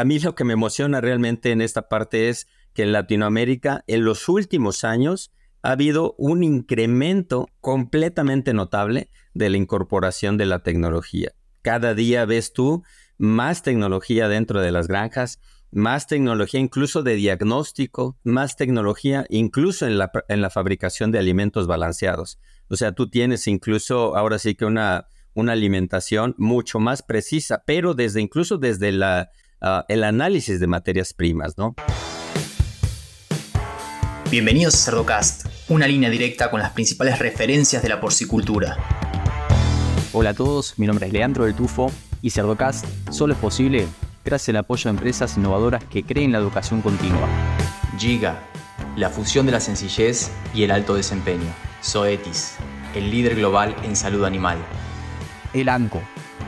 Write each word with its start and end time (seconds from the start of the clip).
a 0.00 0.04
mí 0.04 0.18
lo 0.18 0.34
que 0.34 0.44
me 0.44 0.54
emociona 0.54 1.02
realmente 1.02 1.50
en 1.50 1.60
esta 1.60 1.90
parte 1.90 2.30
es 2.30 2.48
que 2.72 2.84
en 2.84 2.92
Latinoamérica 2.92 3.84
en 3.86 4.02
los 4.02 4.30
últimos 4.30 4.82
años 4.82 5.30
ha 5.62 5.72
habido 5.72 6.14
un 6.16 6.42
incremento 6.42 7.50
completamente 7.60 8.54
notable 8.54 9.10
de 9.34 9.50
la 9.50 9.58
incorporación 9.58 10.38
de 10.38 10.46
la 10.46 10.62
tecnología. 10.62 11.32
Cada 11.60 11.92
día 11.92 12.24
ves 12.24 12.54
tú 12.54 12.82
más 13.18 13.62
tecnología 13.62 14.28
dentro 14.28 14.62
de 14.62 14.72
las 14.72 14.88
granjas, 14.88 15.38
más 15.70 16.06
tecnología 16.06 16.60
incluso 16.60 17.02
de 17.02 17.16
diagnóstico, 17.16 18.16
más 18.24 18.56
tecnología 18.56 19.26
incluso 19.28 19.86
en 19.86 19.98
la, 19.98 20.10
en 20.28 20.40
la 20.40 20.48
fabricación 20.48 21.12
de 21.12 21.18
alimentos 21.18 21.66
balanceados. 21.66 22.40
O 22.70 22.76
sea, 22.76 22.92
tú 22.92 23.10
tienes 23.10 23.46
incluso 23.46 24.16
ahora 24.16 24.38
sí 24.38 24.54
que 24.54 24.64
una, 24.64 25.08
una 25.34 25.52
alimentación 25.52 26.34
mucho 26.38 26.78
más 26.78 27.02
precisa, 27.02 27.64
pero 27.66 27.92
desde 27.92 28.22
incluso 28.22 28.56
desde 28.56 28.92
la, 28.92 29.30
ah, 29.60 29.84
el 29.88 30.04
análisis 30.04 30.60
de 30.60 30.66
materias 30.66 31.12
primas, 31.14 31.56
¿no? 31.58 31.74
Bienvenidos 34.30 34.74
a 34.74 34.78
Cerdocast, 34.78 35.46
una 35.68 35.88
línea 35.88 36.08
directa 36.08 36.50
con 36.50 36.60
las 36.60 36.70
principales 36.70 37.18
referencias 37.18 37.82
de 37.82 37.88
la 37.88 38.00
porcicultura. 38.00 38.76
Hola 40.12 40.30
a 40.30 40.34
todos, 40.34 40.78
mi 40.78 40.86
nombre 40.86 41.06
es 41.06 41.12
Leandro 41.12 41.44
del 41.44 41.54
Tufo 41.54 41.90
y 42.22 42.30
Cerdocast 42.30 42.84
solo 43.10 43.32
es 43.32 43.38
posible 43.38 43.86
gracias 44.24 44.50
al 44.50 44.58
apoyo 44.58 44.84
de 44.84 44.90
empresas 44.90 45.36
innovadoras 45.36 45.82
que 45.84 46.04
creen 46.04 46.32
la 46.32 46.38
educación 46.38 46.82
continua. 46.82 47.28
Giga, 47.98 48.38
la 48.96 49.10
fusión 49.10 49.46
de 49.46 49.52
la 49.52 49.60
sencillez 49.60 50.30
y 50.54 50.62
el 50.62 50.70
alto 50.70 50.94
desempeño. 50.94 51.52
Zoetis, 51.82 52.56
el 52.94 53.10
líder 53.10 53.34
global 53.34 53.74
en 53.82 53.96
salud 53.96 54.24
animal. 54.24 54.58
El 55.54 55.68
ANCO, 55.68 56.00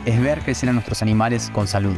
es 0.05 0.21
ver 0.21 0.41
crecer 0.41 0.69
a 0.69 0.73
nuestros 0.73 1.01
animales 1.01 1.49
con 1.53 1.67
salud. 1.67 1.95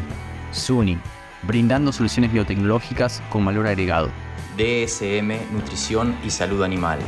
SUNY, 0.56 0.98
brindando 1.44 1.92
soluciones 1.92 2.32
biotecnológicas 2.32 3.22
con 3.30 3.46
valor 3.46 3.68
agregado. 3.68 4.10
DSM 4.58 5.52
Nutrición 5.52 6.16
y 6.24 6.30
Salud 6.30 6.64
Animal, 6.64 7.00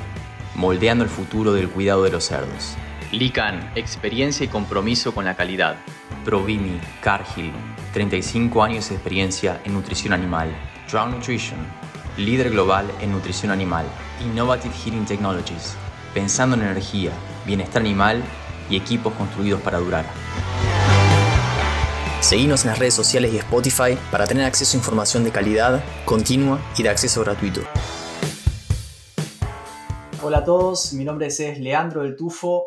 moldeando 0.55 1.03
el 1.03 1.09
futuro 1.09 1.53
del 1.53 1.69
cuidado 1.69 2.03
de 2.03 2.11
los 2.11 2.25
cerdos. 2.25 2.75
Lican, 3.11 3.71
experiencia 3.75 4.43
y 4.43 4.49
compromiso 4.49 5.13
con 5.13 5.25
la 5.25 5.35
calidad. 5.35 5.77
Provimi, 6.25 6.79
Cargill, 7.01 7.53
35 7.93 8.63
años 8.63 8.89
de 8.89 8.95
experiencia 8.95 9.61
en 9.63 9.73
nutrición 9.73 10.13
animal. 10.13 10.49
Drown 10.91 11.11
Nutrition, 11.11 11.59
líder 12.17 12.49
global 12.49 12.91
en 12.99 13.11
nutrición 13.11 13.51
animal. 13.51 13.85
Innovative 14.25 14.73
Heating 14.73 15.05
Technologies, 15.05 15.75
pensando 16.13 16.57
en 16.57 16.63
energía, 16.63 17.11
bienestar 17.45 17.81
animal 17.81 18.23
y 18.69 18.75
equipos 18.75 19.13
construidos 19.13 19.61
para 19.61 19.79
durar. 19.79 20.05
Seguimos 22.19 22.63
en 22.63 22.71
las 22.71 22.79
redes 22.79 22.95
sociales 22.95 23.31
y 23.31 23.37
Spotify 23.37 23.95
para 24.11 24.25
tener 24.25 24.43
acceso 24.43 24.75
a 24.75 24.79
información 24.79 25.23
de 25.23 25.31
calidad, 25.31 25.83
continua 26.03 26.59
y 26.75 26.83
de 26.83 26.89
acceso 26.89 27.21
gratuito. 27.23 27.61
Hola 30.23 30.39
a 30.39 30.43
todos, 30.43 30.93
mi 30.93 31.05
nombre 31.05 31.27
es 31.27 31.39
Leandro 31.59 32.01
del 32.01 32.15
Tufo 32.15 32.65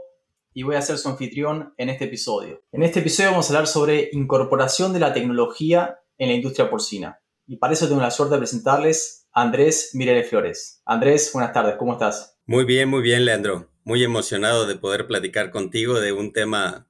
y 0.54 0.62
voy 0.62 0.76
a 0.76 0.82
ser 0.82 0.98
su 0.98 1.08
anfitrión 1.08 1.74
en 1.76 1.88
este 1.88 2.04
episodio. 2.04 2.62
En 2.70 2.84
este 2.84 3.00
episodio 3.00 3.30
vamos 3.30 3.50
a 3.50 3.54
hablar 3.54 3.66
sobre 3.66 4.08
incorporación 4.12 4.92
de 4.92 5.00
la 5.00 5.12
tecnología 5.12 5.98
en 6.16 6.28
la 6.28 6.34
industria 6.34 6.70
porcina. 6.70 7.20
Y 7.46 7.56
para 7.56 7.72
eso 7.72 7.88
tengo 7.88 8.00
la 8.00 8.12
suerte 8.12 8.36
de 8.36 8.38
presentarles 8.38 9.26
a 9.32 9.42
Andrés 9.42 9.90
Mireles 9.94 10.30
Flores. 10.30 10.80
Andrés, 10.86 11.28
buenas 11.34 11.52
tardes, 11.52 11.74
¿cómo 11.76 11.94
estás? 11.94 12.38
Muy 12.46 12.64
bien, 12.64 12.88
muy 12.88 13.02
bien, 13.02 13.24
Leandro. 13.24 13.68
Muy 13.82 14.04
emocionado 14.04 14.66
de 14.66 14.76
poder 14.76 15.08
platicar 15.08 15.50
contigo 15.50 15.98
de 15.98 16.12
un 16.12 16.32
tema 16.32 16.86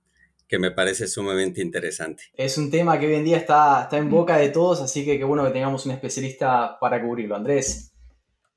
que 0.50 0.58
me 0.58 0.72
parece 0.72 1.06
sumamente 1.06 1.62
interesante. 1.62 2.24
Es 2.34 2.58
un 2.58 2.72
tema 2.72 2.98
que 2.98 3.06
hoy 3.06 3.14
en 3.14 3.24
día 3.24 3.36
está, 3.36 3.82
está 3.82 3.98
en 3.98 4.10
boca 4.10 4.36
de 4.36 4.48
todos, 4.48 4.80
así 4.80 5.04
que 5.04 5.16
qué 5.16 5.22
bueno 5.22 5.44
que 5.44 5.52
tengamos 5.52 5.86
un 5.86 5.92
especialista 5.92 6.76
para 6.80 7.00
cubrirlo. 7.00 7.36
Andrés, 7.36 7.92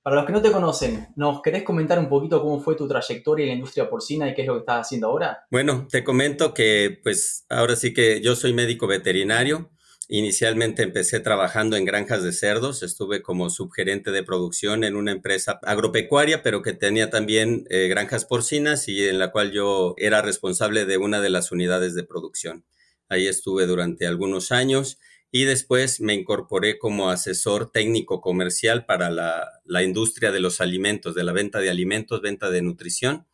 para 0.01 0.15
los 0.15 0.25
que 0.25 0.33
no 0.33 0.41
te 0.41 0.51
conocen, 0.51 1.09
¿nos 1.15 1.43
querés 1.43 1.61
comentar 1.61 1.99
un 1.99 2.09
poquito 2.09 2.41
cómo 2.41 2.59
fue 2.59 2.75
tu 2.75 2.87
trayectoria 2.87 3.43
en 3.43 3.49
la 3.49 3.55
industria 3.57 3.87
porcina 3.87 4.27
y 4.27 4.33
qué 4.33 4.41
es 4.41 4.47
lo 4.47 4.55
que 4.55 4.61
estás 4.61 4.87
haciendo 4.87 5.05
ahora? 5.05 5.45
Bueno, 5.51 5.87
te 5.87 6.03
comento 6.03 6.51
que 6.51 6.99
pues 7.03 7.45
ahora 7.47 7.75
sí 7.75 7.93
que 7.93 8.21
yo 8.21 8.35
soy 8.35 8.53
médico 8.53 8.87
veterinario, 8.87 9.69
Inicialmente 10.15 10.83
empecé 10.83 11.19
trabajando 11.21 11.75
en 11.75 11.85
granjas 11.85 12.21
de 12.21 12.33
cerdos, 12.33 12.83
estuve 12.83 13.23
como 13.23 13.49
subgerente 13.49 14.11
de 14.11 14.21
producción 14.21 14.83
en 14.83 14.95
una 14.95 15.11
empresa 15.11 15.59
agropecuaria, 15.63 16.43
pero 16.43 16.61
que 16.61 16.73
tenía 16.73 17.09
también 17.09 17.65
eh, 17.71 17.87
granjas 17.87 18.23
porcinas 18.23 18.87
y 18.87 19.07
en 19.07 19.17
la 19.17 19.31
cual 19.31 19.51
yo 19.51 19.95
era 19.97 20.21
responsable 20.21 20.85
de 20.85 20.99
una 20.99 21.19
de 21.19 21.31
las 21.31 21.51
unidades 21.51 21.95
de 21.95 22.03
producción. 22.03 22.63
Ahí 23.09 23.25
estuve 23.25 23.65
durante 23.65 24.05
algunos 24.05 24.51
años 24.51 24.99
y 25.31 25.45
después 25.45 25.99
me 25.99 26.13
incorporé 26.13 26.77
como 26.77 27.09
asesor 27.09 27.71
técnico 27.71 28.21
comercial 28.21 28.85
para 28.85 29.09
la, 29.09 29.83
industria 29.83 30.31
de 30.31 30.41
los 30.41 30.61
alimentos, 30.61 31.15
de 31.15 31.23
la 31.23 31.31
venta 31.31 31.59
de 31.59 31.71
alimentos, 31.71 32.21
venta 32.21 32.51
de 32.51 32.61
nutrición. 32.61 33.25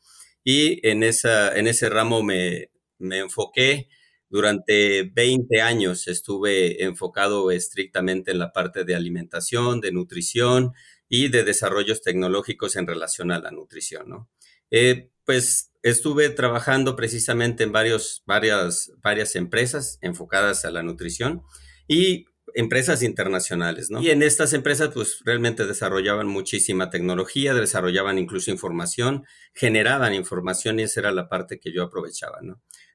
Y 0.45 0.79
en, 0.87 1.03
esa, 1.03 1.53
en 1.57 1.67
ese 1.67 1.89
ramo 1.89 2.23
me, 2.23 2.71
me 2.99 3.17
enfoqué 3.17 3.89
durante 4.29 5.03
20 5.03 5.61
años 5.61 6.07
estuve 6.07 6.83
enfocado 6.83 7.51
estrictamente 7.51 8.31
en 8.31 8.39
la 8.39 8.51
parte 8.51 8.83
de 8.83 8.95
alimentación, 8.95 9.81
de 9.81 9.91
nutrición 9.91 10.73
y 11.07 11.29
de 11.29 11.43
desarrollos 11.43 12.01
tecnológicos 12.01 12.75
en 12.75 12.87
relación 12.87 13.31
a 13.31 13.39
la 13.39 13.51
nutrición, 13.51 14.09
¿no? 14.09 14.29
Eh, 14.71 15.09
pues 15.25 15.71
estuve 15.83 16.29
trabajando 16.29 16.95
precisamente 16.95 17.63
en 17.63 17.71
varios, 17.71 18.23
varias, 18.25 18.91
varias 19.01 19.35
empresas 19.35 19.97
enfocadas 20.01 20.65
a 20.65 20.71
la 20.71 20.83
nutrición 20.83 21.43
y 21.87 22.25
empresas 22.55 23.03
internacionales. 23.03 23.89
Y 24.01 24.09
en 24.09 24.23
estas 24.23 24.53
empresas, 24.53 24.89
pues 24.93 25.21
realmente 25.23 25.65
desarrollaban 25.65 26.27
muchísima 26.27 26.89
tecnología, 26.89 27.53
desarrollaban 27.53 28.17
incluso 28.17 28.51
información, 28.51 29.25
generaban 29.53 30.13
información 30.13 30.79
y 30.79 30.83
esa 30.83 31.01
era 31.01 31.11
la 31.11 31.29
parte 31.29 31.59
que 31.59 31.71
yo 31.71 31.83
aprovechaba. 31.83 32.39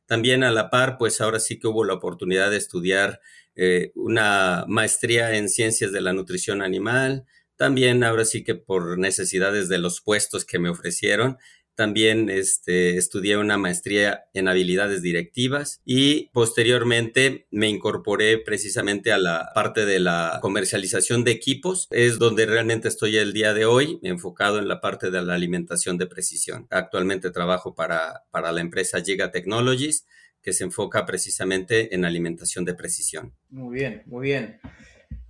También 0.07 0.45
a 0.45 0.51
la 0.51 0.71
par, 0.71 0.99
pues 0.99 1.21
ahora 1.21 1.41
sí 1.41 1.59
que 1.59 1.67
hubo 1.67 1.85
la 1.85 1.95
oportunidad 1.95 2.51
de 2.51 2.57
estudiar 2.57 3.21
eh, 3.57 3.93
una 3.95 4.65
maestría 4.69 5.37
en 5.37 5.49
ciencias 5.49 5.93
de 5.93 6.01
la 6.01 6.13
nutrición 6.13 6.63
animal. 6.63 7.25
También 7.57 8.03
ahora 8.05 8.25
sí 8.25 8.43
que 8.45 8.55
por 8.55 8.99
necesidades 8.99 9.69
de 9.69 9.79
los 9.79 10.01
puestos 10.01 10.45
que 10.45 10.59
me 10.59 10.69
ofrecieron, 10.69 11.39
también 11.75 12.31
este, 12.31 12.97
estudié 12.97 13.37
una 13.37 13.59
maestría 13.59 14.25
en 14.33 14.49
habilidades 14.49 15.03
directivas 15.03 15.81
y 15.85 16.31
posteriormente 16.33 17.47
me 17.51 17.69
incorporé 17.69 18.39
precisamente 18.39 19.13
a 19.13 19.19
la 19.19 19.51
parte 19.55 19.85
de 19.87 20.01
la 20.01 20.39
comercialización 20.41 21.25
de 21.25 21.33
equipos. 21.33 21.89
Es 21.91 22.19
donde 22.19 22.47
realmente 22.47 22.89
estoy 22.89 23.17
el 23.17 23.33
día 23.33 23.55
de 23.55 23.65
hoy, 23.65 23.99
enfocado 24.03 24.59
en 24.59 24.69
la 24.69 24.81
parte 24.81 25.11
de 25.11 25.23
la 25.23 25.35
alimentación 25.35 25.99
de 25.99 26.07
precisión. 26.07 26.67
Actualmente 26.71 27.31
trabajo 27.31 27.75
para, 27.75 28.25
para 28.31 28.53
la 28.53 28.61
empresa 28.61 29.03
Giga 29.03 29.31
Technologies 29.31 30.07
que 30.45 30.53
se 30.53 30.65
enfoca 30.65 31.07
precisamente 31.07 31.95
en 31.95 32.05
alimentación 32.05 32.67
de 32.67 32.75
precisión. 32.75 33.33
Muy 33.49 33.79
bien, 33.79 34.03
muy 34.07 34.27
bien. 34.27 34.61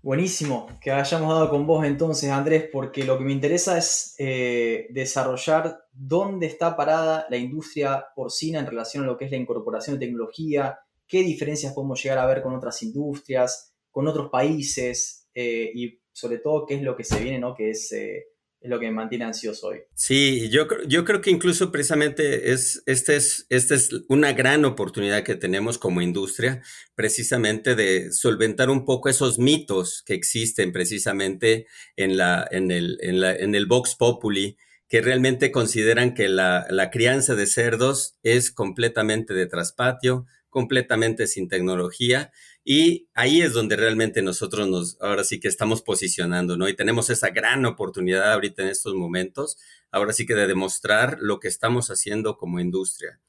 Buenísimo 0.02 0.68
que 0.82 0.90
hayamos 0.90 1.32
dado 1.32 1.48
con 1.48 1.66
vos 1.66 1.86
entonces, 1.86 2.30
Andrés, 2.30 2.68
porque 2.70 3.04
lo 3.04 3.16
que 3.16 3.24
me 3.24 3.32
interesa 3.32 3.78
es 3.78 4.14
eh, 4.18 4.86
desarrollar 4.90 5.86
dónde 5.92 6.46
está 6.46 6.76
parada 6.76 7.26
la 7.30 7.38
industria 7.38 8.04
porcina 8.14 8.60
en 8.60 8.66
relación 8.66 9.04
a 9.04 9.06
lo 9.06 9.16
que 9.16 9.24
es 9.24 9.30
la 9.30 9.38
incorporación 9.38 9.98
de 9.98 10.06
tecnología, 10.06 10.78
qué 11.08 11.22
diferencias 11.22 11.72
podemos 11.72 12.02
llegar 12.02 12.18
a 12.18 12.26
ver 12.26 12.42
con 12.42 12.54
otras 12.54 12.82
industrias, 12.82 13.74
con 13.90 14.06
otros 14.06 14.28
países 14.30 15.28
eh, 15.34 15.70
y 15.74 15.98
sobre 16.12 16.38
todo 16.38 16.66
qué 16.66 16.74
es 16.74 16.82
lo 16.82 16.96
que 16.96 17.04
se 17.04 17.20
viene, 17.20 17.38
¿no? 17.38 17.54
que 17.54 17.70
es 17.70 17.90
eh, 17.92 18.26
es 18.64 18.70
lo 18.70 18.80
que 18.80 18.86
me 18.86 18.92
mantiene 18.92 19.26
ansioso 19.26 19.69
hoy. 19.69 19.80
Sí, 19.94 20.48
yo, 20.48 20.66
yo 20.88 21.04
creo 21.04 21.20
que 21.20 21.30
incluso 21.30 21.70
precisamente 21.70 22.50
es, 22.50 22.82
esta 22.86 23.12
es, 23.12 23.47
este 23.50 23.75
es 23.75 23.91
una 24.08 24.32
gran 24.32 24.64
oportunidad 24.64 25.22
que 25.22 25.34
tenemos 25.34 25.76
como 25.76 26.00
industria, 26.00 26.62
precisamente 26.94 27.75
de 27.75 28.10
solventar 28.10 28.70
un 28.70 28.86
poco 28.86 29.10
esos 29.10 29.38
mitos 29.38 30.02
que 30.06 30.14
existen 30.14 30.72
precisamente 30.72 31.66
en, 31.96 32.16
la, 32.16 32.49
en, 32.50 32.70
el, 32.70 32.96
en, 33.02 33.20
la, 33.20 33.37
en 33.37 33.55
el 33.55 33.66
Vox 33.66 33.96
Populi, 33.96 34.56
que 34.88 35.02
realmente 35.02 35.52
consideran 35.52 36.14
que 36.14 36.31
la, 36.31 36.66
la 36.70 36.90
crianza 36.90 37.34
de 37.34 37.46
cerdos 37.46 38.16
es 38.22 38.50
completamente 38.50 39.34
de 39.34 39.44
traspatio, 39.44 40.25
completamente 40.49 41.26
sin 41.26 41.49
tecnología 41.49 42.32
y 42.64 43.11
ahí 43.12 43.43
es 43.43 43.52
donde 43.52 43.76
realmente 43.76 44.22
nosotros 44.22 44.66
nos, 44.69 44.96
ahora 45.02 45.22
sí 45.22 45.38
que 45.38 45.49
estamos 45.49 45.82
posicionando, 45.82 46.56
¿no? 46.56 46.66
Y 46.66 46.75
tenemos 46.75 47.11
esa 47.11 47.28
gran 47.28 47.66
oportunidad 47.66 48.32
ahorita 48.32 48.62
en 48.62 48.69
estos 48.69 48.94
momentos, 48.94 49.58
ahora 49.90 50.14
sí 50.14 50.25
que 50.25 50.34
de 50.34 50.46
demostrar 50.46 51.19
lo 51.20 51.40
que 51.40 51.49
estamos 51.49 51.90
haciendo 51.90 52.38
como 52.38 52.61
industria. 52.61 53.20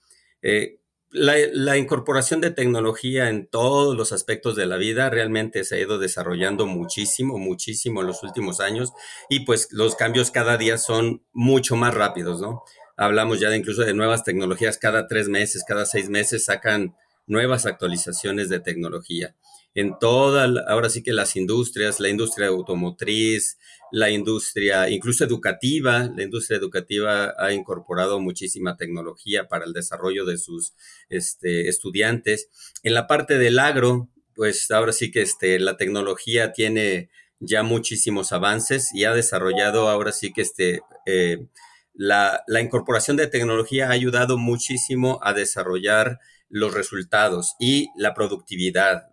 Eh, 0.41 0.79
la, 1.11 1.77
incorporación 1.77 2.41
de 2.41 2.51
tecnología 2.51 3.29
en 3.29 3.47
todos 3.47 3.95
los 3.95 4.11
aspectos 4.11 4.55
de 4.55 4.65
la 4.65 4.77
vida 4.77 5.09
realmente 5.09 5.63
se 5.63 5.75
ha 5.75 5.79
ido 5.79 5.97
desarrollando 5.97 6.65
muchísimo, 6.65 7.37
muchísimo 7.37 8.01
en 8.01 8.07
los 8.07 8.23
últimos 8.23 8.59
años 8.59 8.91
y 9.29 9.41
pues 9.41 9.69
los 9.71 9.95
cambios 9.95 10.31
cada 10.31 10.57
día 10.57 10.77
son 10.77 11.23
mucho 11.31 11.75
más 11.75 11.93
rápidos, 11.93 12.41
¿no? 12.41 12.63
Hablamos 12.97 13.39
ya 13.39 13.49
de 13.49 13.57
incluso 13.57 13.83
de 13.83 13.93
nuevas 13.93 14.23
tecnologías 14.23 14.77
cada 14.77 15.07
tres 15.07 15.29
meses, 15.29 15.63
cada 15.65 15.85
seis 15.85 16.09
meses 16.09 16.45
sacan 16.45 16.95
nuevas 17.27 17.65
actualizaciones 17.65 18.49
de 18.49 18.59
tecnología. 18.59 19.35
en 19.77 19.99
toda, 19.99 20.45
ahora 20.69 20.89
sí 20.89 21.03
que 21.03 21.11
las 21.11 21.35
industrias, 21.35 21.99
la 21.99 22.07
industria 22.07 22.47
automotriz, 22.47 23.57
la 23.91 24.09
industria 24.09 24.89
incluso 24.89 25.25
educativa, 25.25 26.09
la 26.15 26.23
industria 26.23 26.57
educativa 26.57 27.33
ha 27.37 27.51
incorporado 27.51 28.21
muchísima 28.21 28.77
tecnología 28.77 29.49
para 29.49 29.65
el 29.65 29.73
desarrollo 29.73 30.25
de 30.25 30.37
sus 30.37 30.73
este, 31.09 31.67
estudiantes. 31.67 32.49
En 32.83 32.93
la 32.93 33.05
parte 33.07 33.37
del 33.37 33.59
agro, 33.59 34.09
pues 34.33 34.71
ahora 34.71 34.93
sí 34.93 35.11
que 35.11 35.21
este, 35.21 35.59
la 35.59 35.77
tecnología 35.77 36.53
tiene 36.53 37.09
ya 37.39 37.63
muchísimos 37.63 38.31
avances 38.31 38.93
y 38.93 39.03
ha 39.05 39.13
desarrollado 39.13 39.89
ahora 39.89 40.11
sí 40.11 40.31
que 40.31 40.41
este, 40.41 40.81
eh, 41.05 41.47
la, 41.93 42.43
incorporación 42.61 43.17
de 43.17 43.27
tecnología 43.27 43.87
ha 43.87 43.91
ayudado 43.91 44.37
muchísimo 44.37 45.19
a 45.23 45.33
desarrollar 45.33 46.19
los 46.55 46.73
resultados 46.73 47.53
y 47.59 47.89
la 47.97 48.13
productividad 48.13 49.09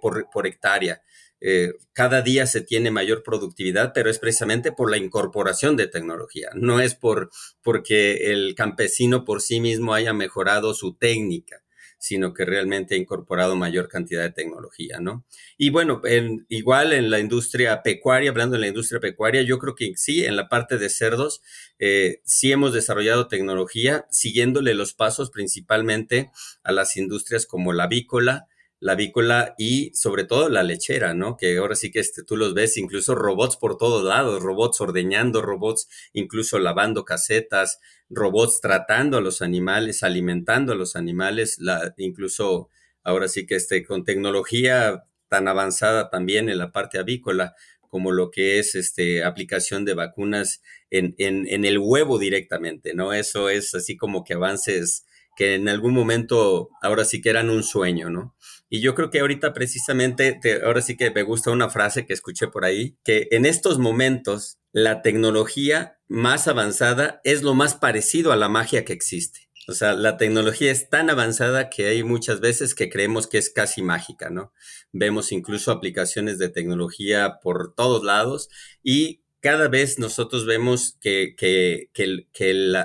por, 0.00 0.46
hectárea. 0.46 1.02
Eh, 1.38 1.74
cada 1.92 2.22
día 2.22 2.46
se 2.46 2.62
tiene 2.62 2.90
mayor 2.90 3.22
productividad, 3.22 3.92
pero 3.92 4.08
es 4.08 4.18
precisamente 4.18 4.72
por 4.72 4.90
la 4.90 4.96
incorporación 4.96 5.76
de 5.76 5.86
tecnología. 5.86 6.48
No 6.54 6.80
es 6.80 6.94
por 6.94 7.28
porque 7.62 8.32
el 8.32 8.54
campesino 8.54 9.26
por 9.26 9.42
sí 9.42 9.60
mismo 9.60 9.92
haya 9.92 10.14
mejorado 10.14 10.72
su 10.72 10.94
técnica 10.94 11.62
sino 11.98 12.32
que 12.32 12.44
realmente 12.44 12.94
ha 12.94 12.98
incorporado 12.98 13.56
mayor 13.56 13.88
cantidad 13.88 14.22
de 14.22 14.30
tecnología, 14.30 15.00
¿no? 15.00 15.24
Y 15.56 15.70
bueno, 15.70 16.00
igual 16.48 16.92
en 16.92 17.10
la 17.10 17.18
industria 17.18 17.82
pecuaria, 17.82 18.30
hablando 18.30 18.54
de 18.54 18.60
la 18.60 18.68
industria 18.68 19.00
pecuaria, 19.00 19.42
yo 19.42 19.58
creo 19.58 19.74
que 19.74 19.92
sí, 19.96 20.24
en 20.24 20.36
la 20.36 20.48
parte 20.48 20.78
de 20.78 20.88
cerdos, 20.88 21.42
eh, 21.78 22.20
sí 22.24 22.52
hemos 22.52 22.72
desarrollado 22.72 23.28
tecnología, 23.28 24.06
siguiéndole 24.10 24.74
los 24.74 24.94
pasos 24.94 25.30
principalmente 25.30 26.30
a 26.62 26.72
las 26.72 26.96
industrias 26.96 27.46
como 27.46 27.72
la 27.72 27.84
avícola, 27.84 28.46
la 28.80 28.92
avícola 28.92 29.54
y 29.58 29.90
sobre 29.94 30.24
todo 30.24 30.48
la 30.48 30.62
lechera, 30.62 31.14
¿no? 31.14 31.36
Que 31.36 31.56
ahora 31.58 31.74
sí 31.74 31.90
que 31.90 32.00
este, 32.00 32.22
tú 32.22 32.36
los 32.36 32.54
ves, 32.54 32.76
incluso 32.76 33.14
robots 33.14 33.56
por 33.56 33.76
todos 33.76 34.04
lados, 34.04 34.42
robots 34.42 34.80
ordeñando, 34.80 35.42
robots 35.42 35.88
incluso 36.12 36.58
lavando 36.58 37.04
casetas, 37.04 37.80
robots 38.08 38.60
tratando 38.60 39.18
a 39.18 39.20
los 39.20 39.42
animales, 39.42 40.02
alimentando 40.02 40.72
a 40.72 40.76
los 40.76 40.96
animales, 40.96 41.58
la, 41.58 41.94
incluso 41.98 42.68
ahora 43.02 43.28
sí 43.28 43.46
que 43.46 43.56
este, 43.56 43.84
con 43.84 44.04
tecnología 44.04 45.04
tan 45.28 45.48
avanzada 45.48 46.08
también 46.10 46.48
en 46.48 46.58
la 46.58 46.72
parte 46.72 46.98
avícola, 46.98 47.54
como 47.88 48.12
lo 48.12 48.30
que 48.30 48.58
es 48.58 48.74
este, 48.74 49.24
aplicación 49.24 49.84
de 49.84 49.94
vacunas 49.94 50.62
en, 50.90 51.14
en, 51.18 51.46
en 51.48 51.64
el 51.64 51.78
huevo 51.78 52.18
directamente, 52.18 52.94
¿no? 52.94 53.12
Eso 53.12 53.48
es 53.48 53.74
así 53.74 53.96
como 53.96 54.24
que 54.24 54.34
avances 54.34 55.04
que 55.36 55.54
en 55.54 55.68
algún 55.68 55.94
momento 55.94 56.70
ahora 56.82 57.04
sí 57.04 57.20
que 57.20 57.30
eran 57.30 57.48
un 57.48 57.62
sueño, 57.62 58.10
¿no? 58.10 58.34
Y 58.68 58.80
yo 58.80 58.94
creo 58.94 59.10
que 59.10 59.20
ahorita 59.20 59.52
precisamente, 59.52 60.38
ahora 60.64 60.82
sí 60.82 60.96
que 60.96 61.10
me 61.10 61.22
gusta 61.22 61.50
una 61.50 61.70
frase 61.70 62.06
que 62.06 62.12
escuché 62.12 62.48
por 62.48 62.64
ahí, 62.64 62.96
que 63.04 63.28
en 63.30 63.46
estos 63.46 63.78
momentos 63.78 64.58
la 64.72 65.02
tecnología 65.02 65.98
más 66.06 66.48
avanzada 66.48 67.20
es 67.24 67.42
lo 67.42 67.54
más 67.54 67.74
parecido 67.74 68.32
a 68.32 68.36
la 68.36 68.48
magia 68.48 68.84
que 68.84 68.92
existe. 68.92 69.48
O 69.68 69.74
sea, 69.74 69.92
la 69.92 70.16
tecnología 70.16 70.70
es 70.72 70.88
tan 70.88 71.10
avanzada 71.10 71.68
que 71.68 71.88
hay 71.88 72.02
muchas 72.02 72.40
veces 72.40 72.74
que 72.74 72.88
creemos 72.88 73.26
que 73.26 73.36
es 73.36 73.50
casi 73.50 73.82
mágica, 73.82 74.30
¿no? 74.30 74.54
Vemos 74.92 75.30
incluso 75.30 75.70
aplicaciones 75.70 76.38
de 76.38 76.48
tecnología 76.48 77.38
por 77.42 77.74
todos 77.74 78.02
lados 78.02 78.48
y 78.82 79.22
cada 79.40 79.68
vez 79.68 79.98
nosotros 79.98 80.46
vemos 80.46 80.96
que, 81.00 81.34
que, 81.36 81.88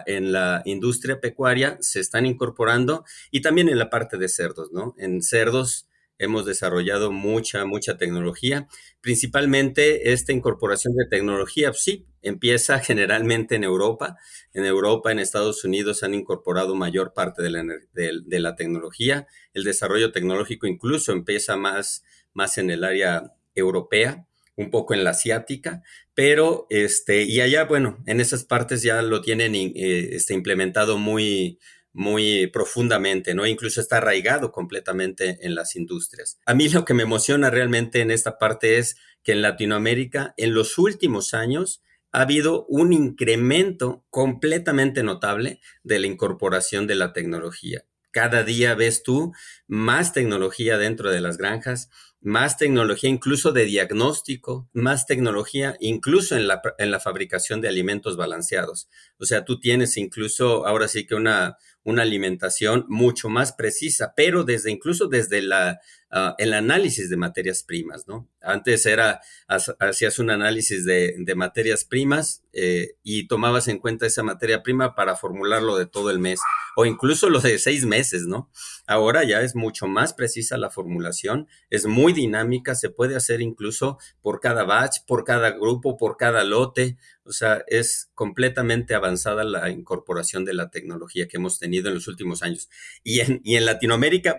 en 0.05 0.31
la 0.31 0.61
industria 0.65 1.19
pecuaria 1.19 1.77
se 1.81 2.00
están 2.00 2.25
incorporando 2.25 3.05
y 3.31 3.41
también 3.41 3.69
en 3.69 3.79
la 3.79 3.89
parte 3.89 4.17
de 4.17 4.29
cerdos, 4.29 4.71
¿no? 4.71 4.94
En 4.97 5.21
cerdos 5.21 5.88
hemos 6.19 6.45
desarrollado 6.45 7.11
mucha, 7.11 7.65
mucha 7.65 7.97
tecnología. 7.97 8.67
Principalmente 9.01 10.13
esta 10.13 10.31
incorporación 10.31 10.95
de 10.95 11.07
tecnología, 11.07 11.71
pues 11.71 11.83
sí, 11.83 12.05
empieza 12.21 12.79
generalmente 12.79 13.55
en 13.55 13.63
Europa. 13.63 14.17
En 14.53 14.65
Europa, 14.65 15.11
en 15.11 15.19
Estados 15.19 15.63
Unidos 15.63 16.03
han 16.03 16.13
incorporado 16.13 16.75
mayor 16.75 17.13
parte 17.13 17.41
de 17.41 17.50
la, 17.50 17.63
de 17.94 18.39
la 18.39 18.55
tecnología. 18.55 19.27
El 19.53 19.63
desarrollo 19.63 20.11
tecnológico 20.11 20.67
incluso 20.67 21.11
empieza 21.11 21.57
más, 21.57 22.03
más 22.33 22.57
en 22.59 22.69
el 22.69 22.83
área 22.83 23.33
europea 23.55 24.27
un 24.55 24.69
poco 24.69 24.94
en 24.94 25.03
la 25.03 25.11
asiática, 25.11 25.81
pero 26.13 26.67
este, 26.69 27.23
y 27.23 27.41
allá, 27.41 27.65
bueno, 27.65 28.03
en 28.05 28.21
esas 28.21 28.44
partes 28.44 28.83
ya 28.83 29.01
lo 29.01 29.21
tienen 29.21 29.55
eh, 29.55 29.71
este, 30.11 30.33
implementado 30.33 30.97
muy, 30.97 31.59
muy 31.91 32.47
profundamente, 32.47 33.33
¿no? 33.33 33.45
Incluso 33.45 33.81
está 33.81 33.97
arraigado 33.97 34.51
completamente 34.51 35.39
en 35.41 35.55
las 35.55 35.75
industrias. 35.75 36.39
A 36.45 36.53
mí 36.53 36.69
lo 36.69 36.85
que 36.85 36.94
me 36.94 37.03
emociona 37.03 37.50
realmente 37.50 38.01
en 38.01 38.11
esta 38.11 38.38
parte 38.38 38.77
es 38.77 38.97
que 39.23 39.31
en 39.31 39.41
Latinoamérica, 39.41 40.33
en 40.38 40.53
los 40.53 40.77
últimos 40.77 41.33
años, 41.33 41.81
ha 42.11 42.21
habido 42.21 42.65
un 42.67 42.94
incremento 42.94 44.05
completamente 44.09 45.01
notable 45.01 45.59
de 45.83 46.00
la 46.00 46.07
incorporación 46.07 46.85
de 46.85 46.95
la 46.95 47.11
tecnología. 47.11 47.85
Cada 48.11 48.44
día 48.44 48.75
ves 48.75 49.01
tú 49.01 49.33
más 49.65 50.13
tecnología 50.13 50.77
dentro 50.77 51.09
de 51.09 51.19
las 51.19 51.38
granjas, 51.38 51.89
más 52.23 52.57
tecnología 52.57 53.09
incluso 53.09 53.51
de 53.51 53.65
diagnóstico, 53.65 54.69
más 54.73 55.05
tecnología 55.05 55.75
incluso 55.79 56.35
en 56.35 56.47
la, 56.47 56.61
en 56.77 56.89
la 56.89 56.99
fabricación 56.99 57.61
de 57.61 57.67
alimentos 57.67 58.15
balanceados. 58.15 58.89
O 59.19 59.25
sea, 59.25 59.43
tú 59.45 59.59
tienes 59.59 59.97
incluso 59.97 60.65
ahora 60.65 60.87
sí 60.87 61.05
que 61.05 61.15
una, 61.15 61.57
una 61.83 62.03
alimentación 62.03 62.85
mucho 62.88 63.30
más 63.30 63.51
precisa, 63.53 64.13
pero 64.15 64.44
desde 64.44 64.71
incluso 64.71 65.07
desde 65.07 65.41
la, 65.41 65.81
ah, 66.12 66.35
el 66.38 66.53
análisis 66.53 67.09
de 67.09 67.18
materias 67.18 67.63
primas, 67.63 68.07
¿no? 68.07 68.30
Antes 68.41 68.85
era, 68.85 69.21
hacías 69.47 70.19
un 70.19 70.30
análisis 70.30 70.85
de, 70.85 71.15
de 71.18 71.35
materias 71.35 71.85
primas 71.85 72.44
eh, 72.53 72.95
y 73.03 73.27
tomabas 73.27 73.68
en 73.68 73.80
cuenta 73.80 74.06
esa 74.06 74.24
materia 74.24 74.63
prima 74.63 74.95
para 74.95 75.15
formularlo 75.15 75.77
de 75.77 75.85
todo 75.85 76.09
el 76.09 76.19
mes 76.19 76.39
o 76.75 76.85
incluso 76.85 77.30
lo 77.30 77.39
de 77.39 77.57
seis 77.59 77.86
meses, 77.86 78.25
¿no? 78.25 78.50
Ahora 78.86 79.24
ya 79.24 79.41
es 79.41 79.56
mucho 79.56 79.88
más 79.88 80.13
precisa 80.13 80.57
la 80.57 80.69
formulación, 80.69 81.47
es 81.69 81.86
muy 81.86 82.13
dinámica, 82.13 82.75
se 82.75 82.89
puede 82.89 83.15
hacer 83.15 83.41
incluso 83.41 83.97
por 84.21 84.39
cada 84.39 84.63
batch, 84.63 85.06
por 85.07 85.24
cada 85.24 85.51
grupo, 85.51 85.97
por 85.97 86.18
cada 86.18 86.44
lote. 86.44 86.97
O 87.25 87.31
sea, 87.31 87.63
es 87.67 88.09
completamente 88.13 88.95
avanzada 88.95 89.43
la 89.43 89.69
incorporación 89.69 90.45
de 90.45 90.53
la 90.53 90.69
tecnología 90.69 91.27
que 91.27 91.37
hemos 91.37 91.59
tenido 91.59 91.89
en 91.89 91.95
los 91.95 92.07
últimos 92.07 92.43
años. 92.43 92.69
Y 93.03 93.21
en, 93.21 93.41
y 93.43 93.55
en 93.55 93.65
Latinoamérica, 93.65 94.37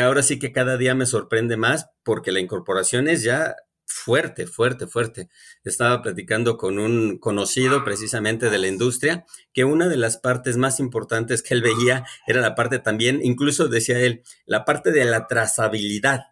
ahora 0.00 0.22
sí 0.22 0.38
que 0.38 0.52
cada 0.52 0.76
día 0.76 0.94
me 0.94 1.06
sorprende 1.06 1.56
más 1.56 1.88
porque 2.02 2.32
la 2.32 2.40
incorporación 2.40 3.08
es 3.08 3.22
ya 3.22 3.56
fuerte, 3.86 4.46
fuerte, 4.46 4.86
fuerte. 4.86 5.28
Estaba 5.64 6.02
platicando 6.02 6.56
con 6.56 6.78
un 6.78 7.18
conocido 7.18 7.84
precisamente 7.84 8.50
de 8.50 8.58
la 8.58 8.66
industria 8.66 9.24
que 9.52 9.64
una 9.64 9.88
de 9.88 9.96
las 9.96 10.18
partes 10.18 10.56
más 10.56 10.80
importantes 10.80 11.42
que 11.42 11.54
él 11.54 11.62
veía 11.62 12.04
era 12.26 12.40
la 12.40 12.54
parte 12.54 12.78
también, 12.78 13.20
incluso 13.22 13.68
decía 13.68 13.98
él, 14.00 14.22
la 14.44 14.64
parte 14.64 14.90
de 14.90 15.04
la 15.04 15.26
trazabilidad 15.28 16.24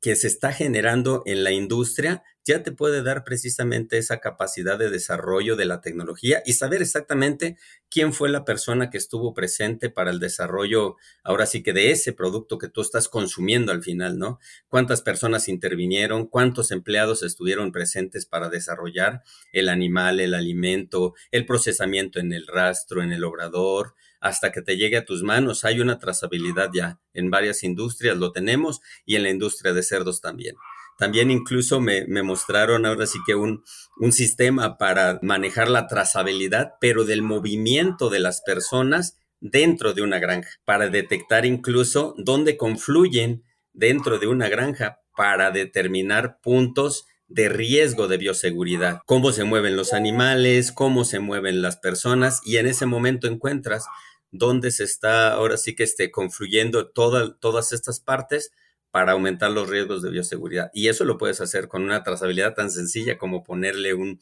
que 0.00 0.14
se 0.14 0.28
está 0.28 0.52
generando 0.52 1.22
en 1.26 1.42
la 1.42 1.50
industria 1.50 2.22
ya 2.48 2.62
te 2.62 2.72
puede 2.72 3.02
dar 3.02 3.24
precisamente 3.24 3.98
esa 3.98 4.20
capacidad 4.20 4.78
de 4.78 4.88
desarrollo 4.88 5.54
de 5.54 5.66
la 5.66 5.82
tecnología 5.82 6.42
y 6.46 6.54
saber 6.54 6.80
exactamente 6.80 7.58
quién 7.90 8.14
fue 8.14 8.30
la 8.30 8.46
persona 8.46 8.88
que 8.88 8.96
estuvo 8.96 9.34
presente 9.34 9.90
para 9.90 10.10
el 10.10 10.18
desarrollo, 10.18 10.96
ahora 11.22 11.44
sí 11.44 11.62
que 11.62 11.74
de 11.74 11.90
ese 11.90 12.14
producto 12.14 12.56
que 12.56 12.68
tú 12.68 12.80
estás 12.80 13.08
consumiendo 13.08 13.70
al 13.70 13.82
final, 13.82 14.18
¿no? 14.18 14.40
Cuántas 14.68 15.02
personas 15.02 15.46
intervinieron, 15.48 16.26
cuántos 16.26 16.70
empleados 16.70 17.22
estuvieron 17.22 17.70
presentes 17.70 18.24
para 18.24 18.48
desarrollar 18.48 19.22
el 19.52 19.68
animal, 19.68 20.18
el 20.18 20.32
alimento, 20.32 21.14
el 21.30 21.44
procesamiento 21.44 22.18
en 22.18 22.32
el 22.32 22.46
rastro, 22.46 23.02
en 23.02 23.12
el 23.12 23.24
obrador, 23.24 23.94
hasta 24.20 24.52
que 24.52 24.62
te 24.62 24.78
llegue 24.78 24.96
a 24.96 25.04
tus 25.04 25.22
manos. 25.22 25.66
Hay 25.66 25.80
una 25.80 25.98
trazabilidad 25.98 26.70
ya 26.72 26.98
en 27.12 27.30
varias 27.30 27.62
industrias, 27.62 28.16
lo 28.16 28.32
tenemos, 28.32 28.80
y 29.04 29.16
en 29.16 29.24
la 29.24 29.30
industria 29.30 29.74
de 29.74 29.82
cerdos 29.82 30.22
también. 30.22 30.56
También 30.98 31.30
incluso 31.30 31.80
me, 31.80 32.04
mostraron 32.24 32.84
ahora 32.84 33.06
sí 33.06 33.20
que 33.24 33.36
un, 33.36 33.62
sistema 34.10 34.78
para 34.78 35.20
manejar 35.22 35.68
la 35.68 35.86
trazabilidad, 35.86 36.74
pero 36.80 37.04
del 37.04 37.22
movimiento 37.22 38.10
de 38.10 38.18
las 38.18 38.42
personas 38.42 39.16
dentro 39.40 39.94
de 39.94 40.02
una 40.02 40.18
granja, 40.18 40.50
para 40.64 40.88
detectar 40.88 41.46
incluso 41.46 42.14
dónde 42.18 42.56
confluyen 42.56 43.44
dentro 43.72 44.18
de 44.18 44.26
una 44.26 44.48
granja 44.48 44.98
para 45.16 45.52
determinar 45.52 46.40
puntos 46.40 47.06
de 47.28 47.48
riesgo 47.48 48.08
de 48.08 48.16
bioseguridad, 48.16 49.00
cómo 49.06 49.30
se 49.30 49.44
mueven 49.44 49.76
los 49.76 49.92
animales, 49.92 50.72
cómo 50.72 51.04
se 51.04 51.20
mueven 51.20 51.62
las 51.62 51.76
personas 51.76 52.40
y 52.44 52.56
en 52.56 52.66
ese 52.66 52.86
momento 52.86 53.28
encuentras 53.28 53.86
dónde 54.32 54.72
se 54.72 54.82
está 54.82 55.32
ahora 55.32 55.58
sí 55.58 55.76
que 55.76 55.84
esté 55.84 56.10
confluyendo 56.10 56.88
todas 56.90 57.72
estas 57.72 58.00
partes 58.00 58.50
para 58.90 59.12
aumentar 59.12 59.50
los 59.50 59.68
riesgos 59.68 60.02
de 60.02 60.10
bioseguridad. 60.10 60.70
Y 60.72 60.88
eso 60.88 61.04
lo 61.04 61.18
puedes 61.18 61.40
hacer 61.40 61.68
con 61.68 61.82
una 61.82 62.02
trazabilidad 62.02 62.54
tan 62.54 62.70
sencilla 62.70 63.18
como 63.18 63.42
ponerle 63.42 63.94
un, 63.94 64.20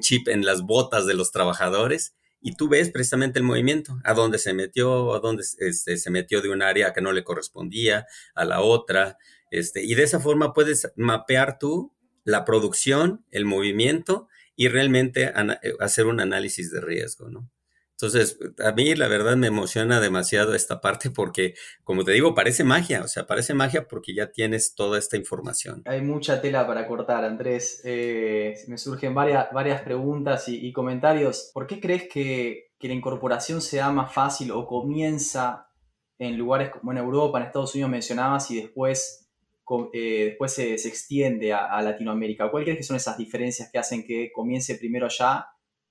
chip 0.00 0.28
en 0.28 0.44
las 0.44 0.62
botas 0.62 1.06
de 1.06 1.14
los 1.14 1.30
trabajadores 1.30 2.14
y 2.40 2.54
tú 2.54 2.68
ves 2.68 2.90
precisamente 2.90 3.38
el 3.38 3.44
movimiento, 3.44 3.98
a 4.04 4.14
dónde 4.14 4.38
se 4.38 4.54
metió, 4.54 5.14
a 5.14 5.20
dónde 5.20 5.44
este, 5.58 5.96
se 5.96 6.10
metió 6.10 6.40
de 6.40 6.50
un 6.50 6.62
área 6.62 6.92
que 6.92 7.00
no 7.00 7.12
le 7.12 7.24
correspondía, 7.24 8.06
a 8.34 8.44
la 8.44 8.60
otra, 8.60 9.18
Este, 9.50 9.82
y 9.82 9.94
de 9.94 10.02
esa 10.02 10.20
forma 10.20 10.52
puedes 10.52 10.92
mapear 10.94 11.58
tú 11.58 11.94
la 12.24 12.44
producción, 12.44 13.24
el 13.30 13.46
movimiento 13.46 14.28
y 14.54 14.68
realmente 14.68 15.32
hacer 15.80 16.06
un 16.06 16.20
análisis 16.20 16.70
de 16.70 16.80
riesgo, 16.80 17.30
¿no? 17.30 17.50
Entonces, 18.00 18.38
a 18.64 18.70
mí 18.70 18.94
la 18.94 19.08
verdad 19.08 19.36
me 19.36 19.48
emociona 19.48 19.98
demasiado 19.98 20.54
esta 20.54 20.80
parte 20.80 21.10
porque, 21.10 21.54
como 21.82 22.04
te 22.04 22.12
digo, 22.12 22.32
parece 22.32 22.62
magia, 22.62 23.02
o 23.02 23.08
sea, 23.08 23.26
parece 23.26 23.54
magia 23.54 23.88
porque 23.88 24.14
ya 24.14 24.30
tienes 24.30 24.76
toda 24.76 25.00
esta 25.00 25.16
información. 25.16 25.82
Hay 25.84 26.00
mucha 26.00 26.40
tela 26.40 26.64
para 26.64 26.86
cortar, 26.86 27.24
Andrés. 27.24 27.82
Eh, 27.84 28.54
me 28.68 28.78
surgen 28.78 29.14
varias, 29.14 29.48
varias 29.52 29.82
preguntas 29.82 30.44
y, 30.46 30.72
comentarios. 30.72 31.50
¿Por 31.52 31.66
qué 31.66 31.80
crees 31.80 32.08
que, 32.08 32.70
que 32.78 32.86
la 32.86 32.94
incorporación 32.94 33.60
sea 33.60 33.90
más 33.90 34.14
fácil 34.14 34.52
o 34.52 34.64
comienza 34.64 35.66
en 36.20 36.38
lugares 36.38 36.70
como 36.70 36.92
en 36.92 36.98
Europa, 36.98 37.38
en 37.38 37.46
Estados 37.46 37.74
Unidos 37.74 37.90
mencionabas, 37.90 38.48
y 38.52 38.60
después, 38.60 39.28
eh, 39.92 40.26
después 40.26 40.52
se, 40.52 40.74
extiende 40.74 41.52
a, 41.52 41.66
a, 41.66 41.82
Latinoamérica. 41.82 42.48
¿Cuáles 42.48 42.66
crees 42.66 42.78
que 42.78 42.84
son 42.84 42.96
esas 42.96 43.18
diferencias 43.18 43.70
que 43.72 43.78
hacen 43.78 44.06
que 44.06 44.30
comience 44.32 44.76
primero 44.76 45.06
allá 45.06 45.48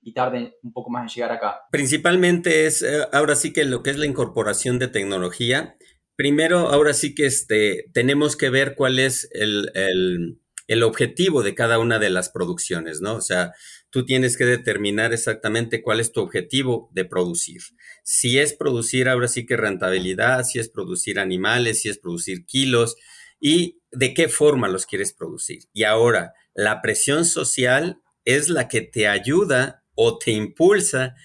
y 0.08 0.12
tarden 0.12 0.54
un 0.62 0.72
poco 0.72 0.90
más 0.90 1.02
en 1.02 1.14
llegar 1.14 1.32
acá? 1.32 1.60
Principalmente 1.70 2.66
es 2.66 2.82
eh, 2.82 3.06
ahora 3.12 3.36
sí 3.36 3.52
que 3.52 3.64
lo 3.64 3.82
que 3.82 3.90
es 3.90 3.98
la 3.98 4.06
incorporación 4.06 4.78
de 4.78 4.88
tecnología. 4.88 5.76
Primero, 6.16 6.68
ahora 6.68 6.94
sí 6.94 7.14
que 7.14 7.26
este, 7.26 7.84
tenemos 7.92 8.36
que 8.36 8.50
ver 8.50 8.74
cuál 8.74 8.98
es 8.98 9.28
el, 9.32 9.70
el, 9.74 10.40
el 10.66 10.82
objetivo 10.82 11.42
de 11.42 11.54
cada 11.54 11.78
una 11.78 11.98
de 11.98 12.10
las 12.10 12.30
producciones, 12.30 13.00
¿no? 13.00 13.14
O 13.14 13.20
sea, 13.20 13.52
tú 13.90 14.04
tienes 14.04 14.36
que 14.36 14.46
determinar 14.46 15.12
exactamente 15.12 15.82
cuál 15.82 16.00
es 16.00 16.10
tu 16.10 16.20
objetivo 16.20 16.90
de 16.92 17.04
producir. 17.04 17.60
Si 18.02 18.38
es 18.38 18.54
producir 18.54 19.08
ahora 19.08 19.28
sí 19.28 19.46
que 19.46 19.56
rentabilidad, 19.56 20.44
si 20.44 20.58
es 20.58 20.68
producir 20.68 21.18
animales, 21.18 21.82
si 21.82 21.88
es 21.88 21.98
producir 21.98 22.44
kilos 22.46 22.96
y 23.40 23.80
de 23.92 24.14
qué 24.14 24.28
forma 24.28 24.68
los 24.68 24.86
quieres 24.86 25.12
producir. 25.12 25.60
Y 25.72 25.84
ahora, 25.84 26.32
la 26.54 26.82
presión 26.82 27.24
social 27.24 28.00
es 28.24 28.50
la 28.50 28.68
que 28.68 28.82
te 28.82 29.08
ayuda 29.08 29.77
o 30.00 30.16
te 30.16 30.30
impulsa 30.30 31.16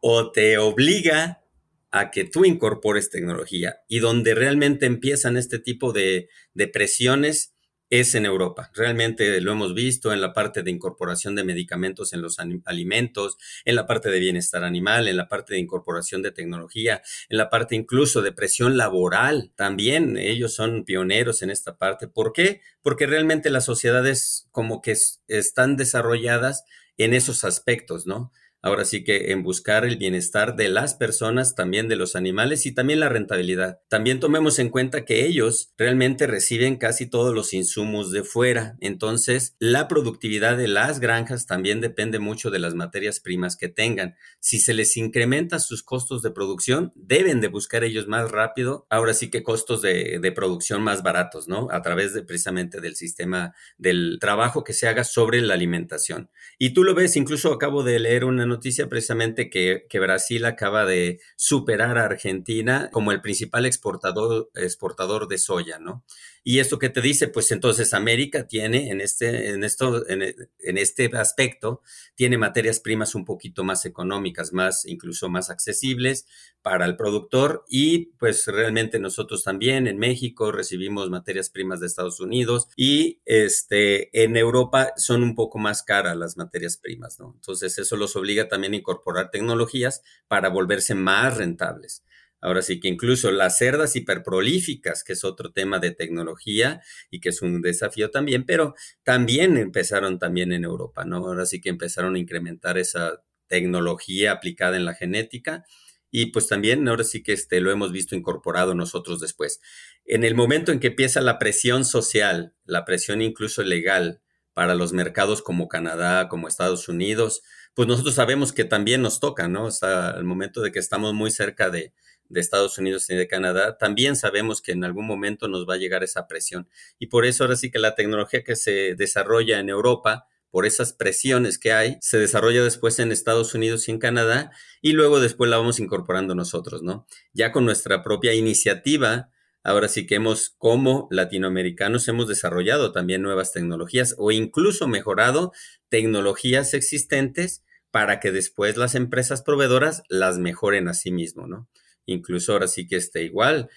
o 0.00 0.32
te 0.32 0.58
obliga 0.58 1.44
a 1.92 2.10
que 2.10 2.24
tú 2.24 2.44
incorpores 2.44 3.08
tecnología 3.08 3.76
y 3.88 4.00
donde 4.00 4.34
realmente 4.34 4.84
empiezan 4.84 5.36
este 5.36 5.60
tipo 5.60 5.92
de, 5.92 6.28
presiones 6.72 7.54
es 7.88 8.16
en 8.16 8.26
Europa. 8.26 8.72
Realmente 8.74 9.40
lo 9.40 9.52
hemos 9.52 9.74
visto 9.74 10.12
en 10.12 10.20
la 10.20 10.32
parte 10.32 10.64
de 10.64 10.72
incorporación 10.72 11.36
de 11.36 11.44
medicamentos 11.44 12.12
en 12.12 12.20
los 12.20 12.38
alimentos, 12.64 13.36
en 13.64 13.76
la 13.76 13.86
parte 13.86 14.10
de 14.10 14.18
bienestar 14.18 14.64
animal, 14.64 15.06
en 15.06 15.16
la 15.16 15.28
parte 15.28 15.54
de 15.54 15.60
incorporación 15.60 16.20
de 16.20 16.32
tecnología, 16.32 17.02
en 17.28 17.38
la 17.38 17.48
parte 17.48 17.76
incluso 17.76 18.22
de 18.22 18.32
presión 18.32 18.76
laboral. 18.76 19.52
También 19.54 20.16
ellos 20.16 20.52
son 20.52 20.84
pioneros 20.84 21.42
en 21.42 21.50
esta 21.50 21.78
parte. 21.78 22.08
¿Por 22.08 22.32
qué? 22.32 22.60
Porque 22.82 23.06
realmente 23.06 23.50
las 23.50 23.64
sociedades 23.64 24.48
como 24.50 24.82
que 24.82 24.96
están 25.28 25.76
desarrolladas 25.76 26.64
en 26.98 27.14
esos 27.14 27.44
aspectos, 27.44 28.06
¿no? 28.06 28.32
Ahora 28.62 28.84
sí 28.84 29.04
que 29.04 29.32
en 29.32 29.42
buscar 29.42 29.84
el 29.84 29.96
bienestar 29.96 30.56
de 30.56 30.68
las 30.68 30.94
personas, 30.94 31.54
también 31.54 31.88
de 31.88 31.96
los 31.96 32.16
animales 32.16 32.66
y 32.66 32.72
también 32.72 33.00
la 33.00 33.08
rentabilidad. 33.08 33.80
También 33.88 34.20
tomemos 34.20 34.58
en 34.58 34.70
cuenta 34.70 35.04
que 35.04 35.24
ellos 35.26 35.72
realmente 35.76 36.26
reciben 36.26 36.76
casi 36.76 37.06
todos 37.06 37.34
los 37.34 37.54
insumos 37.54 38.10
de 38.10 38.24
fuera. 38.24 38.76
Entonces, 38.80 39.56
la 39.58 39.88
productividad 39.88 40.56
de 40.56 40.68
las 40.68 41.00
granjas 41.00 41.46
también 41.46 41.80
depende 41.80 42.18
mucho 42.18 42.50
de 42.50 42.58
las 42.58 42.74
materias 42.74 43.20
primas 43.20 43.56
que 43.56 43.68
tengan. 43.68 44.16
Si 44.40 44.58
se 44.58 44.74
les 44.74 44.96
incrementa 44.96 45.58
sus 45.58 45.82
costos 45.82 46.22
de 46.22 46.30
producción, 46.30 46.92
deben 46.94 47.40
de 47.40 47.48
buscar 47.48 47.84
ellos 47.84 48.08
más 48.08 48.30
rápido, 48.30 48.86
ahora 48.90 49.14
sí 49.14 49.30
que 49.30 49.42
costos 49.42 49.82
de, 49.82 50.32
producción 50.34 50.82
más 50.82 51.02
baratos, 51.02 51.48
¿no? 51.48 51.68
A 51.70 51.82
través 51.82 52.12
de 52.12 52.22
precisamente 52.22 52.80
del 52.80 52.96
sistema 52.96 53.54
del 53.78 54.18
trabajo 54.20 54.64
que 54.64 54.72
se 54.72 54.88
haga 54.88 55.04
sobre 55.04 55.40
la 55.40 55.54
alimentación. 55.54 56.30
Y 56.58 56.70
tú 56.70 56.84
lo 56.84 56.94
ves, 56.94 57.16
incluso 57.16 57.52
acabo 57.52 57.82
de 57.82 57.98
leer 57.98 58.24
una 58.24 58.45
noticia 58.46 58.88
precisamente 58.88 59.50
que, 59.50 59.86
Brasil 59.98 60.44
acaba 60.44 60.84
de 60.86 61.20
superar 61.36 61.98
a 61.98 62.04
Argentina 62.04 62.88
como 62.92 63.12
el 63.12 63.20
principal 63.20 63.66
exportador, 63.66 64.50
exportador 64.54 65.28
de 65.28 65.38
soya, 65.38 65.78
¿no? 65.78 66.04
Y 66.48 66.60
esto 66.60 66.78
que 66.78 66.90
te 66.90 67.00
dice, 67.00 67.26
pues 67.26 67.50
entonces 67.50 67.92
América 67.92 68.46
tiene 68.46 68.92
en 68.92 69.00
este, 69.00 69.50
en 69.50 69.64
esto, 69.64 70.08
en, 70.08 70.22
en, 70.22 70.78
este 70.78 71.10
aspecto, 71.16 71.82
tiene 72.14 72.38
materias 72.38 72.78
primas 72.78 73.16
un 73.16 73.24
poquito 73.24 73.64
más 73.64 73.84
económicas, 73.84 74.52
más, 74.52 74.86
incluso 74.86 75.28
más 75.28 75.50
accesibles 75.50 76.24
para 76.62 76.84
el 76.84 76.96
productor. 76.96 77.64
Y 77.68 78.12
pues 78.20 78.46
realmente 78.46 79.00
nosotros 79.00 79.42
también 79.42 79.88
en 79.88 79.98
México 79.98 80.52
recibimos 80.52 81.10
materias 81.10 81.50
primas 81.50 81.80
de 81.80 81.88
Estados 81.88 82.20
Unidos 82.20 82.68
y 82.76 83.20
este, 83.24 84.22
en 84.22 84.36
Europa 84.36 84.92
son 84.96 85.24
un 85.24 85.34
poco 85.34 85.58
más 85.58 85.82
caras 85.82 86.16
las 86.16 86.36
materias 86.36 86.76
primas, 86.76 87.18
¿no? 87.18 87.32
Entonces 87.34 87.76
eso 87.76 87.96
los 87.96 88.14
obliga 88.14 88.46
también 88.46 88.72
a 88.72 88.76
incorporar 88.76 89.32
tecnologías 89.32 90.04
para 90.28 90.48
volverse 90.48 90.94
más 90.94 91.36
rentables. 91.36 92.04
Ahora 92.46 92.62
sí 92.62 92.78
que 92.78 92.86
incluso 92.86 93.32
las 93.32 93.58
cerdas 93.58 93.96
hiperprolíficas, 93.96 95.02
que 95.02 95.14
es 95.14 95.24
otro 95.24 95.50
tema 95.50 95.80
de 95.80 95.90
tecnología 95.90 96.80
y 97.10 97.18
que 97.18 97.30
es 97.30 97.42
un 97.42 97.60
desafío 97.60 98.12
también, 98.12 98.46
pero 98.46 98.76
también 99.02 99.56
empezaron 99.56 100.20
también 100.20 100.52
en 100.52 100.62
Europa, 100.62 101.04
¿no? 101.04 101.16
Ahora 101.16 101.44
sí 101.44 101.60
que 101.60 101.70
empezaron 101.70 102.14
a 102.14 102.20
incrementar 102.20 102.78
esa 102.78 103.24
tecnología 103.48 104.30
aplicada 104.30 104.76
en 104.76 104.84
la 104.84 104.94
genética 104.94 105.64
y 106.12 106.26
pues 106.26 106.46
también 106.46 106.86
ahora 106.86 107.02
sí 107.02 107.24
que 107.24 107.32
este, 107.32 107.60
lo 107.60 107.72
hemos 107.72 107.90
visto 107.90 108.14
incorporado 108.14 108.76
nosotros 108.76 109.18
después. 109.18 109.58
En 110.04 110.22
el 110.22 110.36
momento 110.36 110.70
en 110.70 110.78
que 110.78 110.86
empieza 110.86 111.20
la 111.22 111.40
presión 111.40 111.84
social, 111.84 112.54
la 112.64 112.84
presión 112.84 113.22
incluso 113.22 113.64
legal 113.64 114.20
para 114.54 114.76
los 114.76 114.92
mercados 114.92 115.42
como 115.42 115.66
Canadá, 115.66 116.28
como 116.28 116.46
Estados 116.46 116.88
Unidos, 116.88 117.42
pues 117.74 117.88
nosotros 117.88 118.14
sabemos 118.14 118.52
que 118.52 118.64
también 118.64 119.02
nos 119.02 119.18
toca, 119.18 119.48
¿no? 119.48 119.64
O 119.64 119.72
sea, 119.72 120.10
al 120.10 120.22
momento 120.22 120.60
de 120.60 120.70
que 120.70 120.78
estamos 120.78 121.12
muy 121.12 121.32
cerca 121.32 121.70
de, 121.70 121.92
de 122.28 122.40
Estados 122.40 122.78
Unidos 122.78 123.08
y 123.10 123.16
de 123.16 123.28
Canadá, 123.28 123.78
también 123.78 124.16
sabemos 124.16 124.62
que 124.62 124.72
en 124.72 124.84
algún 124.84 125.06
momento 125.06 125.48
nos 125.48 125.68
va 125.68 125.74
a 125.74 125.78
llegar 125.78 126.02
esa 126.02 126.26
presión. 126.26 126.68
Y 126.98 127.06
por 127.06 127.24
eso 127.26 127.44
ahora 127.44 127.56
sí 127.56 127.70
que 127.70 127.78
la 127.78 127.94
tecnología 127.94 128.44
que 128.44 128.56
se 128.56 128.94
desarrolla 128.94 129.58
en 129.58 129.68
Europa, 129.68 130.26
por 130.50 130.64
esas 130.64 130.92
presiones 130.92 131.58
que 131.58 131.72
hay, 131.72 131.98
se 132.00 132.18
desarrolla 132.18 132.64
después 132.64 132.98
en 132.98 133.12
Estados 133.12 133.54
Unidos 133.54 133.88
y 133.88 133.90
en 133.90 133.98
Canadá 133.98 134.52
y 134.80 134.92
luego 134.92 135.20
después 135.20 135.50
la 135.50 135.58
vamos 135.58 135.80
incorporando 135.80 136.34
nosotros, 136.34 136.82
¿no? 136.82 137.06
Ya 137.32 137.52
con 137.52 137.64
nuestra 137.64 138.02
propia 138.02 138.32
iniciativa, 138.32 139.28
ahora 139.62 139.88
sí 139.88 140.06
que 140.06 140.14
hemos, 140.14 140.54
como 140.56 141.08
latinoamericanos, 141.10 142.08
hemos 142.08 142.28
desarrollado 142.28 142.92
también 142.92 143.20
nuevas 143.20 143.52
tecnologías 143.52 144.14
o 144.16 144.30
incluso 144.30 144.88
mejorado 144.88 145.52
tecnologías 145.88 146.72
existentes 146.72 147.62
para 147.90 148.20
que 148.20 148.32
después 148.32 148.76
las 148.76 148.94
empresas 148.94 149.42
proveedoras 149.42 150.02
las 150.08 150.38
mejoren 150.38 150.88
a 150.88 150.94
sí 150.94 151.10
mismo, 151.10 151.46
¿no? 151.46 151.68
Incluso 152.06 152.52
ahora 152.52 152.68
sí 152.68 152.86
que 152.86 152.96
esté 152.96 153.24
igual. 153.24 153.68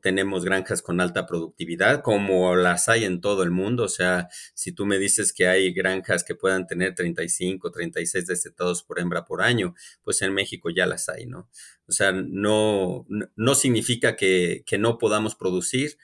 tenemos 0.00 0.44
granjas 0.44 0.80
con 0.80 1.00
alta 1.00 1.26
productividad, 1.26 2.02
como 2.02 2.56
las 2.56 2.88
hay 2.88 3.04
en 3.04 3.20
todo 3.20 3.42
el 3.42 3.50
mundo. 3.50 3.84
O 3.84 3.88
sea, 3.88 4.28
si 4.54 4.72
tú 4.72 4.86
me 4.86 4.98
dices 4.98 5.32
que 5.34 5.46
hay 5.46 5.72
granjas 5.74 6.24
que 6.24 6.34
puedan 6.34 6.66
tener 6.66 6.94
35, 6.94 7.70
36 7.70 8.26
destetados 8.26 8.82
por 8.82 8.98
hembra 8.98 9.26
por 9.26 9.42
año, 9.42 9.74
pues 10.02 10.22
en 10.22 10.32
México 10.32 10.70
ya 10.70 10.86
las 10.86 11.10
hay, 11.10 11.26
¿no? 11.26 11.50
O 11.86 11.92
sea, 11.92 12.12
no, 12.12 13.06
no 13.36 13.54
significa 13.54 14.16
que, 14.16 14.64
que 14.66 14.78
no 14.78 14.96
podamos 14.96 15.34
producir. 15.34 15.98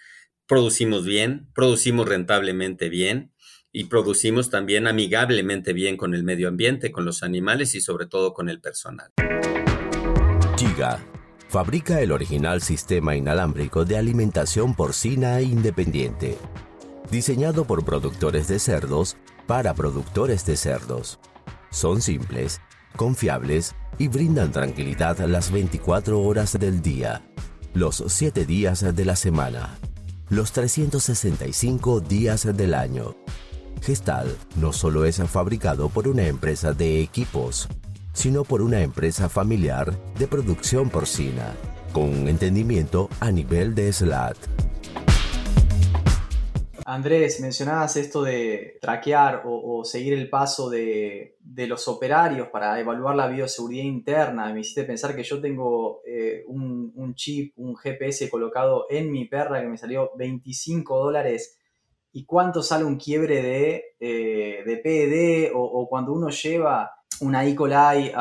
Producimos 0.46 1.06
bien, 1.06 1.48
producimos 1.54 2.06
rentablemente 2.06 2.90
bien 2.90 3.32
y 3.72 3.84
producimos 3.84 4.50
también 4.50 4.86
amigablemente 4.86 5.72
bien 5.72 5.96
con 5.96 6.14
el 6.14 6.22
medio 6.22 6.48
ambiente, 6.48 6.92
con 6.92 7.06
los 7.06 7.22
animales 7.22 7.74
y 7.74 7.80
sobre 7.80 8.06
todo 8.06 8.34
con 8.34 8.50
el 8.50 8.60
personal. 8.60 9.12
Giga 10.58 11.00
fabrica 11.52 12.00
el 12.00 12.12
original 12.12 12.62
sistema 12.62 13.14
inalámbrico 13.14 13.84
de 13.84 13.98
alimentación 13.98 14.74
porcina 14.74 15.42
independiente, 15.42 16.38
diseñado 17.10 17.66
por 17.66 17.84
productores 17.84 18.48
de 18.48 18.58
cerdos 18.58 19.18
para 19.46 19.74
productores 19.74 20.46
de 20.46 20.56
cerdos. 20.56 21.20
Son 21.70 22.00
simples, 22.00 22.62
confiables 22.96 23.74
y 23.98 24.08
brindan 24.08 24.50
tranquilidad 24.50 25.18
las 25.26 25.52
24 25.52 26.22
horas 26.22 26.58
del 26.58 26.80
día, 26.80 27.20
los 27.74 28.02
7 28.06 28.46
días 28.46 28.96
de 28.96 29.04
la 29.04 29.14
semana, 29.14 29.78
los 30.30 30.52
365 30.52 32.00
días 32.00 32.48
del 32.56 32.72
año. 32.72 33.14
Gestal 33.82 34.34
no 34.56 34.72
solo 34.72 35.04
es 35.04 35.18
fabricado 35.24 35.90
por 35.90 36.08
una 36.08 36.26
empresa 36.26 36.72
de 36.72 37.02
equipos, 37.02 37.68
sino 38.12 38.44
por 38.44 38.62
una 38.62 38.82
empresa 38.82 39.28
familiar 39.28 39.92
de 40.18 40.26
producción 40.26 40.90
porcina, 40.90 41.54
con 41.92 42.28
entendimiento 42.28 43.08
a 43.20 43.30
nivel 43.30 43.74
de 43.74 43.92
SLAT. 43.92 44.36
Andrés, 46.84 47.40
mencionabas 47.40 47.96
esto 47.96 48.22
de 48.22 48.78
traquear 48.80 49.42
o, 49.44 49.84
seguir 49.84 50.14
el 50.14 50.28
paso 50.28 50.68
de, 50.68 51.36
los 51.40 51.86
operarios 51.88 52.48
para 52.48 52.78
evaluar 52.78 53.14
la 53.16 53.28
bioseguridad 53.28 53.84
interna. 53.84 54.52
Me 54.52 54.60
hiciste 54.60 54.84
pensar 54.84 55.14
que 55.14 55.22
yo 55.22 55.40
tengo 55.40 56.02
eh, 56.06 56.44
un, 56.46 57.14
chip, 57.14 57.54
un 57.56 57.76
GPS 57.76 58.28
colocado 58.28 58.86
en 58.90 59.10
mi 59.10 59.26
perra 59.26 59.60
que 59.60 59.68
me 59.68 59.78
salió 59.78 60.10
25 60.16 60.98
dólares. 60.98 61.58
¿Y 62.12 62.24
cuánto 62.26 62.62
sale 62.62 62.84
un 62.84 62.98
quiebre 62.98 63.42
de, 63.42 63.84
eh, 63.98 64.62
de 64.66 64.76
PED 64.76 65.52
o, 65.54 65.88
cuando 65.88 66.12
uno 66.12 66.28
lleva 66.28 66.90
una 67.20 67.44
E. 67.44 67.54
coli 67.54 68.12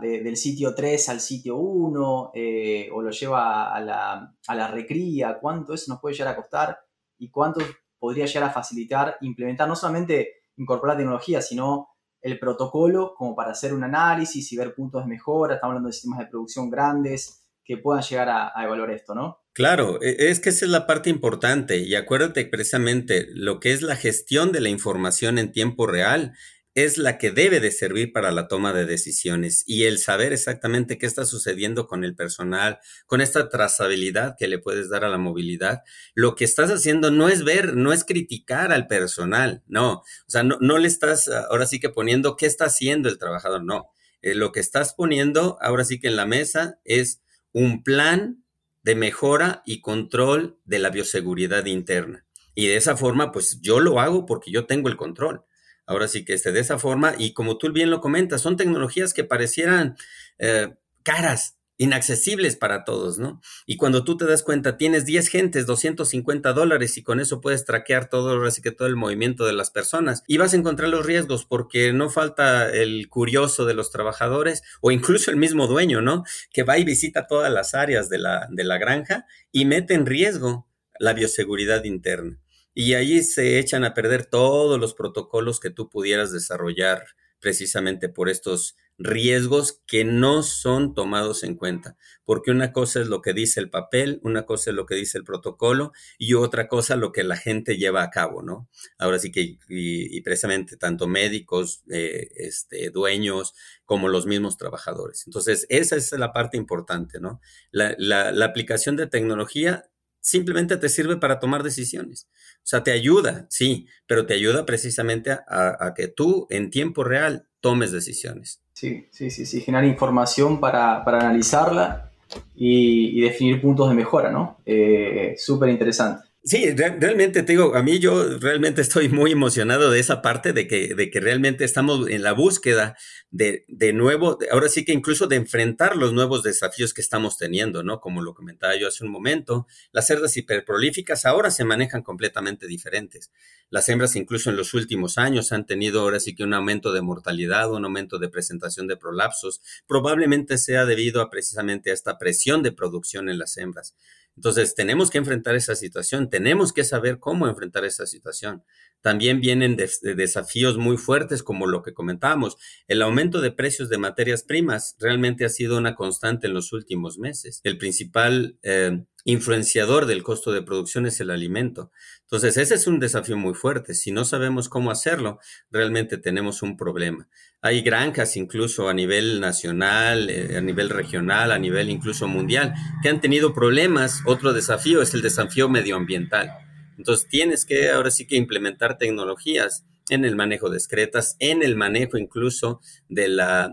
del 0.00 0.36
sitio 0.36 0.74
3 0.74 1.08
al 1.08 1.20
sitio 1.20 1.56
1 1.56 2.30
eh, 2.34 2.88
o 2.92 3.02
lo 3.02 3.10
lleva 3.10 3.74
a 3.74 3.80
la, 3.80 4.34
a 4.46 4.54
la 4.54 4.68
recría? 4.68 5.38
¿Cuánto 5.40 5.74
eso 5.74 5.92
nos 5.92 6.00
puede 6.00 6.14
llegar 6.14 6.32
a 6.32 6.36
costar? 6.36 6.78
¿Y 7.18 7.30
cuánto 7.30 7.60
podría 7.98 8.26
llegar 8.26 8.50
a 8.50 8.52
facilitar 8.52 9.16
implementar 9.20 9.68
no 9.68 9.76
solamente 9.76 10.42
incorporar 10.56 10.96
tecnología, 10.96 11.40
sino 11.40 11.88
el 12.20 12.38
protocolo 12.38 13.14
como 13.16 13.34
para 13.34 13.52
hacer 13.52 13.74
un 13.74 13.84
análisis 13.84 14.52
y 14.52 14.56
ver 14.56 14.74
puntos 14.74 15.02
de 15.02 15.08
mejora. 15.08 15.54
Estamos 15.54 15.72
hablando 15.72 15.88
de 15.88 15.92
sistemas 15.92 16.20
de 16.20 16.26
producción 16.26 16.70
grandes 16.70 17.44
que 17.64 17.76
puedan 17.76 18.02
llegar 18.02 18.28
a, 18.28 18.52
a 18.54 18.64
evaluar 18.64 18.90
esto, 18.90 19.14
¿no? 19.14 19.42
Claro, 19.52 20.00
e, 20.02 20.30
es 20.30 20.40
que 20.40 20.48
esa 20.48 20.64
es 20.64 20.70
la 20.70 20.86
parte 20.86 21.10
importante 21.10 21.78
y 21.78 21.94
acuérdate 21.94 22.46
precisamente 22.46 23.26
lo 23.34 23.60
que 23.60 23.72
es 23.72 23.82
la 23.82 23.96
gestión 23.96 24.50
de 24.50 24.60
la 24.60 24.68
información 24.68 25.38
en 25.38 25.52
tiempo 25.52 25.86
real 25.86 26.32
es 26.74 26.96
la 26.96 27.18
que 27.18 27.30
debe 27.30 27.60
de 27.60 27.70
servir 27.70 28.12
para 28.12 28.32
la 28.32 28.48
toma 28.48 28.72
de 28.72 28.86
decisiones 28.86 29.62
y 29.66 29.84
el 29.84 29.98
saber 29.98 30.32
exactamente 30.32 30.96
qué 30.96 31.06
está 31.06 31.26
sucediendo 31.26 31.86
con 31.86 32.02
el 32.02 32.14
personal, 32.14 32.78
con 33.06 33.20
esta 33.20 33.48
trazabilidad 33.48 34.36
que 34.38 34.48
le 34.48 34.58
puedes 34.58 34.88
dar 34.88 35.04
a 35.04 35.10
la 35.10 35.18
movilidad. 35.18 35.82
Lo 36.14 36.34
que 36.34 36.44
estás 36.44 36.70
haciendo 36.70 37.10
no 37.10 37.28
es 37.28 37.44
ver, 37.44 37.76
no 37.76 37.92
es 37.92 38.04
criticar 38.04 38.72
al 38.72 38.86
personal, 38.86 39.62
no, 39.66 39.92
o 39.92 40.04
sea, 40.28 40.42
no, 40.42 40.56
no 40.60 40.78
le 40.78 40.88
estás 40.88 41.28
ahora 41.28 41.66
sí 41.66 41.78
que 41.78 41.90
poniendo 41.90 42.36
qué 42.36 42.46
está 42.46 42.66
haciendo 42.66 43.08
el 43.08 43.18
trabajador, 43.18 43.62
no. 43.62 43.90
Eh, 44.22 44.34
lo 44.34 44.52
que 44.52 44.60
estás 44.60 44.94
poniendo 44.94 45.58
ahora 45.60 45.84
sí 45.84 46.00
que 46.00 46.08
en 46.08 46.16
la 46.16 46.26
mesa 46.26 46.78
es 46.84 47.22
un 47.52 47.82
plan 47.82 48.44
de 48.82 48.94
mejora 48.94 49.62
y 49.66 49.80
control 49.80 50.58
de 50.64 50.78
la 50.78 50.90
bioseguridad 50.90 51.66
interna. 51.66 52.24
Y 52.54 52.66
de 52.66 52.76
esa 52.76 52.96
forma, 52.96 53.32
pues 53.32 53.60
yo 53.60 53.80
lo 53.80 54.00
hago 54.00 54.26
porque 54.26 54.50
yo 54.50 54.66
tengo 54.66 54.88
el 54.88 54.96
control 54.96 55.44
Ahora 55.86 56.08
sí 56.08 56.24
que 56.24 56.34
esté 56.34 56.52
de 56.52 56.60
esa 56.60 56.78
forma, 56.78 57.14
y 57.18 57.32
como 57.32 57.58
tú 57.58 57.72
bien 57.72 57.90
lo 57.90 58.00
comentas, 58.00 58.40
son 58.40 58.56
tecnologías 58.56 59.14
que 59.14 59.24
parecieran 59.24 59.96
eh, 60.38 60.74
caras, 61.02 61.58
inaccesibles 61.82 62.56
para 62.56 62.84
todos, 62.84 63.18
¿no? 63.18 63.40
Y 63.66 63.76
cuando 63.76 64.04
tú 64.04 64.16
te 64.16 64.24
das 64.24 64.42
cuenta, 64.42 64.76
tienes 64.76 65.04
10 65.04 65.28
gentes, 65.28 65.66
250 65.66 66.52
dólares 66.52 66.96
y 66.96 67.02
con 67.02 67.18
eso 67.18 67.40
puedes 67.40 67.64
traquear 67.64 68.08
todo, 68.08 68.40
que 68.62 68.70
todo 68.70 68.86
el 68.86 68.96
movimiento 68.96 69.46
de 69.46 69.52
las 69.52 69.70
personas 69.70 70.22
y 70.28 70.36
vas 70.36 70.52
a 70.52 70.56
encontrar 70.56 70.90
los 70.90 71.04
riesgos 71.04 71.44
porque 71.44 71.92
no 71.92 72.10
falta 72.10 72.70
el 72.70 73.08
curioso 73.08 73.64
de 73.64 73.74
los 73.74 73.90
trabajadores 73.90 74.62
o 74.80 74.92
incluso 74.92 75.30
el 75.30 75.36
mismo 75.36 75.66
dueño, 75.66 76.02
¿no? 76.02 76.24
Que 76.52 76.62
va 76.62 76.78
y 76.78 76.84
visita 76.84 77.26
todas 77.26 77.52
las 77.52 77.74
áreas 77.74 78.08
de 78.08 78.18
la, 78.18 78.46
de 78.50 78.64
la 78.64 78.78
granja 78.78 79.26
y 79.50 79.64
mete 79.64 79.94
en 79.94 80.06
riesgo 80.06 80.68
la 80.98 81.14
bioseguridad 81.14 81.82
interna. 81.84 82.41
Y 82.74 82.94
allí 82.94 83.22
se 83.22 83.58
echan 83.58 83.84
a 83.84 83.94
perder 83.94 84.26
todos 84.26 84.80
los 84.80 84.94
protocolos 84.94 85.60
que 85.60 85.70
tú 85.70 85.88
pudieras 85.88 86.32
desarrollar 86.32 87.04
precisamente 87.42 88.08
por 88.08 88.28
estos 88.28 88.76
riesgos 88.98 89.82
que 89.86 90.04
no 90.04 90.42
son 90.42 90.94
tomados 90.94 91.42
en 91.42 91.56
cuenta. 91.56 91.96
Porque 92.24 92.50
una 92.50 92.72
cosa 92.72 93.00
es 93.00 93.08
lo 93.08 93.20
que 93.20 93.32
dice 93.32 93.58
el 93.58 93.68
papel, 93.68 94.20
una 94.22 94.46
cosa 94.46 94.70
es 94.70 94.76
lo 94.76 94.86
que 94.86 94.94
dice 94.94 95.18
el 95.18 95.24
protocolo 95.24 95.92
y 96.18 96.34
otra 96.34 96.68
cosa 96.68 96.94
lo 96.94 97.10
que 97.10 97.24
la 97.24 97.36
gente 97.36 97.76
lleva 97.76 98.02
a 98.02 98.10
cabo, 98.10 98.42
¿no? 98.42 98.68
Ahora 98.98 99.18
sí 99.18 99.32
que, 99.32 99.58
y, 99.68 100.20
precisamente 100.20 100.76
tanto 100.76 101.08
médicos, 101.08 101.82
eh, 101.90 102.30
este, 102.36 102.90
dueños, 102.90 103.54
como 103.84 104.08
los 104.08 104.26
mismos 104.26 104.56
trabajadores. 104.56 105.24
Entonces, 105.26 105.66
esa 105.68 105.96
es 105.96 106.12
la 106.12 106.32
parte 106.32 106.56
importante, 106.56 107.18
¿no? 107.18 107.40
La, 107.72 107.96
la 107.98 108.44
aplicación 108.44 108.96
de 108.96 109.08
tecnología 109.08 109.90
simplemente 110.22 110.78
te 110.78 110.88
sirve 110.88 111.18
para 111.18 111.38
tomar 111.38 111.62
decisiones. 111.62 112.28
O 112.58 112.66
sea, 112.66 112.82
te 112.82 112.92
ayuda, 112.92 113.46
sí, 113.50 113.86
pero 114.06 114.24
te 114.24 114.34
ayuda 114.34 114.64
precisamente 114.64 115.32
a, 115.32 115.92
que 115.94 116.08
tú 116.08 116.46
en 116.48 116.70
tiempo 116.70 117.04
real 117.04 117.46
tomes 117.60 117.92
decisiones. 117.92 118.62
Sí, 118.72 119.08
sí, 119.10 119.30
sí, 119.30 119.44
sí, 119.44 119.60
generar 119.60 119.84
información 119.84 120.60
para, 120.60 121.02
analizarla 121.02 122.10
y, 122.54 123.20
definir 123.20 123.60
puntos 123.60 123.88
de 123.90 123.94
mejora, 123.94 124.30
¿no? 124.30 124.58
Eh, 124.64 125.34
Súper 125.36 125.68
interesante. 125.68 126.31
Sí, 126.44 126.68
realmente 126.74 127.44
te 127.44 127.52
digo, 127.52 127.76
a 127.76 127.84
mí 127.84 128.00
yo 128.00 128.36
realmente 128.40 128.80
estoy 128.82 129.08
muy 129.08 129.30
emocionado 129.30 129.92
de 129.92 130.00
esa 130.00 130.22
parte 130.22 130.52
de 130.52 130.66
que, 130.66 130.92
de 130.92 131.08
que 131.08 131.20
realmente 131.20 131.62
estamos 131.64 132.08
en 132.10 132.24
la 132.24 132.32
búsqueda 132.32 132.96
de, 133.30 133.64
de 133.68 133.92
nuevo, 133.92 134.38
ahora 134.50 134.68
sí 134.68 134.84
que 134.84 134.92
incluso 134.92 135.28
de 135.28 135.36
enfrentar 135.36 135.96
los 135.96 136.12
nuevos 136.12 136.42
desafíos 136.42 136.94
que 136.94 137.00
estamos 137.00 137.38
teniendo, 137.38 137.84
¿no? 137.84 138.00
Como 138.00 138.22
lo 138.22 138.34
comentaba 138.34 138.74
yo 138.74 138.88
hace 138.88 139.04
un 139.04 139.12
momento, 139.12 139.68
las 139.92 140.08
cerdas 140.08 140.36
hiperprolíficas 140.36 141.26
ahora 141.26 141.52
se 141.52 141.64
manejan 141.64 142.02
completamente 142.02 142.66
diferentes. 142.66 143.30
Las 143.70 143.88
hembras 143.88 144.16
incluso 144.16 144.50
en 144.50 144.56
los 144.56 144.74
últimos 144.74 145.18
años 145.18 145.52
han 145.52 145.64
tenido 145.64 146.00
ahora 146.00 146.18
sí 146.18 146.34
que 146.34 146.42
un 146.42 146.54
aumento 146.54 146.92
de 146.92 147.02
mortalidad, 147.02 147.70
un 147.70 147.84
aumento 147.84 148.18
de 148.18 148.28
presentación 148.28 148.88
de 148.88 148.96
prolapsos, 148.96 149.60
probablemente 149.86 150.58
sea 150.58 150.86
debido 150.86 151.22
a 151.22 151.30
precisamente 151.30 151.92
a 151.92 151.94
esta 151.94 152.18
presión 152.18 152.64
de 152.64 152.72
producción 152.72 153.28
en 153.28 153.38
las 153.38 153.56
hembras. 153.58 153.94
Entonces, 154.36 154.74
tenemos 154.74 155.10
que 155.10 155.18
enfrentar 155.18 155.54
esa 155.54 155.74
situación, 155.74 156.30
tenemos 156.30 156.72
que 156.72 156.84
saber 156.84 157.18
cómo 157.18 157.48
enfrentar 157.48 157.84
esa 157.84 158.06
situación. 158.06 158.64
También 159.02 159.40
vienen 159.40 159.76
desafíos 159.76 160.78
muy 160.78 160.96
fuertes 160.96 161.42
como 161.42 161.66
lo 161.66 161.82
que 161.82 161.92
comentábamos. 161.92 162.56
El 162.86 163.02
aumento 163.02 163.40
de 163.40 163.50
precios 163.50 163.88
de 163.88 163.98
materias 163.98 164.44
primas 164.44 164.96
realmente 165.00 165.44
ha 165.44 165.48
sido 165.48 165.76
una 165.76 165.96
constante 165.96 166.46
en 166.46 166.54
los 166.54 166.72
últimos 166.72 167.18
meses. 167.18 167.60
El 167.64 167.78
principal 167.78 168.58
eh, 168.62 169.04
influenciador 169.24 170.06
del 170.06 170.22
costo 170.22 170.52
de 170.52 170.62
producción 170.62 171.06
es 171.06 171.20
el 171.20 171.30
alimento. 171.30 171.90
Entonces, 172.22 172.56
ese 172.56 172.74
es 172.74 172.86
un 172.86 172.98
desafío 172.98 173.36
muy 173.36 173.54
fuerte. 173.54 173.94
Si 173.94 174.10
no 174.10 174.24
sabemos 174.24 174.68
cómo 174.68 174.90
hacerlo, 174.90 175.38
realmente 175.70 176.18
tenemos 176.18 176.62
un 176.62 176.76
problema. 176.76 177.28
Hay 177.60 177.82
granjas 177.82 178.36
incluso 178.36 178.88
a 178.88 178.94
nivel 178.94 179.40
nacional, 179.40 180.28
eh, 180.30 180.56
a 180.56 180.60
nivel 180.60 180.90
regional, 180.90 181.52
a 181.52 181.58
nivel 181.58 181.90
incluso 181.90 182.26
mundial, 182.26 182.74
que 183.02 183.08
han 183.08 183.20
tenido 183.20 183.54
problemas. 183.54 184.20
Otro 184.26 184.52
desafío 184.52 185.02
es 185.02 185.14
el 185.14 185.22
desafío 185.22 185.68
medioambiental. 185.68 186.50
Entonces, 186.98 187.28
tienes 187.28 187.64
que 187.64 187.90
ahora 187.90 188.10
sí 188.10 188.26
que 188.26 188.36
implementar 188.36 188.98
tecnologías 188.98 189.84
en 190.08 190.24
el 190.24 190.36
manejo 190.36 190.68
de 190.68 190.76
excretas, 190.76 191.36
en 191.38 191.62
el 191.62 191.76
manejo 191.76 192.18
incluso 192.18 192.80
de 193.08 193.28
la, 193.28 193.72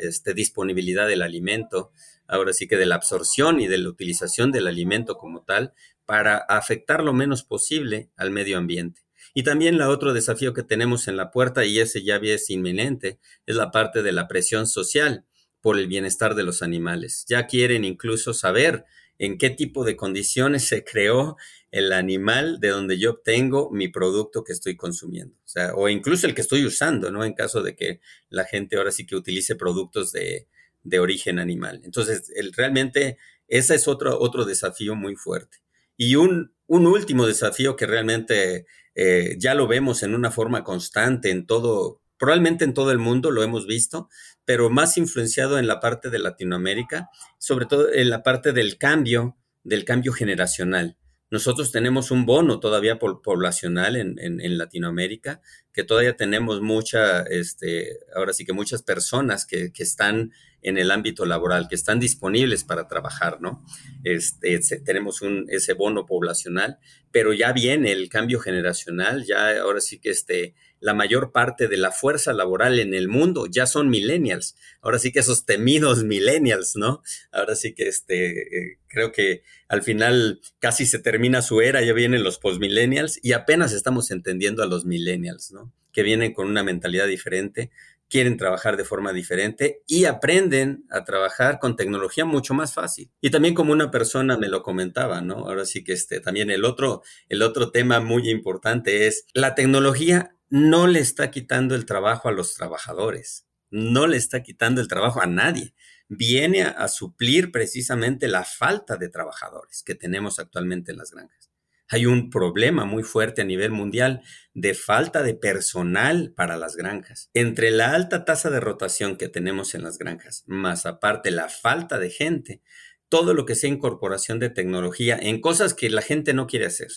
este, 0.00 0.34
disponibilidad 0.34 1.08
del 1.08 1.22
alimento, 1.22 1.92
ahora 2.28 2.52
sí 2.52 2.66
que 2.68 2.76
de 2.76 2.86
la 2.86 2.96
absorción 2.96 3.60
y 3.60 3.66
de 3.66 3.78
la 3.78 3.88
utilización 3.88 4.52
del 4.52 4.66
alimento 4.66 5.16
como 5.16 5.42
tal, 5.42 5.74
para 6.06 6.36
afectar 6.36 7.02
lo 7.02 7.12
menos 7.12 7.42
posible 7.42 8.10
al 8.16 8.30
medio 8.30 8.58
ambiente. 8.58 9.02
Y 9.34 9.42
también 9.42 9.76
la 9.76 9.90
otro 9.90 10.14
desafío 10.14 10.54
que 10.54 10.62
tenemos 10.62 11.08
en 11.08 11.16
la 11.16 11.30
puerta, 11.30 11.64
y 11.64 11.78
ese 11.78 12.02
ya 12.02 12.16
es 12.16 12.48
inminente, 12.48 13.18
es 13.44 13.56
la 13.56 13.70
parte 13.70 14.02
de 14.02 14.12
la 14.12 14.28
presión 14.28 14.66
social 14.66 15.26
por 15.60 15.78
el 15.78 15.88
bienestar 15.88 16.34
de 16.34 16.44
los 16.44 16.62
animales. 16.62 17.26
Ya 17.28 17.46
quieren 17.46 17.84
incluso 17.84 18.32
saber 18.32 18.84
en 19.18 19.36
qué 19.36 19.50
tipo 19.50 19.84
de 19.84 19.96
condiciones 19.96 20.64
se 20.68 20.84
creó 20.84 21.36
el 21.70 21.92
animal 21.92 22.60
de 22.60 22.68
donde 22.68 22.98
yo 22.98 23.10
obtengo 23.10 23.70
mi 23.70 23.88
producto 23.88 24.44
que 24.44 24.52
estoy 24.52 24.76
consumiendo. 24.76 25.36
O, 25.74 25.82
o 25.82 25.88
incluso 25.88 26.26
el 26.26 26.34
que 26.34 26.40
estoy 26.40 26.64
usando, 26.64 27.10
¿no? 27.10 27.24
En 27.24 27.34
caso 27.34 27.62
de 27.62 27.74
que 27.74 28.00
la 28.30 28.44
gente 28.44 28.76
ahora 28.76 28.92
sí 28.92 29.04
que 29.04 29.16
utilice 29.16 29.56
productos 29.56 30.12
de, 30.12 30.46
de 30.86 31.00
origen 31.00 31.38
animal. 31.38 31.80
Entonces, 31.84 32.32
realmente 32.56 33.18
ese 33.48 33.74
es 33.74 33.88
otro, 33.88 34.18
otro 34.18 34.44
desafío 34.44 34.94
muy 34.94 35.16
fuerte. 35.16 35.58
Y 35.96 36.16
un, 36.16 36.52
un 36.66 36.86
último 36.86 37.26
desafío 37.26 37.76
que 37.76 37.86
realmente 37.86 38.66
eh, 38.94 39.36
ya 39.38 39.54
lo 39.54 39.66
vemos 39.66 40.02
en 40.02 40.14
una 40.14 40.30
forma 40.30 40.64
constante 40.64 41.30
en 41.30 41.46
todo, 41.46 42.00
probablemente 42.18 42.64
en 42.64 42.74
todo 42.74 42.92
el 42.92 42.98
mundo 42.98 43.30
lo 43.30 43.42
hemos 43.42 43.66
visto, 43.66 44.08
pero 44.44 44.70
más 44.70 44.96
influenciado 44.96 45.58
en 45.58 45.66
la 45.66 45.80
parte 45.80 46.10
de 46.10 46.18
Latinoamérica, 46.18 47.10
sobre 47.38 47.66
todo 47.66 47.92
en 47.92 48.10
la 48.10 48.22
parte 48.22 48.52
del 48.52 48.78
cambio, 48.78 49.36
del 49.64 49.84
cambio 49.84 50.12
generacional. 50.12 50.96
Nosotros 51.28 51.72
tenemos 51.72 52.12
un 52.12 52.24
bono 52.24 52.60
todavía 52.60 53.00
poblacional 53.00 53.96
en, 53.96 54.16
en, 54.20 54.58
Latinoamérica 54.58 55.40
que 55.72 55.82
todavía 55.82 56.16
tenemos 56.16 56.60
mucha, 56.60 57.22
este, 57.22 57.98
ahora 58.14 58.32
sí 58.32 58.44
que 58.44 58.52
muchas 58.52 58.82
personas 58.84 59.44
que, 59.44 59.72
que 59.72 59.82
están 59.82 60.30
en 60.62 60.78
el 60.78 60.90
ámbito 60.90 61.26
laboral, 61.26 61.68
que 61.68 61.74
están 61.74 62.00
disponibles 62.00 62.64
para 62.64 62.88
trabajar, 62.88 63.40
¿no? 63.40 63.64
Este, 64.04 64.58
tenemos 64.84 65.22
un, 65.22 65.46
ese 65.48 65.74
bono 65.74 66.06
poblacional, 66.06 66.78
pero 67.12 67.32
ya 67.32 67.52
viene 67.52 67.92
el 67.92 68.08
cambio 68.08 68.40
generacional, 68.40 69.24
ya 69.24 69.60
ahora 69.60 69.80
sí 69.80 69.98
que 69.98 70.10
este, 70.10 70.54
la 70.80 70.94
mayor 70.94 71.32
parte 71.32 71.68
de 71.68 71.76
la 71.76 71.90
fuerza 71.90 72.32
laboral 72.32 72.78
en 72.78 72.94
el 72.94 73.08
mundo 73.08 73.46
ya 73.50 73.66
son 73.66 73.88
millennials. 73.88 74.56
Ahora 74.82 74.98
sí 74.98 75.12
que 75.12 75.20
esos 75.20 75.46
temidos 75.46 76.04
millennials, 76.04 76.76
¿no? 76.76 77.02
Ahora 77.32 77.54
sí 77.54 77.74
que 77.74 77.88
este, 77.88 78.42
eh, 78.42 78.78
creo 78.88 79.12
que 79.12 79.42
al 79.68 79.82
final 79.82 80.40
casi 80.58 80.86
se 80.86 80.98
termina 80.98 81.42
su 81.42 81.60
era, 81.60 81.82
ya 81.82 81.92
vienen 81.92 82.22
los 82.22 82.38
postmillennials 82.38 83.18
y 83.22 83.32
apenas 83.32 83.72
estamos 83.72 84.10
entendiendo 84.10 84.62
a 84.62 84.66
los 84.66 84.84
millennials, 84.84 85.52
¿no? 85.52 85.72
Que 85.92 86.02
vienen 86.02 86.34
con 86.34 86.48
una 86.48 86.62
mentalidad 86.62 87.06
diferente, 87.06 87.70
quieren 88.08 88.36
trabajar 88.36 88.76
de 88.76 88.84
forma 88.84 89.12
diferente 89.12 89.82
y 89.86 90.04
aprenden 90.04 90.84
a 90.90 91.04
trabajar 91.04 91.58
con 91.58 91.76
tecnología 91.76 92.24
mucho 92.24 92.54
más 92.54 92.74
fácil. 92.74 93.10
Y 93.20 93.30
también 93.30 93.54
como 93.54 93.72
una 93.72 93.90
persona 93.90 94.36
me 94.36 94.48
lo 94.48 94.62
comentaba, 94.62 95.20
¿no? 95.20 95.48
Ahora 95.48 95.64
sí 95.64 95.84
que 95.84 95.92
este 95.92 96.20
también 96.20 96.50
el 96.50 96.64
otro 96.64 97.02
el 97.28 97.42
otro 97.42 97.70
tema 97.70 98.00
muy 98.00 98.28
importante 98.30 99.06
es 99.06 99.26
la 99.34 99.54
tecnología 99.54 100.36
no 100.48 100.86
le 100.86 101.00
está 101.00 101.30
quitando 101.30 101.74
el 101.74 101.86
trabajo 101.86 102.28
a 102.28 102.32
los 102.32 102.54
trabajadores, 102.54 103.46
no 103.70 104.06
le 104.06 104.16
está 104.16 104.42
quitando 104.42 104.80
el 104.80 104.88
trabajo 104.88 105.20
a 105.20 105.26
nadie. 105.26 105.74
Viene 106.08 106.62
a, 106.62 106.70
a 106.70 106.86
suplir 106.86 107.50
precisamente 107.50 108.28
la 108.28 108.44
falta 108.44 108.96
de 108.96 109.08
trabajadores 109.08 109.82
que 109.82 109.96
tenemos 109.96 110.38
actualmente 110.38 110.92
en 110.92 110.98
las 110.98 111.10
granjas 111.10 111.45
hay 111.88 112.06
un 112.06 112.30
problema 112.30 112.84
muy 112.84 113.02
fuerte 113.02 113.42
a 113.42 113.44
nivel 113.44 113.70
mundial 113.70 114.22
de 114.54 114.74
falta 114.74 115.22
de 115.22 115.34
personal 115.34 116.32
para 116.36 116.56
las 116.56 116.76
granjas. 116.76 117.30
Entre 117.32 117.70
la 117.70 117.94
alta 117.94 118.24
tasa 118.24 118.50
de 118.50 118.60
rotación 118.60 119.16
que 119.16 119.28
tenemos 119.28 119.74
en 119.74 119.82
las 119.82 119.98
granjas, 119.98 120.42
más 120.46 120.86
aparte 120.86 121.30
la 121.30 121.48
falta 121.48 121.98
de 121.98 122.10
gente, 122.10 122.62
todo 123.08 123.34
lo 123.34 123.46
que 123.46 123.54
sea 123.54 123.70
incorporación 123.70 124.40
de 124.40 124.50
tecnología 124.50 125.16
en 125.20 125.40
cosas 125.40 125.74
que 125.74 125.90
la 125.90 126.02
gente 126.02 126.34
no 126.34 126.46
quiere 126.46 126.66
hacer, 126.66 126.88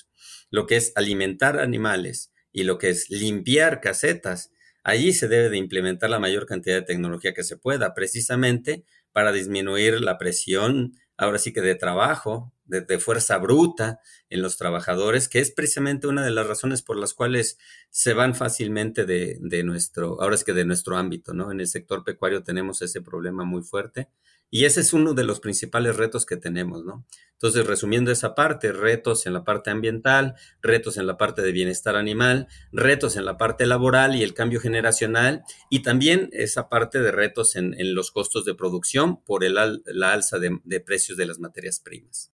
lo 0.50 0.66
que 0.66 0.76
es 0.76 0.92
alimentar 0.96 1.60
animales 1.60 2.32
y 2.52 2.64
lo 2.64 2.80
que 2.80 2.90
es 2.90 3.10
limpiar 3.10 3.82
casetas, 3.82 4.52
allí 4.84 5.14
se 5.14 5.28
debe 5.28 5.50
de 5.50 5.58
implementar 5.58 6.10
la 6.10 6.20
mayor 6.20 6.48
cantidad 6.48 6.76
de 6.78 6.86
tecnología 6.86 7.34
que 7.34 7.44
se 7.44 7.58
pueda, 7.58 7.94
precisamente 7.94 8.84
para 9.12 9.32
disminuir 9.32 10.02
la 10.02 10.18
presión, 10.18 10.94
ahora 11.16 11.38
sí 11.38 11.54
que 11.54 11.62
de 11.62 11.76
trabajo, 11.76 12.54
de, 12.70 13.00
fuerza 13.00 13.38
bruta 13.38 14.00
en 14.30 14.42
los 14.42 14.58
trabajadores, 14.58 15.28
que 15.28 15.40
es 15.40 15.52
precisamente 15.52 16.08
una 16.08 16.24
de 16.24 16.32
las 16.32 16.48
razones 16.48 16.82
por 16.82 16.98
las 16.98 17.14
cuales 17.14 17.58
se 17.90 18.14
van 18.14 18.36
fácilmente 18.36 19.06
de, 19.06 19.38
de, 19.42 19.64
nuestro, 19.64 20.22
ahora 20.22 20.36
es 20.36 20.44
que 20.44 20.54
de 20.54 20.66
nuestro 20.66 20.98
ámbito, 20.98 21.34
¿no? 21.34 21.52
En 21.52 21.60
el 21.60 21.68
sector 21.68 22.04
pecuario 22.04 22.44
tenemos 22.44 22.82
ese 22.82 23.02
problema 23.02 23.44
muy 23.44 23.64
fuerte 23.64 24.10
y 24.52 24.66
ese 24.66 24.82
es 24.82 24.94
uno 24.94 25.14
de 25.14 25.24
los 25.24 25.40
principales 25.40 25.96
retos 25.96 26.26
que 26.26 26.38
tenemos, 26.38 26.84
¿no? 26.84 27.06
Entonces, 27.34 27.66
resumiendo 27.68 28.12
esa 28.12 28.36
parte, 28.36 28.74
retos 28.74 29.26
en 29.26 29.34
la 29.34 29.44
parte 29.44 29.70
ambiental, 29.70 30.36
retos 30.62 30.98
en 30.98 31.08
la 31.08 31.18
parte 31.18 31.42
de 31.42 31.52
bienestar 31.52 31.96
animal, 31.96 32.48
retos 32.72 33.16
en 33.16 33.26
la 33.26 33.38
parte 33.38 33.66
laboral 33.66 34.16
y 34.16 34.24
el 34.24 34.34
cambio 34.34 34.60
generacional, 34.60 35.44
y 35.70 35.82
también 35.82 36.30
esa 36.34 36.68
parte 36.68 37.00
de 37.00 37.12
retos 37.12 37.56
en, 37.56 37.76
los 37.94 38.12
costos 38.12 38.44
de 38.44 38.56
producción 38.56 39.24
por 39.24 39.44
el, 39.44 39.54
la 39.86 40.12
alza 40.12 40.38
de 40.40 40.80
precios 40.82 41.18
de 41.18 41.28
las 41.28 41.40
materias 41.40 41.80
primas. 41.80 42.34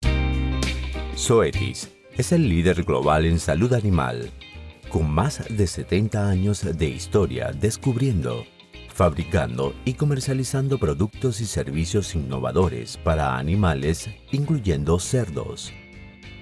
Zoetis 1.17 1.91
es 2.17 2.31
el 2.31 2.47
líder 2.47 2.83
global 2.83 3.25
en 3.25 3.39
salud 3.39 3.73
animal, 3.73 4.31
con 4.89 5.09
más 5.09 5.43
de 5.49 5.67
70 5.67 6.29
años 6.29 6.63
de 6.77 6.87
historia 6.87 7.51
descubriendo, 7.51 8.45
fabricando 8.93 9.73
y 9.85 9.93
comercializando 9.93 10.79
productos 10.79 11.41
y 11.41 11.45
servicios 11.45 12.15
innovadores 12.15 12.97
para 12.97 13.37
animales, 13.37 14.09
incluyendo 14.31 14.99
cerdos. 14.99 15.73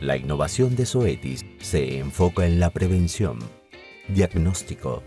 La 0.01 0.15
innovación 0.17 0.75
de 0.75 0.85
Zoetis 0.85 1.45
se 1.59 1.97
enfoca 1.97 2.45
en 2.45 2.59
la 2.59 2.69
prevención, 2.69 3.39
diagnóstico, 4.07 5.03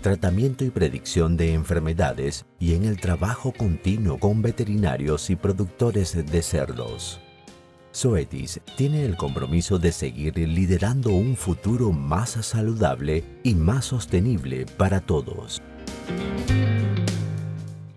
tratamiento 0.00 0.64
y 0.64 0.70
predicción 0.70 1.36
de 1.36 1.54
enfermedades 1.54 2.44
y 2.60 2.74
en 2.74 2.84
el 2.84 3.00
trabajo 3.00 3.52
continuo 3.52 4.18
con 4.18 4.42
veterinarios 4.42 5.30
y 5.30 5.36
productores 5.36 6.14
de 6.30 6.42
cerdos. 6.42 7.20
Zoetis 7.96 8.60
tiene 8.76 9.06
el 9.06 9.16
compromiso 9.16 9.78
de 9.78 9.90
seguir 9.90 10.36
liderando 10.36 11.12
un 11.12 11.34
futuro 11.34 11.92
más 11.92 12.32
saludable 12.44 13.24
y 13.42 13.54
más 13.54 13.86
sostenible 13.86 14.66
para 14.76 15.00
todos. 15.00 15.62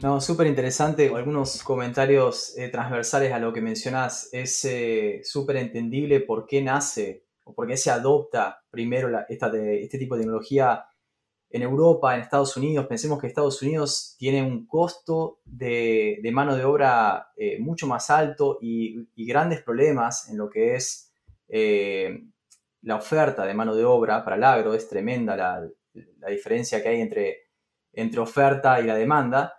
No, 0.01 0.21
súper 0.21 0.47
interesante. 0.47 1.11
Algunos 1.13 1.61
comentarios 1.63 2.57
eh, 2.57 2.69
transversales 2.69 3.33
a 3.33 3.39
lo 3.39 3.51
que 3.51 3.59
mencionas. 3.59 4.29
Es 4.31 4.63
eh, 4.63 5.19
súper 5.25 5.57
entendible 5.57 6.21
por 6.21 6.47
qué 6.47 6.61
nace 6.61 7.25
o 7.43 7.53
por 7.53 7.67
qué 7.67 7.75
se 7.75 7.91
adopta 7.91 8.63
primero 8.71 9.09
este 9.27 9.97
tipo 9.97 10.15
de 10.15 10.21
tecnología 10.21 10.85
en 11.51 11.63
Europa, 11.63 12.13
en 12.13 12.21
Estados 12.21 12.55
Unidos, 12.57 12.85
pensemos 12.87 13.19
que 13.19 13.27
Estados 13.27 13.61
Unidos 13.61 14.15
tiene 14.19 14.43
un 14.43 14.67
costo 14.67 15.39
de, 15.45 16.21
mano 16.31 16.55
de 16.55 16.63
obra 16.63 17.31
eh, 17.35 17.57
mucho 17.59 17.87
más 17.87 18.09
alto 18.11 18.59
y, 18.61 19.07
grandes 19.25 19.61
problemas 19.61 20.29
en 20.29 20.37
lo 20.37 20.49
que 20.49 20.75
es 20.75 21.11
eh, 21.47 22.23
la 22.81 22.95
oferta 22.95 23.45
de 23.45 23.53
mano 23.53 23.75
de 23.75 23.83
obra 23.83 24.23
para 24.23 24.35
el 24.35 24.43
agro. 24.43 24.73
Es 24.73 24.87
tremenda 24.87 25.35
la, 25.35 25.67
diferencia 26.29 26.83
que 26.83 26.89
hay 26.89 27.01
entre, 27.01 27.37
entre 27.93 28.19
oferta 28.19 28.79
y 28.79 28.85
la 28.85 28.95
demanda. 28.95 29.58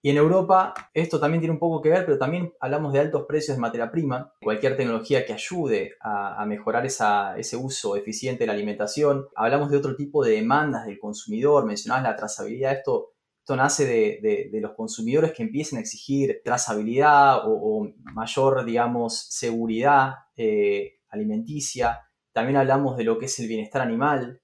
Y 0.00 0.10
en 0.10 0.16
Europa 0.16 0.74
esto 0.94 1.18
también 1.18 1.40
tiene 1.40 1.54
un 1.54 1.58
poco 1.58 1.82
que 1.82 1.88
ver, 1.88 2.04
pero 2.04 2.18
también 2.18 2.52
hablamos 2.60 2.92
de 2.92 3.00
altos 3.00 3.24
precios 3.26 3.56
de 3.56 3.60
materia 3.60 3.90
prima. 3.90 4.32
Cualquier 4.40 4.76
tecnología 4.76 5.26
que 5.26 5.32
ayude 5.32 5.96
a, 6.00 6.44
mejorar 6.46 6.86
ese 6.86 7.56
uso 7.56 7.96
eficiente 7.96 8.44
de 8.44 8.46
la 8.46 8.52
alimentación. 8.52 9.26
Hablamos 9.34 9.70
de 9.70 9.76
otro 9.76 9.96
tipo 9.96 10.24
de 10.24 10.32
demandas 10.32 10.86
del 10.86 10.98
consumidor. 10.98 11.66
Mencionabas 11.66 12.04
la 12.04 12.16
trazabilidad. 12.16 12.72
Esto, 12.74 13.14
esto 13.40 13.56
nace 13.56 13.86
de, 13.86 14.60
los 14.60 14.72
consumidores 14.74 15.32
que 15.32 15.42
empiecen 15.42 15.78
a 15.78 15.80
exigir 15.80 16.42
trazabilidad 16.44 17.40
o, 17.44 17.88
mayor, 18.14 18.64
digamos, 18.64 19.26
seguridad 19.30 20.14
eh, 20.36 21.00
alimenticia. 21.08 22.08
También 22.32 22.56
hablamos 22.56 22.96
de 22.96 23.04
lo 23.04 23.18
que 23.18 23.26
es 23.26 23.36
el 23.40 23.48
bienestar 23.48 23.82
animal. 23.82 24.40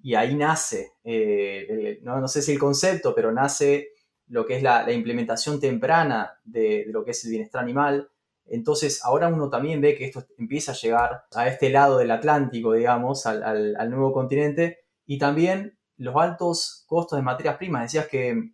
Y 0.00 0.14
ahí 0.14 0.36
nace, 0.36 0.92
eh, 1.02 1.98
no, 2.02 2.20
no 2.20 2.28
sé 2.28 2.40
si 2.40 2.52
el 2.52 2.58
concepto, 2.58 3.14
pero 3.16 3.32
nace 3.32 3.88
lo 4.28 4.46
que 4.46 4.56
es 4.56 4.62
la, 4.62 4.90
implementación 4.92 5.60
temprana 5.60 6.38
de, 6.44 6.84
lo 6.88 7.04
que 7.04 7.12
es 7.12 7.24
el 7.24 7.30
bienestar 7.30 7.62
animal. 7.62 8.10
Entonces, 8.46 9.04
ahora 9.04 9.28
uno 9.28 9.50
también 9.50 9.80
ve 9.80 9.94
que 9.94 10.06
esto 10.06 10.24
empieza 10.38 10.72
a 10.72 10.76
llegar 10.76 11.24
a 11.34 11.48
este 11.48 11.70
lado 11.70 11.98
del 11.98 12.10
Atlántico, 12.10 12.72
digamos, 12.72 13.26
al, 13.26 13.90
nuevo 13.90 14.12
continente, 14.12 14.78
y 15.06 15.18
también 15.18 15.78
los 15.96 16.16
altos 16.16 16.84
costos 16.86 17.18
de 17.18 17.22
materias 17.22 17.56
primas. 17.56 17.82
Decías 17.82 18.08
que, 18.08 18.52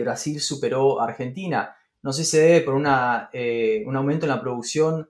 Brasil 0.00 0.40
superó 0.40 1.00
a 1.00 1.04
Argentina. 1.04 1.76
No 2.02 2.12
sé 2.12 2.24
si 2.24 2.32
se 2.32 2.40
debe 2.40 2.60
por 2.62 2.82
eh, 3.32 3.84
un 3.86 3.94
aumento 3.94 4.26
en 4.26 4.30
la 4.30 4.40
producción 4.40 5.08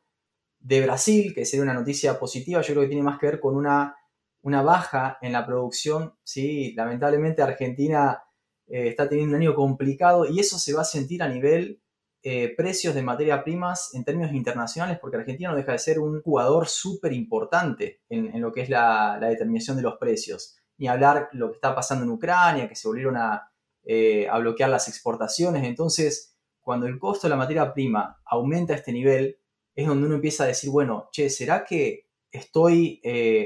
de 0.59 0.83
Brasil, 0.83 1.33
que 1.35 1.47
sería 1.47 1.63
una 1.63 1.73
noticia 1.73 2.19
positiva. 2.19 2.61
Yo 2.61 2.75
creo 2.75 2.83
que 2.83 2.89
tiene 2.89 3.03
más 3.03 3.19
que 3.19 3.25
ver 3.25 3.41
con 3.41 3.57
una, 3.57 3.97
una 4.43 4.61
baja 4.61 5.17
en 5.23 5.33
la 5.33 5.47
producción. 5.47 6.15
Sí, 6.23 6.75
lamentablemente 6.75 7.41
Argentina 7.41 8.25
eh, 8.67 8.89
está 8.89 9.09
teniendo 9.09 9.37
un 9.37 9.43
año 9.43 9.55
complicado 9.55 10.27
y 10.27 10.41
eso 10.41 10.59
se 10.59 10.73
va 10.73 10.83
a 10.83 10.87
sentir 10.87 11.23
a 11.23 11.29
nivel 11.29 11.81
eh, 12.23 12.55
precios 12.57 12.95
de 12.95 13.03
materia 13.03 13.45
primas 13.45 13.95
en 13.95 14.05
términos 14.05 14.33
internacionales, 14.33 14.99
porque 14.99 15.19
Argentina 15.19 15.51
no 15.51 15.57
deja 15.57 15.73
de 15.73 15.79
ser 15.79 15.99
un 15.99 16.23
jugador 16.23 16.69
súper 16.69 17.13
importante 17.13 18.01
en, 18.09 18.41
lo 18.41 18.53
que 18.53 18.63
es 18.63 18.71
la, 18.71 19.19
determinación 19.21 19.77
de 19.77 19.83
los 19.83 19.99
precios. 19.99 20.57
Ni 20.79 20.89
hablar 20.89 21.29
lo 21.33 21.51
que 21.51 21.57
está 21.57 21.75
pasando 21.75 22.05
en 22.05 22.11
Ucrania, 22.11 22.69
que 22.69 22.75
se 22.75 22.89
volvieron 22.89 23.19
a, 23.19 23.53
eh, 23.85 24.27
a 24.29 24.39
bloquear 24.39 24.71
las 24.71 24.89
exportaciones. 24.89 25.65
Entonces, 25.65 26.35
cuando 26.61 26.87
el 26.87 26.99
costo 26.99 27.27
de 27.27 27.31
la 27.33 27.37
materia 27.37 27.75
prima 27.75 28.19
aumenta 28.25 28.73
a 28.73 28.77
este 28.77 28.93
nivel, 28.93 29.37
es 29.75 29.87
donde 29.87 30.07
uno 30.07 30.15
empieza 30.15 30.45
a 30.45 30.47
decir, 30.47 30.71
bueno, 30.71 31.11
che, 31.13 31.29
¿será 31.29 31.65
que 31.65 32.09
estoy 32.33 33.01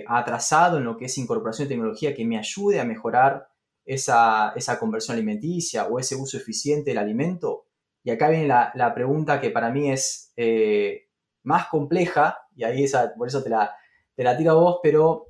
atrasado 0.06 0.78
en 0.78 0.84
lo 0.84 0.96
que 0.96 1.06
es 1.06 1.18
incorporación 1.18 1.66
de 1.66 1.74
tecnología 1.74 2.14
que 2.14 2.24
me 2.24 2.38
ayude 2.38 2.80
a 2.80 2.84
mejorar 2.84 3.48
esa, 3.88 4.78
conversión 4.78 5.16
alimenticia 5.16 5.86
o 5.86 5.98
ese 5.98 6.14
uso 6.14 6.36
eficiente 6.36 6.90
del 6.90 6.98
alimento? 6.98 7.66
Y 8.04 8.10
acá 8.10 8.28
viene 8.28 8.46
la, 8.46 8.92
pregunta 8.94 9.40
que 9.40 9.50
para 9.50 9.70
mí 9.70 9.90
es 9.90 10.32
eh, 10.36 11.08
más 11.42 11.68
compleja, 11.68 12.38
y 12.54 12.64
ahí 12.64 12.84
esa, 12.84 13.14
por 13.14 13.28
eso 13.28 13.42
te 13.42 13.50
la, 13.50 13.74
te 14.14 14.22
la 14.24 14.36
tiro 14.36 14.52
a 14.52 14.54
vos, 14.54 14.80
pero 14.82 15.26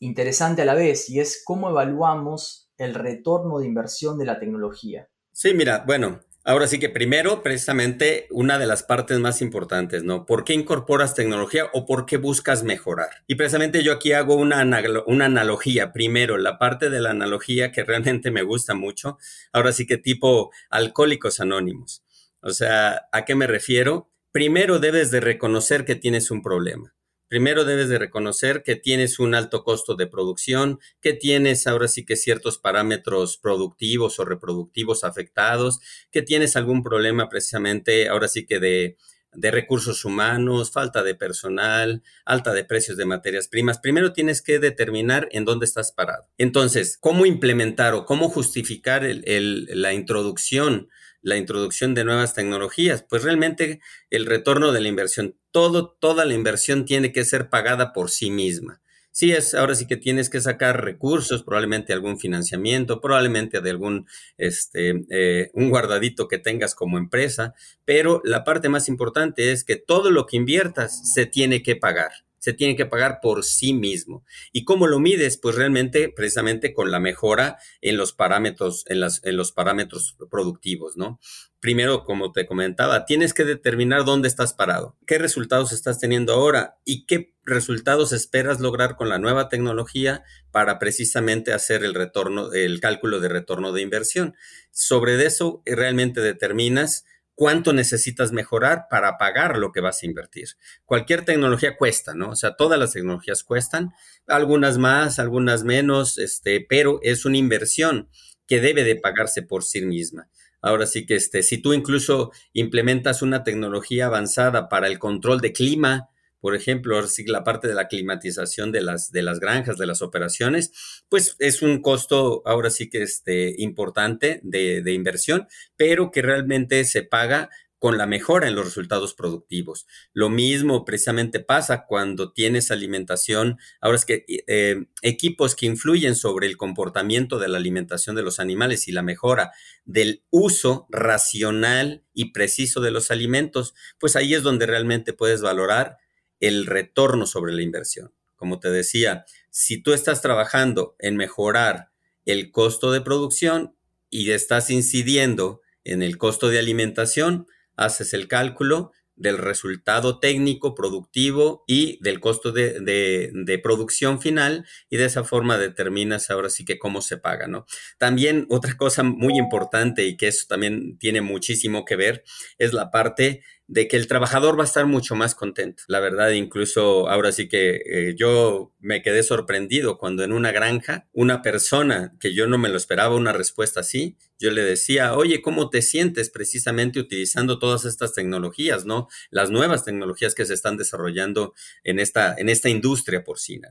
interesante 0.00 0.62
a 0.62 0.64
la 0.66 0.74
vez, 0.74 1.08
y 1.08 1.20
es 1.20 1.42
cómo 1.44 1.70
evaluamos 1.70 2.70
el 2.76 2.94
retorno 2.94 3.58
de 3.58 3.66
inversión 3.66 4.18
de 4.18 4.26
la 4.26 4.38
tecnología. 4.38 5.08
Sí, 5.32 5.54
mira, 5.54 5.84
bueno, 5.86 6.20
Ahora 6.44 6.66
sí 6.66 6.78
que 6.78 6.88
primero, 6.88 7.42
precisamente, 7.42 8.26
una 8.30 8.58
de 8.58 8.66
las 8.66 8.82
partes 8.82 9.18
más 9.18 9.42
importantes, 9.42 10.02
¿no? 10.02 10.24
¿Por 10.24 10.44
qué 10.44 10.54
incorporas 10.54 11.14
tecnología 11.14 11.66
o 11.74 11.84
por 11.84 12.06
qué 12.06 12.16
buscas 12.16 12.62
mejorar? 12.62 13.10
Y 13.26 13.34
precisamente 13.34 13.82
yo 13.82 13.92
aquí 13.92 14.12
hago 14.12 14.34
una, 14.34 14.64
una 15.06 15.24
analogía. 15.26 15.92
Primero, 15.92 16.38
la 16.38 16.58
parte 16.58 16.88
de 16.88 17.00
la 17.00 17.10
analogía 17.10 17.70
que 17.70 17.84
realmente 17.84 18.30
me 18.30 18.42
gusta 18.42 18.74
mucho. 18.74 19.18
Ahora 19.52 19.72
sí 19.72 19.86
que 19.86 19.98
tipo 19.98 20.50
alcohólicos 20.70 21.40
anónimos. 21.40 22.02
O 22.40 22.50
sea, 22.50 23.08
¿a 23.12 23.24
qué 23.24 23.34
me 23.34 23.46
refiero? 23.46 24.10
Primero 24.32 24.78
debes 24.78 25.10
de 25.10 25.20
reconocer 25.20 25.84
que 25.84 25.96
tienes 25.96 26.30
un 26.30 26.42
problema. 26.42 26.94
Primero 27.28 27.64
debes 27.64 27.88
de 27.88 27.98
reconocer 27.98 28.62
que 28.62 28.76
tienes 28.76 29.18
un 29.18 29.34
alto 29.34 29.62
costo 29.62 29.94
de 29.94 30.06
producción, 30.06 30.80
que 31.00 31.12
tienes 31.12 31.66
ahora 31.66 31.86
sí 31.86 32.04
que 32.04 32.16
ciertos 32.16 32.58
parámetros 32.58 33.36
productivos 33.36 34.18
o 34.18 34.24
reproductivos 34.24 35.04
afectados, 35.04 35.80
que 36.10 36.22
tienes 36.22 36.56
algún 36.56 36.82
problema 36.82 37.28
precisamente 37.28 38.08
ahora 38.08 38.28
sí 38.28 38.46
que 38.46 38.58
de, 38.60 38.96
de 39.32 39.50
recursos 39.50 40.04
humanos, 40.04 40.72
falta 40.72 41.02
de 41.02 41.14
personal, 41.14 42.02
alta 42.24 42.52
de 42.52 42.64
precios 42.64 42.96
de 42.96 43.04
materias 43.04 43.48
primas. 43.48 43.78
Primero 43.78 44.12
tienes 44.12 44.42
que 44.42 44.58
determinar 44.58 45.28
en 45.30 45.44
dónde 45.44 45.66
estás 45.66 45.92
parado. 45.92 46.26
Entonces, 46.38 46.96
¿cómo 46.98 47.26
implementar 47.26 47.94
o 47.94 48.04
cómo 48.04 48.28
justificar 48.28 49.02
la 49.04 49.92
introducción 49.92 50.88
la 51.22 51.36
introducción 51.36 51.94
de 51.94 52.04
nuevas 52.04 52.34
tecnologías, 52.34 53.04
pues 53.08 53.22
realmente 53.22 53.80
el 54.10 54.26
retorno 54.26 54.72
de 54.72 54.80
la 54.80 54.88
inversión, 54.88 55.36
todo, 55.50 55.96
toda 56.00 56.24
la 56.24 56.34
inversión 56.34 56.84
tiene 56.84 57.12
que 57.12 57.24
ser 57.24 57.48
pagada 57.48 57.92
por 57.92 58.10
sí 58.10 58.30
misma. 58.30 58.80
Sí, 59.10 59.32
es, 59.32 59.54
ahora 59.54 59.74
sí 59.74 59.86
que 59.86 59.96
tienes 59.96 60.30
que 60.30 60.40
sacar 60.40 60.84
recursos, 60.84 61.42
probablemente 61.42 61.92
algún 61.92 62.20
financiamiento, 62.20 63.00
probablemente 63.00 63.60
de 63.60 63.70
algún, 63.70 64.06
este, 64.36 65.04
eh, 65.10 65.50
un 65.54 65.70
guardadito 65.70 66.28
que 66.28 66.38
tengas 66.38 66.76
como 66.76 66.98
empresa, 66.98 67.54
pero 67.84 68.20
la 68.24 68.44
parte 68.44 68.68
más 68.68 68.88
importante 68.88 69.50
es 69.50 69.64
que 69.64 69.74
todo 69.74 70.12
lo 70.12 70.26
que 70.26 70.36
inviertas 70.36 71.12
se 71.12 71.26
tiene 71.26 71.64
que 71.64 71.74
pagar 71.74 72.12
se 72.38 72.52
tiene 72.52 72.76
que 72.76 72.86
pagar 72.86 73.20
por 73.20 73.44
sí 73.44 73.72
mismo. 73.72 74.24
¿Y 74.52 74.64
cómo 74.64 74.86
lo 74.86 74.98
mides? 74.98 75.36
Pues 75.38 75.56
realmente, 75.56 76.12
precisamente 76.14 76.72
con 76.72 76.90
la 76.90 77.00
mejora 77.00 77.58
en 77.80 77.96
los 77.96 78.12
parámetros, 78.12 78.84
en, 78.88 79.00
las, 79.00 79.24
en 79.24 79.36
los 79.36 79.52
parámetros 79.52 80.16
productivos, 80.30 80.96
¿no? 80.96 81.20
Primero, 81.60 82.04
como 82.04 82.30
te 82.30 82.46
comentaba, 82.46 83.04
tienes 83.04 83.34
que 83.34 83.44
determinar 83.44 84.04
dónde 84.04 84.28
estás 84.28 84.54
parado, 84.54 84.96
qué 85.06 85.18
resultados 85.18 85.72
estás 85.72 85.98
teniendo 85.98 86.32
ahora 86.32 86.78
y 86.84 87.04
qué 87.06 87.34
resultados 87.42 88.12
esperas 88.12 88.60
lograr 88.60 88.94
con 88.94 89.08
la 89.08 89.18
nueva 89.18 89.48
tecnología 89.48 90.22
para 90.52 90.78
precisamente 90.78 91.52
hacer 91.52 91.82
el 91.82 91.94
retorno, 91.94 92.52
el 92.52 92.78
cálculo 92.78 93.18
de 93.18 93.28
retorno 93.28 93.72
de 93.72 93.82
inversión. 93.82 94.36
Sobre 94.70 95.24
eso 95.26 95.62
realmente 95.66 96.20
determinas 96.20 97.04
cuánto 97.38 97.72
necesitas 97.72 98.32
mejorar 98.32 98.88
para 98.90 99.16
pagar 99.16 99.58
lo 99.58 99.70
que 99.70 99.80
vas 99.80 100.02
a 100.02 100.06
invertir. 100.06 100.48
Cualquier 100.84 101.24
tecnología 101.24 101.76
cuesta, 101.76 102.12
¿no? 102.12 102.30
O 102.30 102.34
sea, 102.34 102.56
todas 102.56 102.80
las 102.80 102.94
tecnologías 102.94 103.44
cuestan, 103.44 103.92
algunas 104.26 104.76
más, 104.76 105.20
algunas 105.20 105.62
menos, 105.62 106.18
este, 106.18 106.66
pero 106.68 106.98
es 107.04 107.24
una 107.24 107.36
inversión 107.36 108.08
que 108.48 108.60
debe 108.60 108.82
de 108.82 108.96
pagarse 108.96 109.42
por 109.42 109.62
sí 109.62 109.82
misma. 109.82 110.28
Ahora 110.60 110.84
sí 110.84 111.06
que 111.06 111.14
este, 111.14 111.44
si 111.44 111.58
tú 111.58 111.72
incluso 111.74 112.32
implementas 112.54 113.22
una 113.22 113.44
tecnología 113.44 114.06
avanzada 114.06 114.68
para 114.68 114.88
el 114.88 114.98
control 114.98 115.40
de 115.40 115.52
clima, 115.52 116.08
por 116.40 116.54
ejemplo, 116.54 117.00
la 117.26 117.44
parte 117.44 117.68
de 117.68 117.74
la 117.74 117.88
climatización 117.88 118.72
de 118.72 118.82
las, 118.82 119.10
de 119.10 119.22
las 119.22 119.40
granjas, 119.40 119.78
de 119.78 119.86
las 119.86 120.02
operaciones, 120.02 120.72
pues 121.08 121.36
es 121.38 121.62
un 121.62 121.82
costo 121.82 122.42
ahora 122.46 122.70
sí 122.70 122.88
que 122.90 123.02
este, 123.02 123.54
importante 123.58 124.40
de, 124.42 124.82
de 124.82 124.92
inversión, 124.92 125.46
pero 125.76 126.10
que 126.10 126.22
realmente 126.22 126.84
se 126.84 127.02
paga 127.02 127.50
con 127.78 127.96
la 127.96 128.06
mejora 128.06 128.48
en 128.48 128.54
los 128.54 128.64
resultados 128.64 129.14
productivos. 129.14 129.86
Lo 130.12 130.28
mismo 130.28 130.84
precisamente 130.84 131.40
pasa 131.40 131.84
cuando 131.86 132.32
tienes 132.32 132.70
alimentación, 132.70 133.58
ahora 133.80 133.96
es 133.96 134.04
que 134.04 134.24
eh, 134.28 134.86
equipos 135.02 135.54
que 135.54 135.66
influyen 135.66 136.16
sobre 136.16 136.46
el 136.46 136.56
comportamiento 136.56 137.38
de 137.38 137.48
la 137.48 137.58
alimentación 137.58 138.16
de 138.16 138.22
los 138.22 138.40
animales 138.40 138.88
y 138.88 138.92
la 138.92 139.02
mejora 139.02 139.52
del 139.84 140.24
uso 140.30 140.86
racional 140.90 142.04
y 142.12 142.32
preciso 142.32 142.80
de 142.80 142.90
los 142.90 143.10
alimentos, 143.10 143.74
pues 144.00 144.16
ahí 144.16 144.34
es 144.34 144.42
donde 144.42 144.66
realmente 144.66 145.12
puedes 145.12 145.40
valorar 145.40 145.98
el 146.40 146.66
retorno 146.66 147.26
sobre 147.26 147.52
la 147.52 147.62
inversión. 147.62 148.12
Como 148.36 148.60
te 148.60 148.70
decía, 148.70 149.24
si 149.50 149.82
tú 149.82 149.92
estás 149.92 150.22
trabajando 150.22 150.94
en 150.98 151.16
mejorar 151.16 151.90
el 152.24 152.50
costo 152.50 152.92
de 152.92 153.00
producción 153.00 153.74
y 154.10 154.30
estás 154.30 154.70
incidiendo 154.70 155.60
en 155.84 156.02
el 156.02 156.18
costo 156.18 156.48
de 156.48 156.58
alimentación, 156.58 157.46
haces 157.76 158.12
el 158.12 158.28
cálculo 158.28 158.92
del 159.18 159.38
resultado 159.38 160.20
técnico, 160.20 160.74
productivo 160.74 161.64
y 161.66 161.98
del 162.02 162.20
costo 162.20 162.52
de, 162.52 163.60
producción 163.62 164.20
final 164.20 164.66
y 164.88 164.96
de 164.96 165.06
esa 165.06 165.24
forma 165.24 165.58
determinas 165.58 166.30
ahora 166.30 166.50
sí 166.50 166.64
que 166.64 166.78
cómo 166.78 167.02
se 167.02 167.16
paga, 167.16 167.48
¿no? 167.48 167.66
También 167.98 168.46
otra 168.48 168.76
cosa 168.76 169.02
muy 169.02 169.36
importante 169.36 170.06
y 170.06 170.16
que 170.16 170.28
eso 170.28 170.46
también 170.48 170.98
tiene 170.98 171.20
muchísimo 171.20 171.84
que 171.84 171.96
ver 171.96 172.24
es 172.58 172.72
la 172.72 172.90
parte 172.90 173.42
de 173.68 173.86
que 173.86 173.98
el 173.98 174.06
trabajador 174.06 174.58
va 174.58 174.62
a 174.62 174.66
estar 174.66 174.86
mucho 174.86 175.14
más 175.14 175.34
contento. 175.34 175.82
La 175.88 176.00
verdad, 176.00 176.30
incluso 176.30 177.08
ahora 177.08 177.32
sí 177.32 177.48
que 177.48 177.82
eh, 177.84 178.14
yo 178.16 178.72
me 178.80 179.02
quedé 179.02 179.22
sorprendido 179.22 179.98
cuando 179.98 180.24
en 180.24 180.32
una 180.32 180.52
granja 180.52 181.06
una 181.12 181.42
persona 181.42 182.16
que 182.18 182.34
yo 182.34 182.46
no 182.46 182.56
me 182.56 182.70
lo 182.70 182.78
esperaba 182.78 183.14
una 183.14 183.34
respuesta 183.34 183.80
así, 183.80 184.16
yo 184.38 184.50
le 184.50 184.64
decía, 184.64 185.14
oye, 185.14 185.42
¿cómo 185.42 185.68
te 185.68 185.82
sientes 185.82 186.30
precisamente 186.30 186.98
utilizando 186.98 187.58
todas 187.58 187.84
estas 187.84 188.14
tecnologías, 188.14 188.86
¿no? 188.86 189.08
Las 189.30 189.50
nuevas 189.50 189.84
tecnologías 189.84 190.34
que 190.34 190.46
se 190.46 190.54
están 190.54 190.78
desarrollando 190.78 191.52
en 191.84 191.98
esta, 191.98 192.34
en 192.38 192.48
esta 192.48 192.70
industria 192.70 193.22
porcina. 193.22 193.68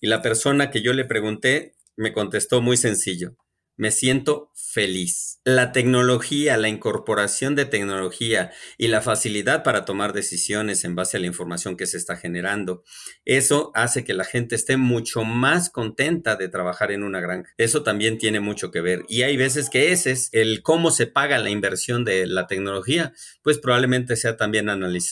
Y 0.00 0.06
la 0.06 0.22
persona 0.22 0.70
que 0.70 0.82
yo 0.82 0.92
le 0.92 1.04
pregunté 1.04 1.74
me 1.96 2.12
contestó 2.12 2.60
muy 2.60 2.76
sencillo, 2.76 3.36
me 3.76 3.90
siento 3.90 4.50
feliz. 4.54 5.40
La 5.44 5.72
tecnología, 5.72 6.56
la 6.56 6.68
incorporación 6.68 7.54
de 7.56 7.64
tecnología 7.64 8.52
y 8.78 8.88
la 8.88 9.02
facilidad 9.02 9.62
para 9.62 9.84
tomar 9.84 10.12
decisiones 10.12 10.84
en 10.84 10.94
base 10.94 11.16
a 11.16 11.20
la 11.20 11.26
información 11.26 11.76
que 11.76 11.86
se 11.86 11.96
está 11.96 12.16
generando, 12.16 12.84
eso 13.24 13.70
hace 13.74 14.04
que 14.04 14.14
la 14.14 14.24
gente 14.24 14.54
esté 14.54 14.76
mucho 14.76 15.24
más 15.24 15.68
contenta 15.68 16.36
de 16.36 16.48
trabajar 16.48 16.92
en 16.92 17.02
una 17.02 17.20
granja. 17.20 17.52
Eso 17.58 17.82
también 17.82 18.18
tiene 18.18 18.40
mucho 18.40 18.70
que 18.70 18.80
ver. 18.80 19.02
Y 19.08 19.22
hay 19.22 19.36
veces 19.36 19.68
que 19.68 19.92
ese 19.92 20.12
es 20.12 20.28
el 20.32 20.62
cómo 20.62 20.90
se 20.90 21.06
paga 21.06 21.38
la 21.38 21.50
inversión 21.50 22.04
de 22.04 22.26
la 22.26 22.46
tecnología, 22.46 23.12
pues 23.42 23.58
probablemente 23.58 24.16
sea 24.16 24.36
también 24.36 24.66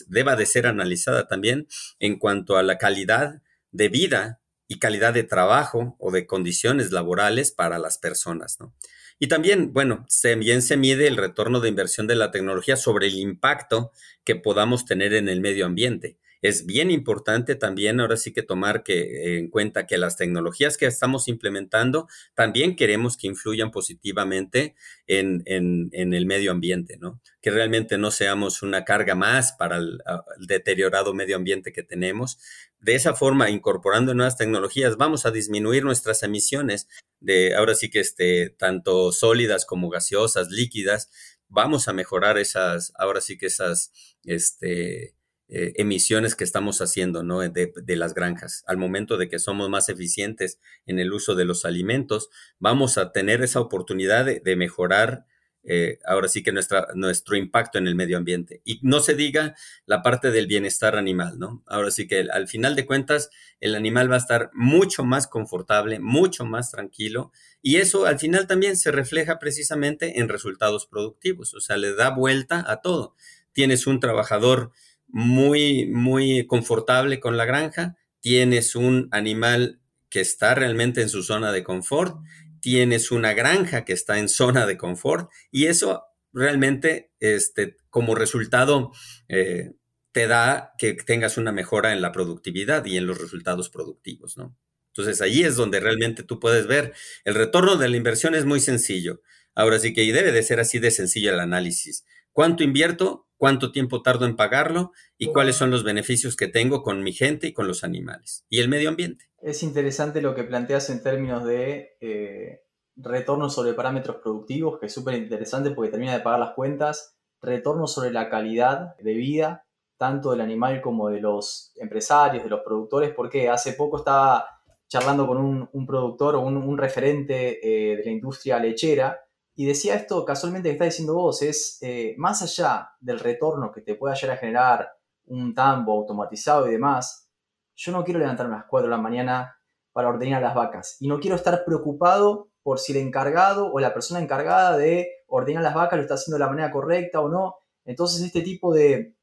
deba 0.07 0.35
de 0.35 0.45
ser 0.45 0.67
analizada 0.67 1.27
también 1.27 1.67
en 1.99 2.17
cuanto 2.17 2.57
a 2.57 2.63
la 2.63 2.77
calidad 2.77 3.41
de 3.71 3.89
vida 3.89 4.40
y 4.71 4.79
calidad 4.79 5.13
de 5.13 5.23
trabajo 5.23 5.97
o 5.99 6.11
de 6.11 6.25
condiciones 6.25 6.93
laborales 6.93 7.51
para 7.51 7.77
las 7.77 7.97
personas, 7.97 8.57
¿no? 8.61 8.73
Y 9.19 9.27
también, 9.27 9.73
bueno, 9.73 10.05
también 10.23 10.61
se 10.61 10.77
mide 10.77 11.07
el 11.07 11.17
retorno 11.17 11.59
de 11.59 11.67
inversión 11.67 12.07
de 12.07 12.15
la 12.15 12.31
tecnología 12.31 12.77
sobre 12.77 13.07
el 13.07 13.15
impacto 13.15 13.91
que 14.23 14.37
podamos 14.37 14.85
tener 14.85 15.13
en 15.13 15.27
el 15.27 15.41
medio 15.41 15.65
ambiente 15.65 16.15
es 16.41 16.65
bien 16.65 16.89
importante 16.89 17.55
también 17.55 17.99
ahora 17.99 18.17
sí 18.17 18.33
que 18.33 18.41
tomar 18.41 18.83
que, 18.83 19.37
en 19.37 19.49
cuenta 19.49 19.85
que 19.85 19.97
las 19.97 20.17
tecnologías 20.17 20.75
que 20.77 20.87
estamos 20.87 21.27
implementando 21.27 22.07
también 22.33 22.75
queremos 22.75 23.15
que 23.15 23.27
influyan 23.27 23.71
positivamente 23.71 24.75
en, 25.05 25.43
el 25.45 26.25
medio 26.25 26.51
ambiente, 26.51 26.97
¿no? 26.97 27.21
Que 27.41 27.51
realmente 27.51 27.97
no 27.97 28.11
seamos 28.11 28.63
una 28.63 28.85
carga 28.85 29.13
más 29.13 29.53
para 29.53 29.77
el, 29.77 30.01
deteriorado 30.47 31.13
medio 31.13 31.35
ambiente 31.35 31.71
que 31.71 31.83
tenemos. 31.83 32.39
De 32.79 32.95
esa 32.95 33.13
forma, 33.13 33.49
incorporando 33.49 34.13
nuevas 34.15 34.37
tecnologías, 34.37 34.97
vamos 34.97 35.25
a 35.25 35.31
disminuir 35.31 35.83
nuestras 35.83 36.23
emisiones 36.23 36.87
de, 37.19 37.55
ahora 37.55 37.75
sí 37.75 37.91
que 37.91 37.99
este, 37.99 38.49
tanto 38.49 39.11
sólidas 39.11 39.65
como 39.65 39.89
gaseosas, 39.89 40.49
líquidas, 40.49 41.11
vamos 41.47 41.87
a 41.87 41.93
mejorar 41.93 42.39
esas, 42.39 42.93
ahora 42.97 43.21
sí 43.21 43.37
que 43.37 43.45
esas, 43.47 43.91
este, 44.23 45.13
eh, 45.53 45.73
emisiones 45.75 46.35
que 46.35 46.45
estamos 46.45 46.79
haciendo 46.79 47.23
¿no? 47.23 47.39
de, 47.39 47.95
las 47.97 48.13
granjas. 48.13 48.63
Al 48.67 48.77
momento 48.77 49.17
de 49.17 49.27
que 49.27 49.37
somos 49.37 49.69
más 49.69 49.89
eficientes 49.89 50.59
en 50.85 50.97
el 50.97 51.11
uso 51.11 51.35
de 51.35 51.43
los 51.43 51.65
alimentos, 51.65 52.29
vamos 52.57 52.97
a 52.97 53.11
tener 53.11 53.43
esa 53.43 53.59
oportunidad 53.59 54.23
de, 54.23 54.55
mejorar 54.55 55.25
eh, 55.63 55.99
ahora 56.05 56.29
sí 56.29 56.41
que 56.41 56.53
nuestra, 56.53 56.87
nuestro 56.95 57.35
impacto 57.35 57.77
en 57.77 57.87
el 57.87 57.95
medio 57.95 58.15
ambiente. 58.15 58.61
Y 58.63 58.79
no 58.81 59.01
se 59.01 59.13
diga 59.13 59.53
la 59.85 60.01
parte 60.01 60.31
del 60.31 60.47
bienestar 60.47 60.95
animal, 60.95 61.37
¿no? 61.37 61.63
Ahora 61.67 61.91
sí 61.91 62.07
que 62.07 62.27
al 62.31 62.47
final 62.47 62.77
de 62.77 62.85
cuentas 62.85 63.29
el 63.59 63.75
animal 63.75 64.09
va 64.09 64.15
a 64.15 64.19
estar 64.19 64.51
mucho 64.53 65.03
más 65.03 65.27
confortable, 65.27 65.99
mucho 65.99 66.45
más 66.45 66.71
tranquilo 66.71 67.33
y 67.61 67.75
eso 67.75 68.05
al 68.05 68.19
final 68.19 68.47
también 68.47 68.77
se 68.77 68.91
refleja 68.91 69.37
precisamente 69.37 70.19
en 70.19 70.29
resultados 70.29 70.87
productivos, 70.87 71.53
o 71.53 71.59
sea, 71.59 71.75
le 71.75 71.93
da 71.93 72.09
vuelta 72.09 72.63
a 72.65 72.81
todo. 72.81 73.15
Tienes 73.53 73.85
un 73.85 73.99
trabajador 73.99 74.71
muy, 75.11 75.87
muy 75.87 76.45
confortable 76.47 77.19
con 77.19 77.37
la 77.37 77.45
granja, 77.45 77.97
tienes 78.19 78.75
un 78.75 79.07
animal 79.11 79.79
que 80.09 80.21
está 80.21 80.55
realmente 80.55 81.01
en 81.01 81.09
su 81.09 81.23
zona 81.23 81.51
de 81.51 81.63
confort, 81.63 82.17
tienes 82.59 83.11
una 83.11 83.33
granja 83.33 83.85
que 83.85 83.93
está 83.93 84.19
en 84.19 84.29
zona 84.29 84.65
de 84.65 84.77
confort 84.77 85.29
y 85.51 85.65
eso 85.65 86.03
realmente 86.33 87.11
este, 87.19 87.77
como 87.89 88.15
resultado 88.15 88.91
eh, 89.27 89.71
te 90.11 90.27
da 90.27 90.73
que 90.77 90.93
tengas 90.93 91.37
una 91.37 91.51
mejora 91.51 91.93
en 91.93 92.01
la 92.01 92.11
productividad 92.11 92.85
y 92.85 92.97
en 92.97 93.07
los 93.07 93.19
resultados 93.19 93.69
productivos, 93.69 94.37
¿no? 94.37 94.55
Entonces 94.87 95.21
ahí 95.21 95.43
es 95.43 95.55
donde 95.55 95.79
realmente 95.79 96.23
tú 96.23 96.39
puedes 96.39 96.67
ver 96.67 96.93
el 97.23 97.35
retorno 97.35 97.77
de 97.77 97.87
la 97.87 97.95
inversión 97.95 98.35
es 98.35 98.45
muy 98.45 98.59
sencillo. 98.59 99.21
Ahora 99.55 99.79
sí 99.79 99.93
que 99.93 100.03
y 100.03 100.11
debe 100.11 100.31
de 100.31 100.43
ser 100.43 100.59
así 100.59 100.79
de 100.79 100.91
sencillo 100.91 101.31
el 101.33 101.39
análisis. 101.39 102.05
¿Cuánto 102.33 102.63
invierto? 102.63 103.27
¿Cuánto 103.35 103.71
tiempo 103.71 104.01
tardo 104.01 104.25
en 104.25 104.35
pagarlo? 104.35 104.91
¿Y 105.17 105.33
cuáles 105.33 105.55
son 105.55 105.71
los 105.71 105.83
beneficios 105.83 106.35
que 106.35 106.47
tengo 106.47 106.83
con 106.83 107.03
mi 107.03 107.11
gente 107.11 107.47
y 107.47 107.53
con 107.53 107.67
los 107.67 107.83
animales? 107.83 108.45
Y 108.49 108.59
el 108.59 108.69
medio 108.69 108.89
ambiente. 108.89 109.25
Es 109.41 109.63
interesante 109.63 110.21
lo 110.21 110.35
que 110.35 110.43
planteas 110.43 110.89
en 110.91 111.01
términos 111.01 111.43
de 111.43 111.97
eh, 111.99 112.61
retorno 112.95 113.49
sobre 113.49 113.73
parámetros 113.73 114.17
productivos, 114.17 114.79
que 114.79 114.85
es 114.85 114.93
súper 114.93 115.15
interesante 115.15 115.71
porque 115.71 115.91
termina 115.91 116.13
de 116.13 116.19
pagar 116.19 116.39
las 116.39 116.53
cuentas, 116.53 117.17
retorno 117.41 117.87
sobre 117.87 118.11
la 118.11 118.29
calidad 118.29 118.95
de 118.97 119.13
vida, 119.13 119.65
tanto 119.97 120.31
del 120.31 120.41
animal 120.41 120.81
como 120.81 121.09
de 121.09 121.19
los 121.19 121.73
empresarios, 121.77 122.43
de 122.43 122.49
los 122.49 122.61
productores, 122.61 123.11
porque 123.13 123.49
hace 123.49 123.73
poco 123.73 123.97
estaba 123.97 124.47
charlando 124.87 125.25
con 125.25 125.69
un, 125.71 125.85
productor 125.87 126.35
o 126.35 126.41
un, 126.41 126.77
referente 126.77 127.59
eh, 127.63 127.97
de 127.97 128.03
la 128.03 128.11
industria 128.11 128.59
lechera 128.59 129.19
y 129.55 129.65
decía 129.65 129.95
esto 129.95 130.23
casualmente 130.25 130.69
que 130.69 130.73
está 130.73 130.85
diciendo 130.85 131.13
vos, 131.13 131.41
es 131.41 131.77
eh, 131.81 132.15
más 132.17 132.41
allá 132.41 132.91
del 132.99 133.19
retorno 133.19 133.71
que 133.71 133.81
te 133.81 133.95
pueda 133.95 134.15
llegar 134.15 134.37
a 134.37 134.39
generar 134.39 134.91
un 135.25 135.53
tambo 135.53 135.93
automatizado 135.93 136.67
y 136.67 136.71
demás, 136.71 137.29
yo 137.75 137.91
no 137.91 138.03
quiero 138.03 138.19
levantarme 138.19 138.55
a 138.55 138.59
las 138.59 138.67
4 138.67 138.87
de 138.87 138.95
la 138.95 139.01
mañana 139.01 139.57
para 139.93 140.09
ordenar 140.09 140.41
las 140.41 140.55
vacas 140.55 140.97
y 140.99 141.07
no 141.07 141.19
quiero 141.19 141.35
estar 141.35 141.63
preocupado 141.65 142.49
por 142.63 142.79
si 142.79 142.91
el 142.91 142.99
encargado 142.99 143.71
o 143.71 143.79
la 143.79 143.93
persona 143.93 144.19
encargada 144.19 144.77
de 144.77 145.09
ordenar 145.27 145.63
las 145.63 145.73
vacas 145.73 145.97
lo 145.97 146.03
está 146.03 146.15
haciendo 146.15 146.35
de 146.35 146.45
la 146.45 146.49
manera 146.49 146.71
correcta 146.71 147.21
o 147.21 147.29
no. 147.29 147.55
Entonces 147.85 148.21
este 148.21 148.41
tipo 148.41 148.73
de, 148.73 149.15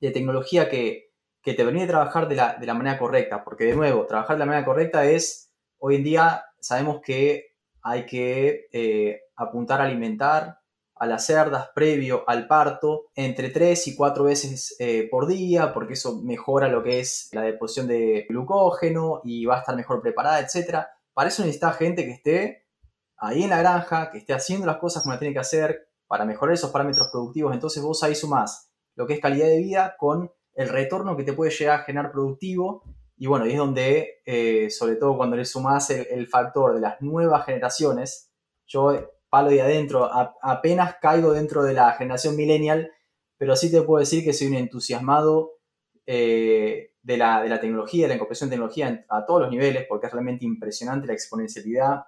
tecnología 0.00 0.68
que, 0.68 1.10
te 1.42 1.54
permite 1.54 1.86
trabajar 1.86 2.28
de 2.28 2.36
la, 2.36 2.54
de 2.54 2.66
la, 2.66 2.74
manera 2.74 2.98
correcta, 2.98 3.42
porque 3.42 3.64
de 3.64 3.76
nuevo, 3.76 4.06
trabajar 4.06 4.36
de 4.36 4.40
la 4.40 4.46
manera 4.46 4.64
correcta 4.64 5.04
es, 5.04 5.52
hoy 5.78 5.96
en 5.96 6.04
día 6.04 6.44
sabemos 6.60 7.00
que 7.00 7.56
hay 7.82 8.06
que 8.06 8.68
eh, 8.72 9.21
apuntar 9.36 9.80
a 9.80 9.84
alimentar 9.84 10.58
a 10.94 11.06
las 11.06 11.26
cerdas 11.26 11.70
previo 11.74 12.22
al 12.28 12.46
parto 12.46 13.06
entre 13.14 13.50
3 13.50 13.88
y 13.88 13.96
4 13.96 14.24
veces 14.24 14.76
eh, 14.78 15.08
por 15.10 15.26
día, 15.26 15.72
porque 15.72 15.94
eso 15.94 16.22
mejora 16.22 16.68
lo 16.68 16.82
que 16.82 17.00
es 17.00 17.28
la 17.32 17.42
deposición 17.42 17.88
de 17.88 18.26
glucógeno 18.28 19.20
y 19.24 19.44
va 19.44 19.56
a 19.56 19.60
estar 19.60 19.74
mejor 19.74 20.00
preparada, 20.00 20.40
etc. 20.40 20.86
Para 21.12 21.28
eso 21.28 21.42
necesita 21.42 21.72
gente 21.72 22.04
que 22.04 22.12
esté 22.12 22.66
ahí 23.16 23.42
en 23.42 23.50
la 23.50 23.58
granja, 23.58 24.10
que 24.10 24.18
esté 24.18 24.32
haciendo 24.32 24.66
las 24.66 24.76
cosas 24.76 25.02
como 25.02 25.14
la 25.14 25.18
tiene 25.18 25.34
que 25.34 25.40
hacer 25.40 25.88
para 26.06 26.24
mejorar 26.24 26.54
esos 26.54 26.70
parámetros 26.70 27.08
productivos. 27.10 27.54
Entonces 27.54 27.82
vos 27.82 28.02
ahí 28.02 28.14
sumás 28.14 28.70
lo 28.94 29.06
que 29.06 29.14
es 29.14 29.20
calidad 29.20 29.46
de 29.46 29.58
vida 29.58 29.96
con 29.98 30.30
el 30.54 30.68
retorno 30.68 31.16
que 31.16 31.24
te 31.24 31.32
puede 31.32 31.50
llegar 31.50 31.80
a 31.80 31.84
generar 31.84 32.12
productivo. 32.12 32.84
Y 33.16 33.26
bueno, 33.26 33.46
y 33.46 33.52
es 33.52 33.58
donde, 33.58 34.22
eh, 34.26 34.70
sobre 34.70 34.96
todo 34.96 35.16
cuando 35.16 35.36
le 35.36 35.44
sumás 35.44 35.90
el, 35.90 36.26
factor 36.26 36.74
de 36.74 36.80
las 36.80 37.00
nuevas 37.00 37.44
generaciones, 37.46 38.30
yo 38.66 38.92
palo 39.32 39.48
de 39.48 39.62
adentro, 39.62 40.10
apenas 40.42 40.96
caigo 41.00 41.32
dentro 41.32 41.62
de 41.62 41.72
la 41.72 41.92
generación 41.92 42.36
millennial, 42.36 42.92
pero 43.38 43.56
sí 43.56 43.70
te 43.70 43.80
puedo 43.80 44.00
decir 44.00 44.22
que 44.22 44.34
soy 44.34 44.48
un 44.48 44.56
entusiasmado 44.56 45.52
eh, 46.04 46.90
de, 47.00 47.16
la, 47.16 47.42
de, 47.42 47.48
la, 47.48 47.58
tecnología, 47.58 48.02
de 48.02 48.08
la 48.08 48.14
incorporación 48.16 48.50
de 48.50 48.56
tecnología 48.56 49.06
a 49.08 49.24
todos 49.24 49.40
los 49.40 49.50
niveles, 49.50 49.86
porque 49.88 50.08
es 50.08 50.12
realmente 50.12 50.44
impresionante 50.44 51.06
la 51.06 51.14
exponencialidad 51.14 52.02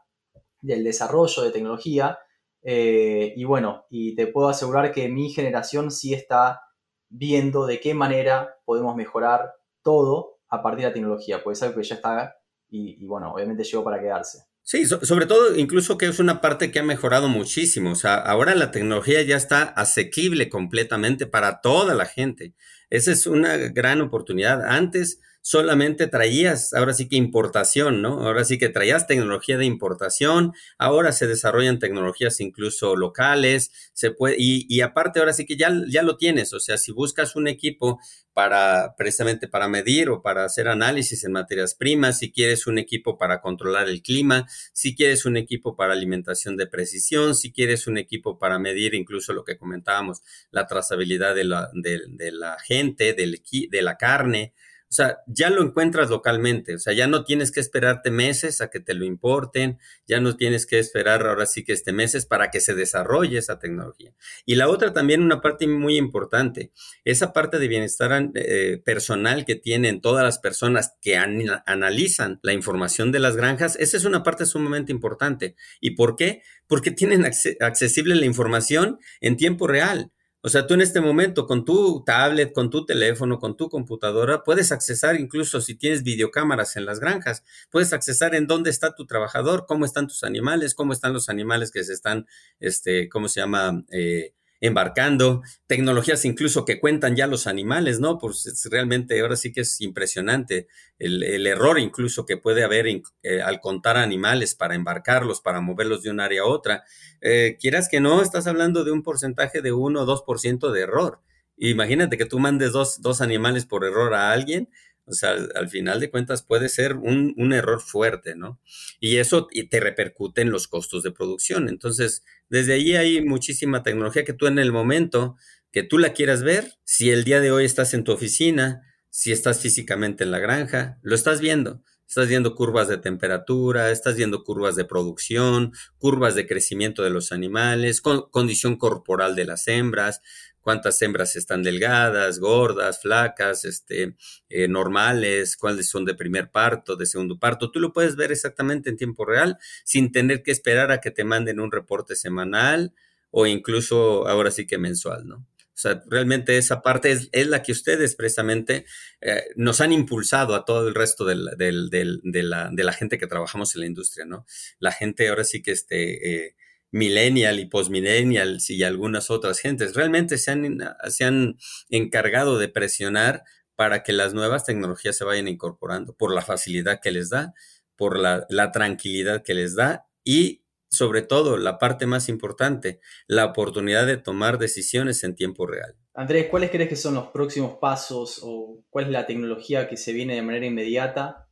del 0.60 0.84
desarrollo 0.84 1.42
de 1.44 1.50
tecnología. 1.50 2.18
Eh, 2.62 3.32
y 3.34 3.44
bueno, 3.44 3.86
y 3.88 4.14
te 4.14 4.26
puedo 4.26 4.50
asegurar 4.50 4.92
que 4.92 5.08
mi 5.08 5.30
generación 5.30 5.90
sí 5.90 6.12
está 6.12 6.60
viendo 7.08 7.64
de 7.64 7.80
qué 7.80 7.94
manera 7.94 8.54
podemos 8.66 8.94
mejorar 8.96 9.54
todo 9.82 10.40
a 10.48 10.62
partir 10.62 10.82
de 10.82 10.88
la 10.90 10.94
tecnología, 10.94 11.42
pues 11.42 11.56
es 11.56 11.62
algo 11.62 11.80
que 11.80 11.84
ya 11.84 11.94
está 11.94 12.36
y, 12.68 13.02
y 13.02 13.06
bueno, 13.06 13.32
obviamente 13.32 13.64
llegó 13.64 13.82
para 13.82 13.98
quedarse. 13.98 14.53
Sí, 14.66 14.86
sobre 14.86 15.26
todo 15.26 15.56
incluso 15.56 15.98
que 15.98 16.06
es 16.06 16.18
una 16.18 16.40
parte 16.40 16.70
que 16.70 16.78
ha 16.78 16.82
mejorado 16.82 17.28
muchísimo. 17.28 17.92
O 17.92 17.94
sea, 17.94 18.14
ahora 18.14 18.54
la 18.54 18.70
tecnología 18.70 19.20
ya 19.22 19.36
está 19.36 19.62
asequible 19.62 20.48
completamente 20.48 21.26
para 21.26 21.60
toda 21.60 21.94
la 21.94 22.06
gente. 22.06 22.54
Esa 22.90 23.12
es 23.12 23.26
una 23.26 23.56
gran 23.56 24.00
oportunidad. 24.00 24.64
Antes 24.64 25.20
solamente 25.46 26.06
traías, 26.06 26.72
ahora 26.72 26.94
sí 26.94 27.06
que 27.06 27.16
importación, 27.16 28.00
¿no? 28.00 28.26
Ahora 28.26 28.46
sí 28.46 28.56
que 28.56 28.70
traías 28.70 29.06
tecnología 29.06 29.58
de 29.58 29.66
importación, 29.66 30.54
ahora 30.78 31.12
se 31.12 31.26
desarrollan 31.26 31.78
tecnologías 31.78 32.40
incluso 32.40 32.96
locales, 32.96 33.70
se 33.92 34.10
puede, 34.10 34.36
y, 34.38 34.66
y 34.74 34.80
aparte 34.80 35.20
ahora 35.20 35.34
sí 35.34 35.44
que 35.44 35.58
ya, 35.58 35.70
ya 35.86 36.02
lo 36.02 36.16
tienes, 36.16 36.54
o 36.54 36.60
sea, 36.60 36.78
si 36.78 36.92
buscas 36.92 37.36
un 37.36 37.46
equipo 37.46 38.00
para 38.32 38.96
precisamente 38.96 39.46
para 39.46 39.68
medir 39.68 40.08
o 40.10 40.20
para 40.20 40.44
hacer 40.44 40.66
análisis 40.66 41.22
en 41.24 41.32
materias 41.32 41.74
primas, 41.74 42.18
si 42.18 42.32
quieres 42.32 42.66
un 42.66 42.78
equipo 42.78 43.16
para 43.16 43.40
controlar 43.40 43.88
el 43.88 44.02
clima, 44.02 44.46
si 44.72 44.96
quieres 44.96 45.24
un 45.24 45.36
equipo 45.36 45.76
para 45.76 45.92
alimentación 45.92 46.56
de 46.56 46.66
precisión, 46.66 47.34
si 47.36 47.52
quieres 47.52 47.86
un 47.86 47.96
equipo 47.96 48.38
para 48.38 48.58
medir 48.58 48.94
incluso 48.94 49.32
lo 49.32 49.44
que 49.44 49.56
comentábamos, 49.56 50.22
la 50.50 50.66
trazabilidad 50.66 51.34
de 51.34 51.44
la, 51.44 51.70
de, 51.74 52.00
de 52.08 52.32
la 52.32 52.56
gente, 52.58 52.73
del, 52.82 53.42
de 53.70 53.82
la 53.82 53.96
carne, 53.96 54.54
o 54.94 54.96
sea, 54.96 55.18
ya 55.26 55.50
lo 55.50 55.60
encuentras 55.60 56.08
localmente, 56.08 56.76
o 56.76 56.78
sea, 56.78 56.92
ya 56.92 57.08
no 57.08 57.24
tienes 57.24 57.50
que 57.50 57.58
esperarte 57.58 58.12
meses 58.12 58.60
a 58.60 58.70
que 58.70 58.78
te 58.78 58.94
lo 58.94 59.04
importen, 59.04 59.80
ya 60.06 60.20
no 60.20 60.36
tienes 60.36 60.66
que 60.66 60.78
esperar 60.78 61.26
ahora 61.26 61.46
sí 61.46 61.64
que 61.64 61.72
este 61.72 61.92
meses 61.92 62.26
para 62.26 62.52
que 62.52 62.60
se 62.60 62.76
desarrolle 62.76 63.38
esa 63.38 63.58
tecnología. 63.58 64.14
Y 64.46 64.54
la 64.54 64.68
otra 64.68 64.92
también, 64.92 65.20
una 65.20 65.40
parte 65.40 65.66
muy 65.66 65.96
importante, 65.96 66.70
esa 67.04 67.32
parte 67.32 67.58
de 67.58 67.66
bienestar 67.66 68.30
eh, 68.36 68.80
personal 68.84 69.44
que 69.44 69.56
tienen 69.56 70.00
todas 70.00 70.22
las 70.22 70.38
personas 70.38 70.94
que 71.02 71.16
analizan 71.16 72.38
la 72.44 72.52
información 72.52 73.10
de 73.10 73.18
las 73.18 73.36
granjas, 73.36 73.74
esa 73.80 73.96
es 73.96 74.04
una 74.04 74.22
parte 74.22 74.46
sumamente 74.46 74.92
importante. 74.92 75.56
¿Y 75.80 75.96
por 75.96 76.14
qué? 76.14 76.42
Porque 76.68 76.92
tienen 76.92 77.24
accesible 77.24 78.14
la 78.14 78.26
información 78.26 79.00
en 79.20 79.36
tiempo 79.36 79.66
real. 79.66 80.12
O 80.46 80.50
sea, 80.50 80.66
tú 80.66 80.74
en 80.74 80.82
este 80.82 81.00
momento 81.00 81.46
con 81.46 81.64
tu 81.64 82.04
tablet, 82.04 82.52
con 82.52 82.68
tu 82.68 82.84
teléfono, 82.84 83.38
con 83.38 83.56
tu 83.56 83.70
computadora, 83.70 84.44
puedes 84.44 84.72
accesar 84.72 85.18
incluso 85.18 85.62
si 85.62 85.74
tienes 85.74 86.02
videocámaras 86.02 86.76
en 86.76 86.84
las 86.84 87.00
granjas, 87.00 87.42
puedes 87.70 87.94
accesar 87.94 88.34
en 88.34 88.46
dónde 88.46 88.68
está 88.68 88.94
tu 88.94 89.06
trabajador, 89.06 89.64
cómo 89.66 89.86
están 89.86 90.06
tus 90.06 90.22
animales, 90.22 90.74
cómo 90.74 90.92
están 90.92 91.14
los 91.14 91.30
animales 91.30 91.70
que 91.70 91.82
se 91.82 91.94
están, 91.94 92.26
este, 92.60 93.08
¿cómo 93.08 93.28
se 93.28 93.40
llama? 93.40 93.84
Eh, 93.90 94.34
embarcando, 94.66 95.42
tecnologías 95.66 96.24
incluso 96.24 96.64
que 96.64 96.80
cuentan 96.80 97.16
ya 97.16 97.26
los 97.26 97.46
animales, 97.46 98.00
¿no? 98.00 98.16
Pues 98.16 98.46
es 98.46 98.66
realmente 98.70 99.20
ahora 99.20 99.36
sí 99.36 99.52
que 99.52 99.60
es 99.60 99.80
impresionante 99.82 100.68
el, 100.98 101.46
error 101.46 101.78
incluso 101.78 102.24
que 102.24 102.38
puede 102.38 102.64
haber 102.64 102.86
eh, 102.86 103.42
al 103.42 103.60
contar 103.60 103.98
animales 103.98 104.54
para 104.54 104.74
embarcarlos, 104.74 105.42
para 105.42 105.60
moverlos 105.60 106.02
de 106.02 106.10
un 106.10 106.20
área 106.20 106.42
a 106.42 106.46
otra. 106.46 106.84
Eh, 107.20 107.58
quieras 107.60 107.90
que 107.90 108.00
no, 108.00 108.22
estás 108.22 108.46
hablando 108.46 108.84
de 108.84 108.92
un 108.92 109.02
porcentaje 109.02 109.60
de 109.60 109.72
1 109.72 110.00
o 110.00 110.06
2% 110.06 110.72
de 110.72 110.80
error. 110.80 111.20
Imagínate 111.58 112.16
que 112.16 112.24
tú 112.24 112.38
mandes 112.38 112.72
dos, 112.72 113.02
dos 113.02 113.20
animales 113.20 113.66
por 113.66 113.84
error 113.84 114.14
a 114.14 114.32
alguien, 114.32 114.70
o 115.06 115.12
sea, 115.12 115.36
al, 115.54 115.68
final 115.68 116.00
de 116.00 116.10
cuentas 116.10 116.42
puede 116.42 116.68
ser 116.68 116.96
un, 116.96 117.34
un, 117.36 117.52
error 117.52 117.80
fuerte, 117.80 118.34
¿no? 118.34 118.60
Y 119.00 119.16
eso 119.18 119.48
te 119.70 119.80
repercute 119.80 120.40
en 120.40 120.50
los 120.50 120.66
costos 120.66 121.02
de 121.02 121.12
producción. 121.12 121.68
Entonces, 121.68 122.24
desde 122.48 122.74
ahí 122.74 122.96
hay 122.96 123.22
muchísima 123.22 123.82
tecnología 123.82 124.24
que 124.24 124.32
tú 124.32 124.46
en 124.46 124.58
el 124.58 124.72
momento 124.72 125.36
que 125.74 125.82
tú 125.82 125.98
la 125.98 126.12
quieras 126.12 126.44
ver, 126.44 126.74
si 126.84 127.10
el 127.10 127.24
día 127.24 127.40
de 127.40 127.50
hoy 127.50 127.64
estás 127.64 127.94
en 127.94 128.04
tu 128.04 128.12
oficina, 128.12 128.82
si 129.10 129.32
estás 129.32 129.60
físicamente 129.60 130.22
en 130.22 130.30
la 130.30 130.38
granja, 130.38 130.98
lo 131.02 131.16
estás 131.16 131.40
viendo. 131.40 131.82
Estás 132.06 132.28
viendo 132.28 132.54
curvas 132.54 132.86
de 132.86 132.98
temperatura, 132.98 133.90
estás 133.90 134.14
viendo 134.14 134.44
curvas 134.44 134.76
de 134.76 134.84
producción, 134.84 135.72
curvas 135.98 136.36
de 136.36 136.46
crecimiento 136.46 137.02
de 137.02 137.10
los 137.10 137.32
animales, 137.32 138.00
condición 138.00 138.76
corporal 138.76 139.34
de 139.34 139.46
las 139.46 139.66
hembras, 139.66 140.20
cuántas 140.64 141.00
hembras 141.02 141.36
están 141.36 141.62
delgadas, 141.62 142.40
gordas, 142.40 143.02
flacas, 143.02 143.66
este, 143.66 144.16
eh, 144.48 144.66
normales, 144.66 145.56
cuáles 145.56 145.88
son 145.88 146.06
de 146.06 146.14
primer 146.14 146.50
parto, 146.50 146.96
de 146.96 147.06
segundo 147.06 147.38
parto. 147.38 147.70
Tú 147.70 147.80
lo 147.80 147.92
puedes 147.92 148.16
ver 148.16 148.32
exactamente 148.32 148.88
en 148.88 148.96
tiempo 148.96 149.26
real 149.26 149.58
sin 149.84 150.10
tener 150.10 150.42
que 150.42 150.50
esperar 150.50 150.90
a 150.90 151.00
que 151.00 151.10
te 151.10 151.22
manden 151.22 151.60
un 151.60 151.70
reporte 151.70 152.16
semanal 152.16 152.94
o 153.30 153.46
incluso 153.46 154.26
ahora 154.26 154.50
sí 154.50 154.66
que 154.66 154.78
mensual, 154.78 155.28
¿no? 155.28 155.36
O 155.36 155.76
sea, 155.76 156.02
realmente 156.06 156.56
esa 156.56 156.82
parte 156.82 157.10
es, 157.10 157.46
la 157.48 157.62
que 157.62 157.72
ustedes 157.72 158.14
precisamente 158.14 158.86
eh, 159.20 159.42
nos 159.56 159.80
han 159.80 159.92
impulsado 159.92 160.54
a 160.54 160.64
todo 160.64 160.86
el 160.86 160.94
resto 160.94 161.24
de 161.24 161.34
la, 161.34 161.54
de, 161.56 162.82
la, 162.84 162.92
gente 162.92 163.18
que 163.18 163.26
trabajamos 163.26 163.74
en 163.74 163.80
la 163.80 163.86
industria, 163.88 164.24
¿no? 164.24 164.46
La 164.78 164.92
gente 164.92 165.28
ahora 165.28 165.42
sí 165.42 165.62
que 165.62 165.72
este, 165.72 166.46
eh, 166.46 166.56
millennial 166.94 167.58
y 167.58 167.66
postmillennial 167.66 168.58
y 168.68 168.84
algunas 168.84 169.28
otras 169.28 169.58
gentes, 169.58 169.96
realmente 169.96 170.38
se 170.38 170.52
han, 170.52 170.78
se 171.08 171.24
han 171.24 171.56
encargado 171.90 172.56
de 172.56 172.68
presionar 172.68 173.42
para 173.74 174.04
que 174.04 174.12
las 174.12 174.32
nuevas 174.32 174.64
tecnologías 174.64 175.16
se 175.16 175.24
vayan 175.24 175.48
incorporando 175.48 176.14
por 176.14 176.32
la 176.32 176.40
facilidad 176.40 177.00
que 177.02 177.10
les 177.10 177.30
da, 177.30 177.52
por 177.96 178.16
la, 178.16 178.46
la 178.48 178.70
tranquilidad 178.70 179.42
que 179.42 179.54
les 179.54 179.74
da 179.74 180.06
y 180.22 180.62
sobre 180.88 181.22
todo, 181.22 181.56
la 181.56 181.80
parte 181.80 182.06
más 182.06 182.28
importante, 182.28 183.00
la 183.26 183.46
oportunidad 183.46 184.06
de 184.06 184.16
tomar 184.16 184.58
decisiones 184.58 185.24
en 185.24 185.34
tiempo 185.34 185.66
real. 185.66 185.96
Andrés, 186.14 186.46
¿cuáles 186.48 186.70
crees 186.70 186.88
que 186.88 186.94
son 186.94 187.14
los 187.14 187.26
próximos 187.30 187.78
pasos 187.80 188.38
o 188.44 188.84
cuál 188.88 189.06
es 189.06 189.10
la 189.10 189.26
tecnología 189.26 189.88
que 189.88 189.96
se 189.96 190.12
viene 190.12 190.36
de 190.36 190.42
manera 190.42 190.66
inmediata 190.66 191.48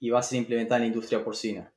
y 0.00 0.10
va 0.10 0.18
a 0.18 0.24
ser 0.24 0.38
implementada 0.38 0.78
en 0.78 0.82
la 0.82 0.88
industria 0.88 1.22
porcina? 1.22 1.73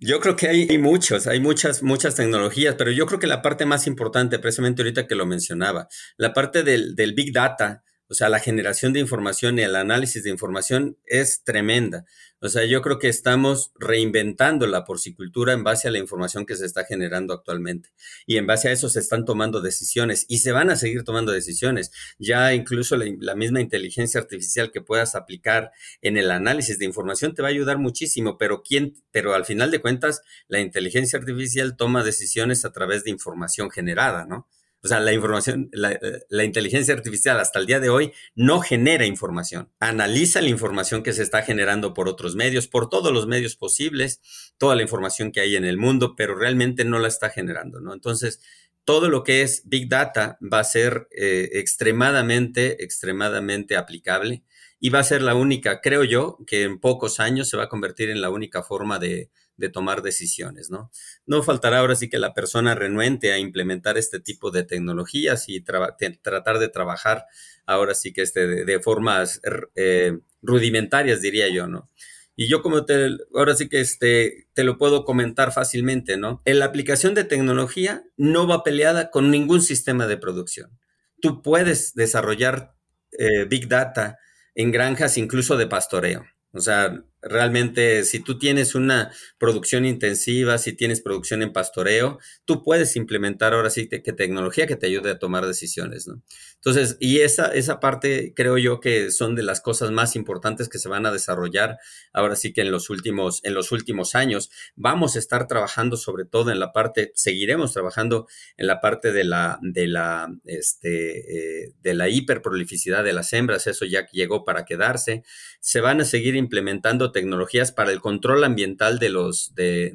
Yo 0.00 0.20
creo 0.20 0.34
que 0.34 0.48
hay, 0.48 0.78
muchos, 0.78 1.26
hay 1.26 1.40
muchas, 1.40 1.82
muchas 1.82 2.16
tecnologías, 2.16 2.74
pero 2.76 2.90
yo 2.90 3.06
creo 3.06 3.20
que 3.20 3.26
la 3.26 3.42
parte 3.42 3.64
más 3.64 3.86
importante, 3.86 4.38
precisamente 4.38 4.82
ahorita 4.82 5.06
que 5.06 5.14
lo 5.14 5.24
mencionaba, 5.24 5.88
la 6.16 6.32
parte 6.32 6.64
del, 6.64 6.96
del 6.96 7.14
Big 7.14 7.32
Data, 7.32 7.84
o 8.12 8.14
sea, 8.14 8.28
la 8.28 8.40
generación 8.40 8.92
de 8.92 9.00
información 9.00 9.58
y 9.58 9.62
el 9.62 9.74
análisis 9.74 10.22
de 10.22 10.28
información 10.28 10.98
es 11.06 11.44
tremenda. 11.44 12.04
O 12.42 12.48
sea, 12.50 12.66
yo 12.66 12.82
creo 12.82 12.98
que 12.98 13.08
estamos 13.08 13.72
reinventando 13.74 14.66
la 14.66 14.84
porcicultura 14.84 15.54
en 15.54 15.64
base 15.64 15.88
a 15.88 15.90
la 15.90 15.98
información 15.98 16.44
que 16.44 16.54
se 16.56 16.66
está 16.66 16.84
generando 16.84 17.32
actualmente. 17.32 17.88
Y 18.26 18.36
en 18.36 18.46
base 18.46 18.68
a 18.68 18.72
eso 18.72 18.90
se 18.90 19.00
están 19.00 19.24
tomando 19.24 19.62
decisiones 19.62 20.26
y 20.28 20.40
se 20.40 20.52
van 20.52 20.68
a 20.68 20.76
seguir 20.76 21.04
tomando 21.04 21.32
decisiones. 21.32 21.90
Ya 22.18 22.52
incluso 22.52 22.98
la, 22.98 23.34
misma 23.34 23.62
inteligencia 23.62 24.20
artificial 24.20 24.70
que 24.70 24.82
puedas 24.82 25.14
aplicar 25.14 25.70
en 26.02 26.18
el 26.18 26.30
análisis 26.32 26.78
de 26.78 26.84
información 26.84 27.34
te 27.34 27.40
va 27.40 27.48
a 27.48 27.52
ayudar 27.52 27.78
muchísimo, 27.78 28.36
pero 28.36 28.62
quién, 28.62 28.94
pero 29.10 29.32
al 29.32 29.46
final 29.46 29.70
de 29.70 29.80
cuentas, 29.80 30.20
la 30.48 30.60
inteligencia 30.60 31.18
artificial 31.18 31.78
toma 31.78 32.04
decisiones 32.04 32.66
a 32.66 32.72
través 32.72 33.04
de 33.04 33.10
información 33.10 33.70
generada, 33.70 34.26
¿no? 34.26 34.48
O 34.84 34.88
sea, 34.88 34.98
la 34.98 35.12
información, 35.12 35.70
eh, 35.72 35.98
la, 36.28 36.44
inteligencia 36.44 36.92
artificial 36.92 37.38
hasta 37.38 37.60
el 37.60 37.66
día 37.66 37.78
de 37.78 37.88
hoy 37.88 38.12
no 38.34 38.60
genera 38.60 39.06
información. 39.06 39.70
Analiza 39.78 40.40
la 40.40 40.48
información 40.48 41.04
que 41.04 41.12
se 41.12 41.22
está 41.22 41.42
generando 41.42 41.94
por 41.94 42.08
otros 42.08 42.34
medios, 42.34 42.66
por 42.66 42.88
todos 42.88 43.12
los 43.12 43.28
medios 43.28 43.54
posibles, 43.54 44.20
toda 44.58 44.74
la 44.74 44.82
información 44.82 45.30
que 45.30 45.40
hay 45.40 45.54
en 45.54 45.64
el 45.64 45.78
mundo, 45.78 46.16
pero 46.16 46.34
realmente 46.34 46.84
no 46.84 46.98
la 46.98 47.06
está 47.06 47.30
generando, 47.30 47.80
¿no? 47.80 47.94
Entonces, 47.94 48.40
todo 48.84 49.08
lo 49.08 49.22
que 49.22 49.42
es 49.42 49.62
Big 49.66 49.88
Data 49.88 50.36
va 50.40 50.58
a 50.58 50.64
ser 50.64 51.06
eh, 51.12 51.50
extremadamente, 51.52 52.82
extremadamente 52.82 53.76
aplicable 53.76 54.42
y 54.80 54.90
va 54.90 54.98
a 54.98 55.04
ser 55.04 55.22
la 55.22 55.36
única, 55.36 55.80
creo 55.80 56.02
yo, 56.02 56.38
que 56.44 56.64
en 56.64 56.80
pocos 56.80 57.20
años 57.20 57.48
se 57.48 57.56
va 57.56 57.64
a 57.64 57.68
convertir 57.68 58.10
en 58.10 58.20
la 58.20 58.30
única 58.30 58.64
forma 58.64 58.98
de, 58.98 59.30
de 59.56 59.68
tomar 59.68 60.02
decisiones, 60.02 60.70
¿no? 60.70 60.90
No 61.26 61.42
faltará 61.42 61.78
ahora 61.78 61.94
sí 61.94 62.08
que 62.08 62.18
la 62.18 62.34
persona 62.34 62.74
renuente 62.74 63.32
a 63.32 63.38
implementar 63.38 63.98
este 63.98 64.20
tipo 64.20 64.50
de 64.50 64.64
tecnologías 64.64 65.48
y 65.48 65.60
tratar 65.60 66.58
de 66.58 66.68
trabajar 66.68 67.26
ahora 67.66 67.94
sí 67.94 68.12
que 68.12 68.22
este, 68.22 68.64
de, 68.64 68.80
formas 68.80 69.40
eh, 69.74 70.18
rudimentarias, 70.42 71.20
diría 71.20 71.48
yo, 71.48 71.66
¿no? 71.66 71.90
Y 72.34 72.48
yo 72.48 72.62
como 72.62 72.86
te, 72.86 73.18
ahora 73.34 73.54
sí 73.54 73.68
que 73.68 73.80
este, 73.80 74.48
te 74.54 74.64
lo 74.64 74.78
puedo 74.78 75.04
comentar 75.04 75.52
fácilmente, 75.52 76.16
¿no? 76.16 76.42
En 76.44 76.58
la 76.58 76.64
aplicación 76.64 77.14
de 77.14 77.24
tecnología 77.24 78.04
no 78.16 78.46
va 78.46 78.64
peleada 78.64 79.10
con 79.10 79.30
ningún 79.30 79.60
sistema 79.60 80.06
de 80.06 80.16
producción. 80.16 80.78
Tú 81.20 81.42
puedes 81.42 81.94
desarrollar 81.94 82.74
eh, 83.12 83.44
Big 83.44 83.68
Data 83.68 84.18
en 84.54 84.72
granjas 84.72 85.18
incluso 85.18 85.56
de 85.56 85.66
pastoreo. 85.66 86.24
O 86.52 86.60
sea, 86.60 87.04
realmente 87.22 88.04
si 88.04 88.20
tú 88.20 88.38
tienes 88.38 88.74
una 88.74 89.12
producción 89.38 89.86
intensiva, 89.86 90.58
si 90.58 90.72
tienes 90.72 91.00
producción 91.00 91.42
en 91.42 91.52
pastoreo, 91.52 92.18
tú 92.44 92.62
puedes 92.62 92.96
implementar 92.96 93.54
ahora 93.54 93.70
sí 93.70 93.88
que 93.88 94.12
tecnología 94.12 94.66
que 94.66 94.76
te 94.76 94.86
ayude 94.86 95.10
a 95.10 95.18
tomar 95.18 95.46
decisiones. 95.46 96.08
Entonces, 96.56 96.96
y 97.00 97.20
esa, 97.20 97.46
esa 97.46 97.80
parte 97.80 98.32
creo 98.34 98.58
yo 98.58 98.80
que 98.80 99.10
son 99.10 99.34
de 99.34 99.42
las 99.42 99.60
cosas 99.60 99.90
más 99.90 100.16
importantes 100.16 100.68
que 100.68 100.78
se 100.78 100.88
van 100.88 101.06
a 101.06 101.12
desarrollar 101.12 101.78
ahora 102.12 102.36
sí 102.36 102.52
que 102.52 102.60
en 102.62 102.70
los 102.70 102.90
últimos, 102.90 103.40
en 103.44 103.54
los 103.54 103.72
últimos 103.72 104.14
años. 104.14 104.50
Vamos 104.74 105.16
a 105.16 105.18
estar 105.18 105.46
trabajando 105.46 105.96
sobre 105.96 106.24
todo 106.24 106.50
en 106.50 106.60
la 106.60 106.72
parte, 106.72 107.12
seguiremos 107.14 107.72
trabajando 107.72 108.26
en 108.56 108.66
la 108.66 108.80
parte 108.80 109.12
de 109.12 109.24
la, 109.24 109.58
de 109.62 109.86
la, 109.86 110.28
este, 110.44 111.64
eh, 111.64 111.74
de 111.80 111.94
la 111.94 112.08
hiperprolificidad 112.08 113.04
de 113.04 113.12
las 113.12 113.32
hembras, 113.32 113.66
eso 113.66 113.84
ya 113.84 114.06
llegó 114.12 114.44
para 114.44 114.64
quedarse. 114.64 115.22
Se 115.60 115.80
van 115.80 116.00
a 116.00 116.04
seguir 116.04 116.36
implementando 116.36 117.11
tecnologías 117.12 117.72
para 117.72 117.92
el 117.92 118.00
control 118.00 118.44
ambiental 118.44 118.98
de 118.98 119.10
los, 119.10 119.54
de, 119.54 119.92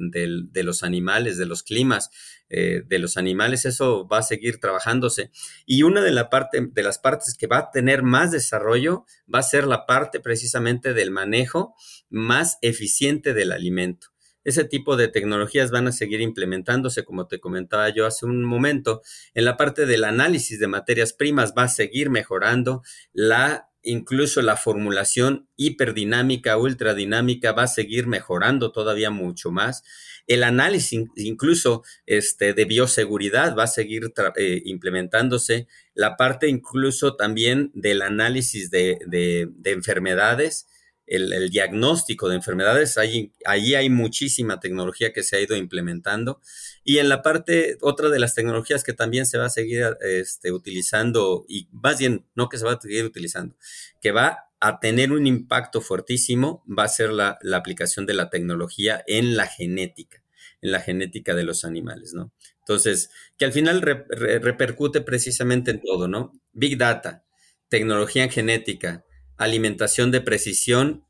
los 0.54 0.82
animales, 0.82 1.36
de 1.36 1.46
los 1.46 1.62
climas 1.62 2.10
eh, 2.48 2.82
de 2.86 2.98
los 2.98 3.16
animales. 3.16 3.64
Eso 3.66 4.08
va 4.08 4.18
a 4.18 4.22
seguir 4.22 4.60
trabajándose. 4.60 5.30
Y 5.66 5.82
una 5.82 6.02
de, 6.02 6.12
la 6.12 6.30
parte, 6.30 6.66
de 6.70 6.82
las 6.82 6.98
partes 6.98 7.36
que 7.36 7.46
va 7.46 7.58
a 7.58 7.70
tener 7.70 8.02
más 8.02 8.30
desarrollo 8.32 9.04
va 9.32 9.40
a 9.40 9.42
ser 9.42 9.66
la 9.66 9.84
parte 9.84 10.20
precisamente 10.20 10.94
del 10.94 11.10
manejo 11.10 11.74
más 12.08 12.58
eficiente 12.62 13.34
del 13.34 13.52
alimento. 13.52 14.08
Ese 14.44 14.64
tipo 14.64 14.96
de 14.96 15.08
tecnologías 15.08 15.70
van 15.70 15.88
a 15.88 15.92
seguir 15.92 16.22
implementándose, 16.22 17.04
como 17.04 17.26
te 17.26 17.38
comentaba 17.38 17.90
yo 17.90 18.06
hace 18.06 18.24
un 18.24 18.44
momento. 18.44 19.02
En 19.34 19.44
la 19.44 19.58
parte 19.58 19.84
del 19.84 20.04
análisis 20.04 20.58
de 20.58 20.68
materias 20.68 21.12
primas 21.12 21.52
va 21.52 21.64
a 21.64 21.68
seguir 21.68 22.08
mejorando 22.08 22.82
la 23.12 23.67
incluso 23.88 24.42
la 24.42 24.56
formulación 24.56 25.48
hiperdinamica, 25.56 26.56
ultradinámica 26.56 27.52
va 27.52 27.64
a 27.64 27.68
seguir 27.68 28.06
mejorando 28.06 28.72
todavía 28.72 29.10
mucho 29.10 29.50
más. 29.50 29.82
El 30.26 30.44
análisis 30.44 31.06
incluso 31.16 31.82
este, 32.06 32.52
de 32.52 32.64
bioseguridad 32.66 33.56
va 33.56 33.64
a 33.64 33.68
seguir 33.68 34.12
eh, 34.36 34.62
implementándose. 34.66 35.66
La 35.94 36.16
parte 36.16 36.48
incluso 36.48 37.16
también 37.16 37.70
del 37.74 38.02
análisis 38.02 38.70
de, 38.70 38.98
de 39.06 39.70
enfermedades 39.70 40.66
el, 41.08 41.50
diagnóstico 41.50 42.28
de 42.28 42.36
enfermedades. 42.36 42.98
Allí, 42.98 43.32
hay 43.44 43.90
muchísima 43.90 44.60
tecnología 44.60 45.12
que 45.12 45.22
se 45.22 45.36
ha 45.36 45.40
ido 45.40 45.56
implementando. 45.56 46.40
Y 46.84 46.98
en 46.98 47.08
la 47.08 47.22
parte, 47.22 47.78
otra 47.80 48.08
de 48.08 48.18
las 48.18 48.34
tecnologías 48.34 48.84
que 48.84 48.92
también 48.92 49.26
se 49.26 49.38
va 49.38 49.46
a 49.46 49.50
seguir 49.50 49.96
este, 50.00 50.52
utilizando, 50.52 51.44
y 51.48 51.68
más 51.72 51.98
bien, 51.98 52.26
no 52.34 52.48
que 52.48 52.58
se 52.58 52.64
va 52.64 52.72
a 52.72 52.80
seguir 52.80 53.04
utilizando, 53.04 53.56
que 54.00 54.12
va 54.12 54.48
a 54.60 54.80
tener 54.80 55.12
un 55.12 55.26
impacto 55.26 55.80
fuertísimo, 55.80 56.64
va 56.66 56.84
a 56.84 56.88
ser 56.88 57.10
la, 57.10 57.38
aplicación 57.54 58.06
de 58.06 58.14
la 58.14 58.30
tecnología 58.30 59.02
en 59.06 59.36
la 59.36 59.46
genética, 59.46 60.22
en 60.60 60.72
la 60.72 60.80
genética 60.80 61.34
de 61.34 61.44
los 61.44 61.64
animales, 61.64 62.12
¿no? 62.14 62.32
Entonces, 62.60 63.10
que 63.38 63.44
al 63.44 63.52
final 63.52 63.80
repercute 63.80 65.00
precisamente 65.00 65.70
en 65.70 65.80
todo, 65.80 66.08
¿no? 66.08 66.32
Big 66.52 66.76
Data, 66.76 67.24
tecnología 67.68 68.24
en 68.24 68.30
genética, 68.30 69.04
alimentación 69.38 70.10
de 70.10 70.20
precisión. 70.20 71.04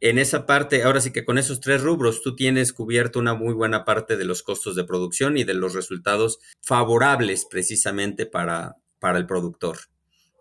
En 0.00 0.18
esa 0.18 0.46
parte, 0.46 0.82
ahora 0.82 1.00
sí 1.00 1.12
que 1.12 1.24
con 1.24 1.38
esos 1.38 1.60
tres 1.60 1.82
rubros, 1.82 2.22
tú 2.22 2.34
tienes 2.34 2.72
cubierto 2.72 3.18
una 3.18 3.34
muy 3.34 3.52
buena 3.52 3.84
parte 3.84 4.16
de 4.16 4.24
los 4.24 4.42
costos 4.42 4.74
de 4.74 4.84
producción 4.84 5.36
y 5.36 5.44
de 5.44 5.54
los 5.54 5.74
resultados 5.74 6.38
favorables 6.60 7.46
precisamente 7.48 8.26
para, 8.26 8.76
para 8.98 9.18
el 9.18 9.26
productor. 9.26 9.78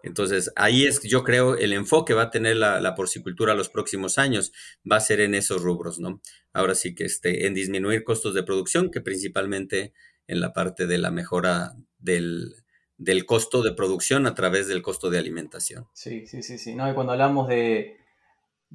Entonces, 0.04 0.52
ahí 0.56 0.86
es, 0.86 1.02
yo 1.04 1.24
creo, 1.24 1.56
el 1.56 1.74
enfoque 1.74 2.14
va 2.14 2.24
a 2.24 2.30
tener 2.32 2.58
la, 2.58 2.96
porcicultura 2.96 3.54
los 3.54 3.70
próximos 3.70 4.18
años, 4.18 4.52
va 4.89 4.98
a 4.98 5.02
ser 5.02 5.22
en 5.22 5.36
esos 5.36 5.62
rubros, 5.62 6.00
¿no? 6.00 6.22
Ahora 6.54 6.76
sí 6.76 6.96
que 6.96 7.06
este, 7.06 7.46
en 7.46 7.54
disminuir 7.54 8.04
costos 8.04 8.34
de 8.34 8.44
producción, 8.44 8.89
que 8.89 9.02
principalmente 9.02 9.94
en 10.28 10.39
la 10.39 10.54
parte 10.54 10.88
de 10.88 10.98
la 10.98 11.12
mejora 11.12 11.76
del, 12.00 12.61
del 13.02 13.26
costo 13.26 13.64
de 13.64 13.74
producción 13.74 14.28
a 14.28 14.36
través 14.36 14.68
del 14.68 14.84
costo 14.84 15.10
de 15.10 15.18
alimentación. 15.18 15.88
Sí, 15.91 16.28
sí, 16.28 16.43
sí, 16.43 16.60
sí. 16.60 16.76
No, 16.76 16.93
cuando 16.93 17.14
hablamos 17.14 17.47
de, 17.47 17.97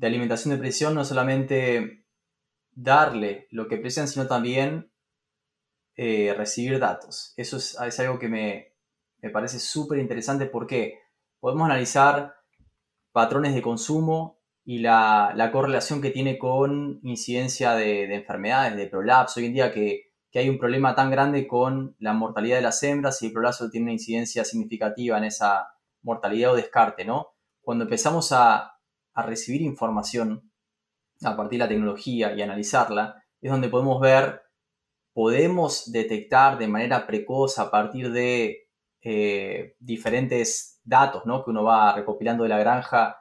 alimentación 0.02 0.52
de 0.52 0.58
presión, 0.58 0.96
no 0.96 1.04
solamente 1.04 2.04
darle 2.72 3.46
lo 3.52 3.68
que 3.68 3.76
precisan, 3.76 4.08
sino 4.08 4.26
también 4.26 4.90
eh, 5.94 6.34
recibir 6.36 6.80
datos. 6.80 7.34
Eso 7.36 7.58
es, 7.58 8.00
algo 8.00 8.18
que 8.18 8.28
me, 8.28 8.72
parece 9.32 9.60
súper 9.60 10.00
interesante 10.00 10.46
porque 10.46 10.98
podemos 11.38 11.66
analizar 11.66 12.34
patrones 13.12 13.54
de 13.54 13.62
consumo 13.62 14.40
y 14.64 14.80
la, 14.80 15.50
correlación 15.52 16.02
que 16.02 16.10
tiene 16.10 16.36
con 16.36 16.98
incidencia 17.04 17.76
de, 17.76 18.08
de 18.08 18.16
enfermedades, 18.16 18.76
de 18.76 18.88
prolapso. 18.88 19.38
Hoy 19.38 19.46
en 19.46 19.52
día 19.52 19.72
que 19.72 20.15
que 20.30 20.38
hay 20.40 20.48
un 20.48 20.58
problema 20.58 20.94
tan 20.94 21.10
grande 21.10 21.46
con 21.46 21.96
la 21.98 22.12
mortalidad 22.12 22.56
de 22.56 22.62
las 22.62 22.82
hembras 22.82 23.22
y 23.22 23.26
el 23.26 23.32
prolazo 23.32 23.70
tiene 23.70 23.84
una 23.84 23.92
incidencia 23.92 24.44
significativa 24.44 25.18
en 25.18 25.24
esa 25.24 25.68
mortalidad 26.02 26.52
o 26.52 26.56
descarte, 26.56 27.04
¿no? 27.04 27.28
Cuando 27.60 27.84
empezamos 27.84 28.32
a, 28.32 28.72
recibir 29.14 29.62
información 29.62 30.52
a 31.22 31.34
partir 31.34 31.58
de 31.58 31.64
la 31.64 31.68
tecnología 31.68 32.34
y 32.34 32.42
analizarla, 32.42 33.24
es 33.40 33.50
donde 33.50 33.70
podemos 33.70 33.98
ver, 33.98 34.42
podemos 35.14 35.90
detectar 35.90 36.58
de 36.58 36.68
manera 36.68 37.06
precoz 37.06 37.58
a 37.58 37.70
partir 37.70 38.12
de 38.12 38.68
eh, 39.00 39.74
diferentes 39.78 40.82
datos 40.84 41.24
¿no? 41.24 41.42
que 41.42 41.50
uno 41.50 41.64
va 41.64 41.94
recopilando 41.94 42.42
de 42.42 42.50
la 42.50 42.58
granja 42.58 43.18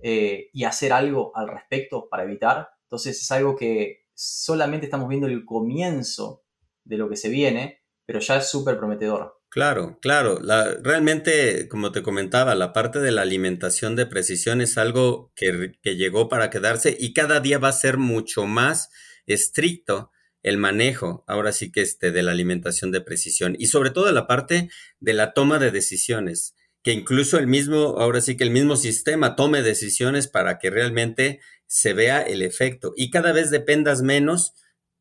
eh, 0.00 0.50
y 0.52 0.64
hacer 0.64 0.92
algo 0.92 1.32
al 1.34 1.48
respecto 1.48 2.10
para 2.10 2.24
evitar. 2.24 2.68
Entonces 2.82 3.20
es 3.20 3.30
algo 3.32 3.56
que 3.56 4.06
solamente 4.12 4.86
estamos 4.86 5.08
viendo 5.08 5.26
el 5.26 5.44
comienzo 5.44 6.44
de 6.88 6.96
lo 6.96 7.08
que 7.08 7.16
se 7.16 7.28
viene, 7.28 7.82
pero 8.06 8.18
ya 8.20 8.38
es 8.38 8.48
súper 8.48 8.78
prometedor. 8.78 9.38
Claro, 9.50 9.98
claro. 10.00 10.40
La, 10.42 10.74
realmente, 10.82 11.68
como 11.68 11.92
te 11.92 12.02
comentaba, 12.02 12.54
la 12.54 12.72
parte 12.72 13.00
de 13.00 13.12
la 13.12 13.22
alimentación 13.22 13.96
de 13.96 14.06
precisión 14.06 14.60
es 14.60 14.76
algo 14.78 15.32
que, 15.36 15.78
llegó 15.82 16.28
para 16.28 16.50
quedarse 16.50 16.96
y 16.98 17.12
cada 17.12 17.40
día 17.40 17.58
va 17.58 17.68
a 17.68 17.72
ser 17.72 17.98
mucho 17.98 18.46
más 18.46 18.90
estricto 19.26 20.10
el 20.42 20.56
manejo, 20.56 21.24
ahora 21.26 21.52
sí 21.52 21.72
que 21.72 21.82
este, 21.82 22.10
de 22.10 22.22
la 22.22 22.32
alimentación 22.32 22.92
de 22.92 23.00
precisión 23.00 23.56
y 23.58 23.66
sobre 23.66 23.90
todo 23.90 24.10
la 24.12 24.26
parte 24.26 24.70
de 25.00 25.12
la 25.12 25.34
toma 25.34 25.58
de 25.58 25.70
decisiones, 25.70 26.54
que 26.82 26.92
incluso 26.92 27.38
el 27.38 27.46
mismo, 27.46 27.96
ahora 27.98 28.20
sí 28.20 28.36
que 28.36 28.44
el 28.44 28.50
mismo 28.50 28.76
sistema 28.76 29.34
tome 29.34 29.62
decisiones 29.62 30.28
para 30.28 30.58
que 30.58 30.70
realmente 30.70 31.40
se 31.66 31.92
vea 31.92 32.22
el 32.22 32.40
efecto 32.40 32.94
y 32.96 33.10
cada 33.10 33.32
vez 33.32 33.50
dependas 33.50 34.02
menos 34.02 34.54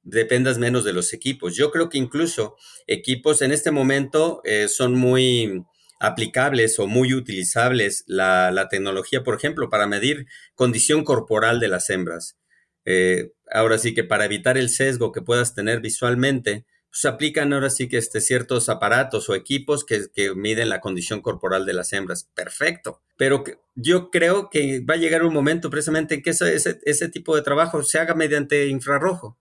dependas 0.08 0.58
menos 0.58 0.84
de 0.84 0.94
los 0.94 1.14
equipos. 1.14 1.56
Yo 1.56 1.70
creo 1.70 1.90
que 1.90 1.98
incluso 1.98 2.56
equipos 2.88 3.42
en 3.42 3.52
este 3.52 3.72
momento 3.72 4.42
eh, 4.46 4.68
son 4.68 4.96
muy 4.96 5.64
aplicables 6.00 6.80
o 6.80 6.88
muy 6.88 7.14
utilizables 7.14 8.04
la, 8.08 8.52
la, 8.52 8.70
tecnología, 8.70 9.24
por 9.24 9.36
ejemplo, 9.36 9.70
para 9.70 9.88
medir 9.88 10.28
condición 10.56 11.04
corporal 11.04 11.60
de 11.60 11.68
las 11.68 11.90
hembras. 11.90 12.38
Eh, 12.86 13.32
ahora 13.52 13.78
sí 13.78 13.94
que 13.94 14.04
para 14.04 14.26
evitar 14.26 14.58
el 14.58 14.70
sesgo 14.70 15.12
que 15.12 15.22
puedas 15.22 15.56
tener 15.56 15.82
visualmente, 15.82 16.66
pues 16.90 17.04
aplican 17.06 17.52
ahora 17.52 17.70
sí 17.70 17.90
que 17.90 17.98
este, 17.98 18.22
ciertos 18.22 18.70
aparatos 18.70 19.30
o 19.30 19.36
equipos 19.36 19.84
que, 19.84 20.06
que 20.14 20.34
miden 20.36 20.70
la 20.70 20.80
condición 20.80 21.22
corporal 21.22 21.66
de 21.66 21.74
las 21.74 21.92
hembras. 21.92 22.30
Perfecto. 22.34 23.02
Pero 23.18 23.44
yo 23.76 24.10
creo 24.10 24.50
que 24.50 24.80
va 24.80 24.94
a 24.94 24.98
llegar 24.98 25.24
un 25.24 25.34
momento 25.34 25.70
precisamente 25.70 26.16
en 26.16 26.22
que 26.22 26.30
ese, 26.30 26.80
ese 26.84 27.10
tipo 27.10 27.36
de 27.36 27.42
trabajo 27.42 27.84
se 27.84 28.00
haga 28.00 28.16
mediante 28.16 28.68
infrarrojo. 28.68 29.38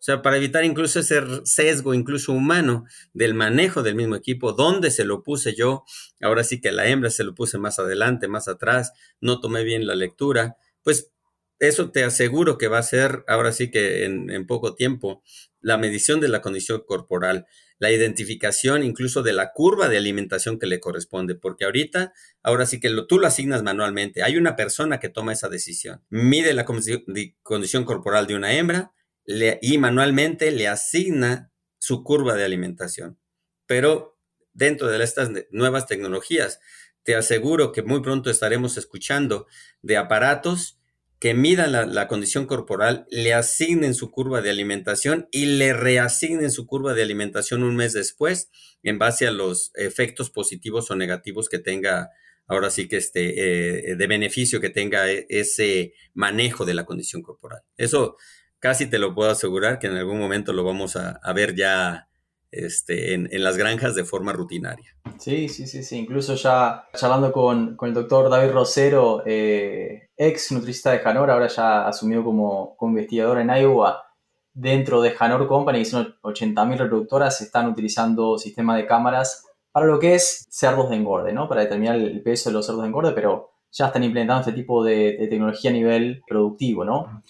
O 0.00 0.02
sea, 0.02 0.22
para 0.22 0.38
evitar 0.38 0.64
incluso 0.64 1.00
ese 1.00 1.20
sesgo, 1.44 1.92
incluso 1.92 2.32
humano, 2.32 2.86
del 3.12 3.34
manejo 3.34 3.82
del 3.82 3.96
mismo 3.96 4.16
equipo, 4.16 4.54
dónde 4.54 4.90
se 4.90 5.04
lo 5.04 5.22
puse 5.22 5.54
yo, 5.54 5.84
ahora 6.22 6.42
sí 6.42 6.58
que 6.58 6.72
la 6.72 6.88
hembra 6.88 7.10
se 7.10 7.22
lo 7.22 7.34
puse 7.34 7.58
más 7.58 7.78
adelante, 7.78 8.26
más 8.26 8.48
atrás, 8.48 8.94
no 9.20 9.40
tomé 9.40 9.62
bien 9.62 9.86
la 9.86 9.94
lectura, 9.94 10.56
pues 10.82 11.12
eso 11.58 11.90
te 11.90 12.02
aseguro 12.02 12.56
que 12.56 12.68
va 12.68 12.78
a 12.78 12.82
ser, 12.82 13.24
ahora 13.28 13.52
sí 13.52 13.70
que 13.70 14.06
en, 14.06 14.46
poco 14.46 14.74
tiempo, 14.74 15.22
la 15.60 15.76
medición 15.76 16.18
de 16.18 16.28
la 16.28 16.40
condición 16.40 16.82
corporal, 16.86 17.44
la 17.78 17.92
identificación 17.92 18.82
incluso 18.82 19.22
de 19.22 19.34
la 19.34 19.52
curva 19.52 19.90
de 19.90 19.98
alimentación 19.98 20.58
que 20.58 20.66
le 20.66 20.80
corresponde, 20.80 21.34
porque 21.34 21.66
ahorita, 21.66 22.14
ahora 22.42 22.64
sí 22.64 22.80
que 22.80 22.90
tú 23.06 23.18
lo 23.18 23.26
asignas 23.26 23.62
manualmente, 23.62 24.22
hay 24.22 24.38
una 24.38 24.56
persona 24.56 24.98
que 24.98 25.10
toma 25.10 25.34
esa 25.34 25.50
decisión, 25.50 26.02
mide 26.08 26.54
la 26.54 26.64
condición 26.64 27.84
corporal 27.84 28.26
de 28.26 28.36
una 28.36 28.54
hembra, 28.54 28.92
y 29.26 29.78
manualmente 29.78 30.50
le 30.50 30.68
asigna 30.68 31.52
su 31.78 32.02
curva 32.02 32.34
de 32.34 32.44
alimentación. 32.44 33.18
Pero 33.66 34.18
dentro 34.52 34.88
de 34.88 35.02
estas 35.02 35.30
nuevas 35.50 35.86
tecnologías, 35.86 36.60
te 37.02 37.14
aseguro 37.14 37.72
que 37.72 37.82
muy 37.82 38.02
pronto 38.02 38.30
estaremos 38.30 38.76
escuchando 38.76 39.46
de 39.82 39.96
aparatos 39.96 40.80
que 41.20 41.34
midan 41.34 41.94
la, 41.94 42.08
condición 42.08 42.46
corporal, 42.46 43.06
le 43.10 43.34
asignen 43.34 43.94
su 43.94 44.10
curva 44.10 44.40
de 44.40 44.48
alimentación 44.48 45.28
y 45.30 45.44
le 45.44 45.74
reasignen 45.74 46.50
su 46.50 46.66
curva 46.66 46.94
de 46.94 47.02
alimentación 47.02 47.62
un 47.62 47.76
mes 47.76 47.92
después 47.92 48.50
en 48.82 48.98
base 48.98 49.26
a 49.26 49.30
los 49.30 49.70
efectos 49.74 50.30
positivos 50.30 50.90
o 50.90 50.96
negativos 50.96 51.50
que 51.50 51.58
tenga, 51.58 52.08
ahora 52.46 52.70
sí 52.70 52.88
que 52.88 52.96
este, 52.96 53.90
eh, 53.90 53.96
de 53.96 54.06
beneficio 54.06 54.62
que 54.62 54.70
tenga 54.70 55.10
e, 55.10 55.26
ese 55.28 55.92
manejo 56.14 56.64
de 56.64 56.72
la 56.72 56.86
condición 56.86 57.20
corporal. 57.20 57.60
Eso 57.76 58.16
casi 58.60 58.88
te 58.88 58.98
lo 58.98 59.14
puedo 59.14 59.30
asegurar 59.30 59.78
que 59.78 59.88
en 59.88 59.96
algún 59.96 60.18
momento 60.18 60.52
lo 60.52 60.62
vamos 60.62 60.96
a, 60.96 61.32
ver 61.32 61.56
ya 61.56 62.08
este, 62.50 63.14
en, 63.14 63.42
las 63.42 63.56
granjas 63.56 63.94
de 63.94 64.04
forma 64.04 64.32
rutinaria. 64.32 64.94
Sí, 65.18 65.48
sí, 65.48 65.66
sí, 65.66 65.82
sí. 65.82 65.96
Incluso 65.96 66.34
ya 66.34 66.84
charlando 66.94 67.32
con, 67.32 67.76
el 67.80 67.94
doctor 67.94 68.30
David 68.30 68.52
Rosero, 68.52 69.22
eh, 69.26 70.10
ex 70.16 70.52
nutricista 70.52 70.92
de 70.92 71.00
Janor, 71.00 71.30
ahora 71.30 71.48
ya 71.48 71.88
asumió 71.88 72.22
como, 72.22 72.76
como 72.76 72.92
investigador 72.92 73.38
en 73.40 73.50
Iowa. 73.50 74.04
Dentro 74.52 75.00
de 75.00 75.12
Janor 75.12 75.46
Company, 75.46 75.78
que 75.78 75.84
son 75.86 76.16
80.000 76.22 76.76
reproductoras, 76.76 77.40
están 77.40 77.68
utilizando 77.68 78.36
sistema 78.36 78.76
de 78.76 78.86
cámaras 78.86 79.46
para 79.72 79.86
lo 79.86 79.98
que 80.00 80.16
es 80.16 80.46
cerdos 80.50 80.90
de 80.90 80.96
engorde, 80.96 81.32
¿no? 81.32 81.48
Para 81.48 81.62
determinar 81.62 81.94
el 81.94 82.20
peso 82.22 82.50
de 82.50 82.54
los 82.54 82.66
cerdos 82.66 82.82
de 82.82 82.88
engorde, 82.88 83.12
pero 83.12 83.52
ya 83.70 83.86
están 83.86 84.02
implementando 84.02 84.40
este 84.40 84.52
tipo 84.52 84.82
de, 84.82 85.16
de 85.16 85.28
tecnología 85.28 85.70
a 85.70 85.74
nivel 85.74 86.22
productivo, 86.26 86.84
¿no? 86.84 87.22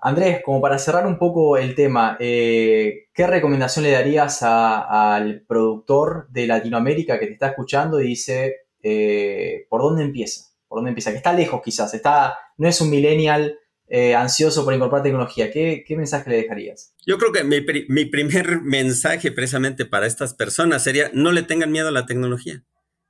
Andrés, 0.00 0.42
como 0.44 0.60
para 0.60 0.78
cerrar 0.78 1.06
un 1.06 1.18
poco 1.18 1.56
el 1.56 1.74
tema, 1.74 2.16
eh, 2.20 3.08
¿qué 3.12 3.26
recomendación 3.26 3.84
le 3.84 3.90
darías 3.90 4.42
al 4.42 5.42
productor 5.46 6.28
de 6.30 6.46
Latinoamérica 6.46 7.18
que 7.18 7.26
te 7.26 7.32
está 7.32 7.48
escuchando 7.48 8.00
y 8.00 8.08
dice, 8.08 8.68
eh, 8.82 9.66
¿por 9.68 9.82
dónde 9.82 10.04
empieza? 10.04 10.52
¿Por 10.68 10.78
dónde 10.78 10.90
empieza? 10.90 11.10
Que 11.10 11.16
está 11.16 11.32
lejos 11.32 11.60
quizás, 11.64 11.92
está, 11.94 12.38
no 12.58 12.68
es 12.68 12.80
un 12.80 12.90
millennial 12.90 13.58
eh, 13.88 14.14
ansioso 14.14 14.64
por 14.64 14.72
incorporar 14.72 15.02
tecnología. 15.02 15.50
¿Qué, 15.50 15.84
mensaje 15.90 16.30
le 16.30 16.36
dejarías? 16.36 16.94
Yo 17.04 17.18
creo 17.18 17.32
que 17.32 17.42
mi, 17.42 17.64
mi 17.88 18.04
primer 18.04 18.60
mensaje 18.60 19.32
precisamente 19.32 19.84
para 19.84 20.06
estas 20.06 20.34
personas 20.34 20.84
sería, 20.84 21.10
no 21.12 21.32
le 21.32 21.42
tengan 21.42 21.72
miedo 21.72 21.88
a 21.88 21.92
la 21.92 22.06
tecnología. 22.06 22.62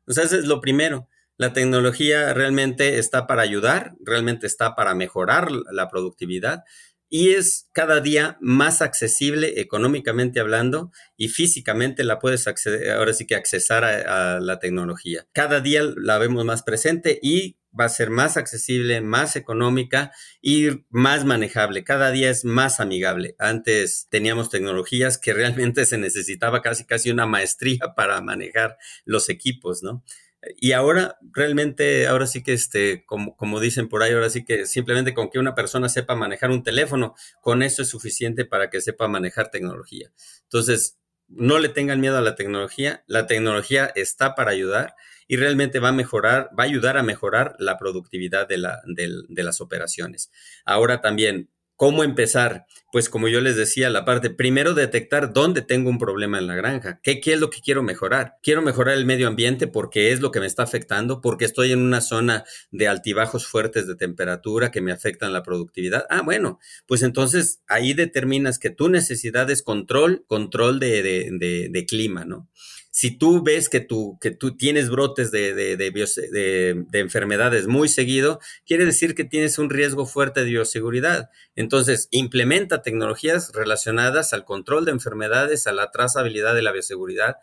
O 0.06 0.12
sea, 0.12 0.24
eso 0.24 0.38
es 0.38 0.46
lo 0.46 0.62
primero. 0.62 1.06
La 1.38 1.52
tecnología 1.52 2.34
realmente 2.34 2.98
está 2.98 3.28
para 3.28 3.42
ayudar, 3.42 3.94
realmente 4.04 4.48
está 4.48 4.74
para 4.74 4.94
mejorar 4.94 5.50
la 5.50 5.88
productividad 5.88 6.64
y 7.08 7.30
es 7.30 7.68
cada 7.72 8.00
día 8.00 8.36
más 8.40 8.82
accesible 8.82 9.60
económicamente 9.60 10.40
hablando 10.40 10.90
y 11.16 11.28
físicamente 11.28 12.04
la 12.04 12.18
puedes 12.18 12.46
acceder, 12.46 12.90
ahora 12.90 13.12
sí 13.12 13.26
que 13.26 13.36
accesar 13.36 13.84
a, 13.84 14.40
la 14.40 14.58
tecnología. 14.58 15.26
Cada 15.32 15.60
día 15.60 15.82
la 15.96 16.18
vemos 16.18 16.44
más 16.44 16.64
presente 16.64 17.18
y 17.22 17.56
va 17.78 17.84
a 17.84 17.88
ser 17.88 18.10
más 18.10 18.36
accesible, 18.36 19.00
más 19.00 19.36
económica 19.36 20.10
y 20.42 20.68
más 20.90 21.24
manejable. 21.24 21.84
Cada 21.84 22.10
día 22.10 22.30
es 22.30 22.44
más 22.44 22.80
amigable. 22.80 23.36
Antes 23.38 24.08
teníamos 24.10 24.50
tecnologías 24.50 25.18
que 25.18 25.34
realmente 25.34 25.86
se 25.86 25.98
necesitaba 25.98 26.62
casi 26.62 26.84
casi 26.84 27.10
una 27.10 27.26
maestría 27.26 27.78
para 27.96 28.20
manejar 28.20 28.76
los 29.04 29.28
equipos, 29.28 29.82
¿no? 29.82 30.02
Y 30.56 30.72
ahora 30.72 31.18
realmente, 31.32 32.06
ahora 32.06 32.26
sí 32.26 32.42
que, 32.42 32.52
este, 32.52 33.04
como, 33.06 33.36
como 33.36 33.60
dicen 33.60 33.88
por 33.88 34.02
ahí, 34.02 34.12
ahora 34.12 34.30
sí 34.30 34.44
que 34.44 34.66
simplemente 34.66 35.14
con 35.14 35.30
que 35.30 35.38
una 35.38 35.54
persona 35.54 35.88
sepa 35.88 36.14
manejar 36.14 36.50
un 36.50 36.62
teléfono, 36.62 37.14
con 37.40 37.62
eso 37.62 37.82
es 37.82 37.88
suficiente 37.88 38.44
para 38.44 38.70
que 38.70 38.80
sepa 38.80 39.08
manejar 39.08 39.50
tecnología. 39.50 40.12
Entonces, 40.44 40.98
no 41.28 41.58
le 41.58 41.68
tengan 41.68 42.00
miedo 42.00 42.16
a 42.16 42.22
la 42.22 42.36
tecnología, 42.36 43.04
la 43.06 43.26
tecnología 43.26 43.92
está 43.94 44.34
para 44.34 44.52
ayudar 44.52 44.94
y 45.26 45.36
realmente 45.36 45.78
va 45.78 45.88
a 45.88 45.92
mejorar, 45.92 46.50
va 46.58 46.64
a 46.64 46.66
ayudar 46.66 46.96
a 46.96 47.02
mejorar 47.02 47.54
la 47.58 47.76
productividad 47.76 48.48
de, 48.48 48.58
la, 48.58 48.80
de 48.86 49.42
las 49.42 49.60
operaciones. 49.60 50.30
Ahora 50.64 51.00
también, 51.02 51.50
¿Cómo 51.78 52.02
empezar? 52.02 52.66
Pues 52.90 53.08
como 53.08 53.28
yo 53.28 53.40
les 53.40 53.54
decía, 53.54 53.88
la 53.88 54.04
parte, 54.04 54.30
primero 54.30 54.74
detectar 54.74 55.32
dónde 55.32 55.62
tengo 55.62 55.90
un 55.90 55.98
problema 55.98 56.36
en 56.40 56.48
la 56.48 56.56
granja, 56.56 56.98
qué, 57.04 57.20
es 57.24 57.38
lo 57.38 57.50
que 57.50 57.60
quiero 57.60 57.84
mejorar. 57.84 58.34
Quiero 58.42 58.62
mejorar 58.62 58.96
el 58.96 59.06
medio 59.06 59.28
ambiente 59.28 59.68
porque 59.68 60.10
es 60.10 60.20
lo 60.20 60.32
que 60.32 60.40
me 60.40 60.46
está 60.46 60.64
afectando, 60.64 61.20
porque 61.20 61.44
estoy 61.44 61.70
en 61.70 61.78
una 61.78 62.00
zona 62.00 62.42
de 62.72 62.88
altibajos 62.88 63.46
fuertes 63.46 63.86
de 63.86 63.94
temperatura 63.94 64.72
que 64.72 64.80
me 64.80 64.90
afectan 64.90 65.32
la 65.32 65.44
productividad. 65.44 66.04
Ah, 66.10 66.22
bueno, 66.22 66.58
pues 66.88 67.02
entonces 67.02 67.62
ahí 67.68 67.94
determinas 67.94 68.58
que 68.58 68.70
tu 68.70 68.88
necesidad 68.88 69.48
es 69.48 69.62
control, 69.62 70.24
control 70.26 70.80
de, 70.80 71.04
de, 71.04 71.68
de 71.70 71.86
clima, 71.86 72.24
¿no? 72.24 72.48
Si 72.90 73.16
tú 73.16 73.42
ves 73.42 73.68
que 73.68 73.80
tú, 73.80 74.18
que 74.20 74.30
tú 74.30 74.56
tienes 74.56 74.90
brotes 74.90 75.30
de, 75.30 75.54
de, 75.54 76.86
enfermedades 76.92 77.66
muy 77.66 77.88
seguido, 77.88 78.40
quiere 78.66 78.84
decir 78.84 79.14
que 79.14 79.24
tienes 79.24 79.58
un 79.58 79.70
riesgo 79.70 80.06
fuerte 80.06 80.40
de 80.40 80.50
bioseguridad. 80.50 81.30
Entonces, 81.54 82.08
implementa 82.10 82.82
tecnologías 82.82 83.52
relacionadas 83.52 84.32
al 84.32 84.44
control 84.44 84.84
de 84.84 84.92
enfermedades, 84.92 85.66
a 85.66 85.72
la 85.72 85.90
trazabilidad 85.90 86.54
de 86.54 86.62
la 86.62 86.72
bioseguridad 86.72 87.36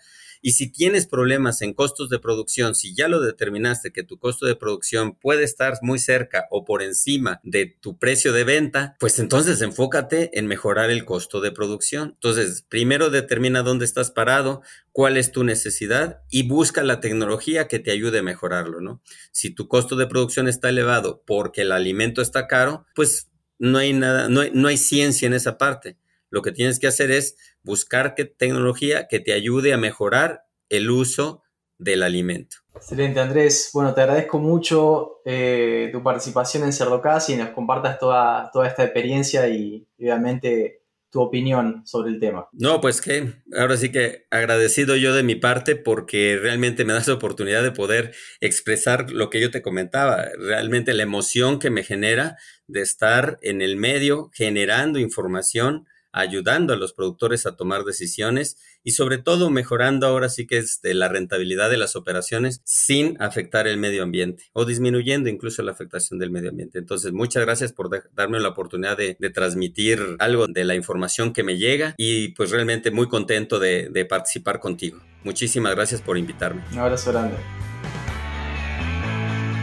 y 0.46 0.52
si 0.52 0.72
tienes 0.72 1.08
problemas 1.08 1.64
en 1.64 1.74
costos 1.74 2.08
de 2.12 2.20
producción, 2.20 2.76
si 2.76 2.94
ya 2.94 3.08
lo 3.08 3.20
determinaste 3.20 3.92
que 3.92 4.04
tu 4.04 4.20
costo 4.20 4.46
de 4.46 4.56
producción 4.56 5.16
puede 5.16 5.44
estar 5.44 5.74
muy 5.82 5.98
cerca 5.98 6.46
o 6.52 6.66
por 6.66 6.84
encima 6.84 7.40
de 7.44 7.66
tu 7.66 7.98
precio 7.98 8.32
de 8.32 8.44
venta, 8.44 8.96
pues 9.00 9.18
entonces 9.18 9.64
enfócate 9.64 10.38
en 10.38 10.46
mejorar 10.46 10.92
el 10.92 11.04
costo 11.04 11.42
de 11.42 11.52
producción. 11.52 12.12
Entonces, 12.14 12.64
primero 12.70 13.10
determina 13.10 13.64
dónde 13.64 13.86
estás 13.86 14.12
parado, 14.12 14.62
cuál 14.92 15.18
es 15.18 15.32
tu 15.32 15.44
necesidad 15.44 16.22
y 16.30 16.48
busca 16.48 16.84
la 16.84 17.00
tecnología 17.00 17.68
que 17.68 17.80
te 17.80 17.90
ayude 17.90 18.20
a 18.20 18.22
mejorarlo, 18.22 18.82
¿no? 18.82 19.02
Si 19.32 19.50
tu 19.50 19.68
costo 19.68 19.96
de 19.96 20.06
producción 20.06 20.48
está 20.48 20.70
elevado 20.70 21.24
porque 21.26 21.64
el 21.64 21.72
alimento 21.72 22.22
está 22.22 22.46
caro, 22.46 22.86
pues 22.94 23.32
no 23.58 23.80
hay 23.80 23.94
nada, 23.94 24.30
no 24.30 24.44
no 24.54 24.68
hay 24.68 24.78
ciencia 24.78 25.26
en 25.26 25.34
esa 25.34 25.58
parte. 25.58 25.98
Lo 26.30 26.42
que 26.42 26.52
tienes 26.52 26.80
que 26.80 26.88
hacer 26.88 27.10
es 27.10 27.36
buscar 27.66 28.16
qué 28.16 28.26
tecnología 28.26 29.08
que 29.10 29.20
te 29.20 29.34
ayude 29.34 29.74
a 29.74 29.78
mejorar 29.78 30.46
el 30.70 30.90
uso 30.90 31.42
del 31.78 32.04
alimento. 32.04 32.58
Excelente, 32.76 33.20
Andrés. 33.20 33.72
Bueno, 33.74 33.94
te 33.94 34.02
agradezco 34.02 34.40
mucho 34.40 35.22
eh, 35.26 35.90
tu 35.92 36.02
participación 36.02 36.64
en 36.64 36.74
Cerdocast 36.74 37.32
y 37.32 37.36
nos 37.36 37.50
compartas 37.50 38.00
toda, 38.00 38.50
toda 38.54 38.68
esta 38.68 38.84
experiencia 38.84 39.48
y 39.48 39.88
obviamente 40.00 40.84
tu 41.10 41.22
opinión 41.22 41.82
sobre 41.86 42.12
el 42.12 42.20
tema. 42.20 42.50
No, 42.52 42.82
pues 42.82 43.00
que 43.00 43.34
ahora 43.58 43.78
sí 43.78 43.90
que 43.90 44.26
agradecido 44.32 44.98
yo 44.98 45.16
de 45.16 45.24
mi 45.24 45.36
parte 45.36 45.78
porque 45.78 46.38
realmente 46.42 46.84
me 46.84 46.92
das 46.92 47.08
la 47.08 47.14
oportunidad 47.14 47.64
de 47.64 47.72
poder 47.72 48.14
expresar 48.42 49.10
lo 49.12 49.30
que 49.30 49.40
yo 49.40 49.50
te 49.50 49.62
comentaba, 49.62 50.26
realmente 50.38 50.94
la 50.94 51.04
emoción 51.04 51.60
que 51.60 51.70
me 51.70 51.84
genera 51.84 52.38
de 52.68 52.82
estar 52.82 53.40
en 53.42 53.62
el 53.62 53.78
medio 53.78 54.30
generando 54.34 55.00
información 55.00 55.88
ayudando 56.16 56.74
a 56.74 56.78
los 56.78 56.94
productores 56.94 57.46
a 57.46 57.56
tomar 57.58 57.84
decisiones 57.84 58.58
y 58.84 58.92
sobre 58.92 59.18
todo 59.18 59.50
mejorando 59.50 60.08
ahora 60.08 60.30
sí 60.30 60.48
que 60.48 60.58
es 60.58 60.82
de 60.82 60.94
la 60.94 61.10
rentabilidad 61.10 61.70
de 61.70 61.78
las 61.78 61.96
operaciones 61.96 62.62
sin 62.64 63.22
afectar 63.22 63.68
el 63.68 63.78
medio 63.78 64.02
ambiente 64.02 64.46
o 64.54 64.64
disminuyendo 64.64 65.30
incluso 65.30 65.62
la 65.62 65.74
afectación 65.74 66.18
del 66.18 66.32
medio 66.32 66.52
ambiente. 66.52 66.80
Entonces, 66.80 67.12
muchas 67.12 67.44
gracias 67.44 67.74
por 67.74 67.90
darme 68.14 68.40
la 68.40 68.50
oportunidad 68.50 68.98
de, 68.98 69.16
transmitir 69.36 70.16
algo 70.20 70.48
de 70.48 70.64
la 70.64 70.76
información 70.76 71.34
que 71.34 71.44
me 71.44 71.58
llega 71.58 71.96
y 71.98 72.30
pues 72.30 72.52
realmente 72.52 72.92
muy 72.92 73.10
contento 73.10 73.60
de, 73.60 73.90
de 73.90 74.06
participar 74.06 74.60
contigo. 74.60 75.02
Muchísimas 75.24 75.76
gracias 75.76 76.00
por 76.00 76.18
invitarme. 76.18 76.64
Un 76.72 76.80
abrazo 76.80 77.12
grande. 77.12 77.36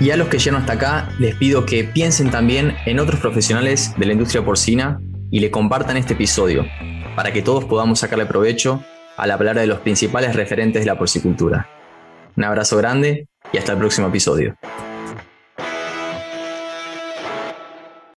Y 0.01 0.11
a 0.11 0.17
los 0.17 0.29
que 0.29 0.39
llegan 0.39 0.61
hasta 0.61 0.73
acá, 0.75 1.15
les 1.21 1.37
pido 1.37 1.65
que 1.65 1.85
piensen 1.85 2.31
también 2.31 2.75
en 2.85 2.99
otros 2.99 3.21
profesionales 3.21 3.93
de 3.97 4.05
la 4.05 4.13
industria 4.13 4.45
porcina 4.45 5.01
y 5.33 5.41
le 5.41 5.51
compartan 5.51 5.97
este 5.97 6.13
episodio, 6.13 6.67
para 7.17 7.33
que 7.33 7.41
todos 7.41 7.65
podamos 7.65 8.01
sacarle 8.01 8.27
provecho 8.27 8.85
a 9.17 9.27
la 9.27 9.39
palabra 9.39 9.63
de 9.63 9.67
los 9.67 9.81
principales 9.81 10.37
referentes 10.37 10.83
de 10.83 10.87
la 10.87 10.99
porcicultura. 10.99 11.69
Un 12.37 12.45
abrazo 12.45 12.77
grande 12.77 13.29
y 13.51 13.57
hasta 13.57 13.73
el 13.73 13.79
próximo 13.79 14.09
episodio. 14.09 14.55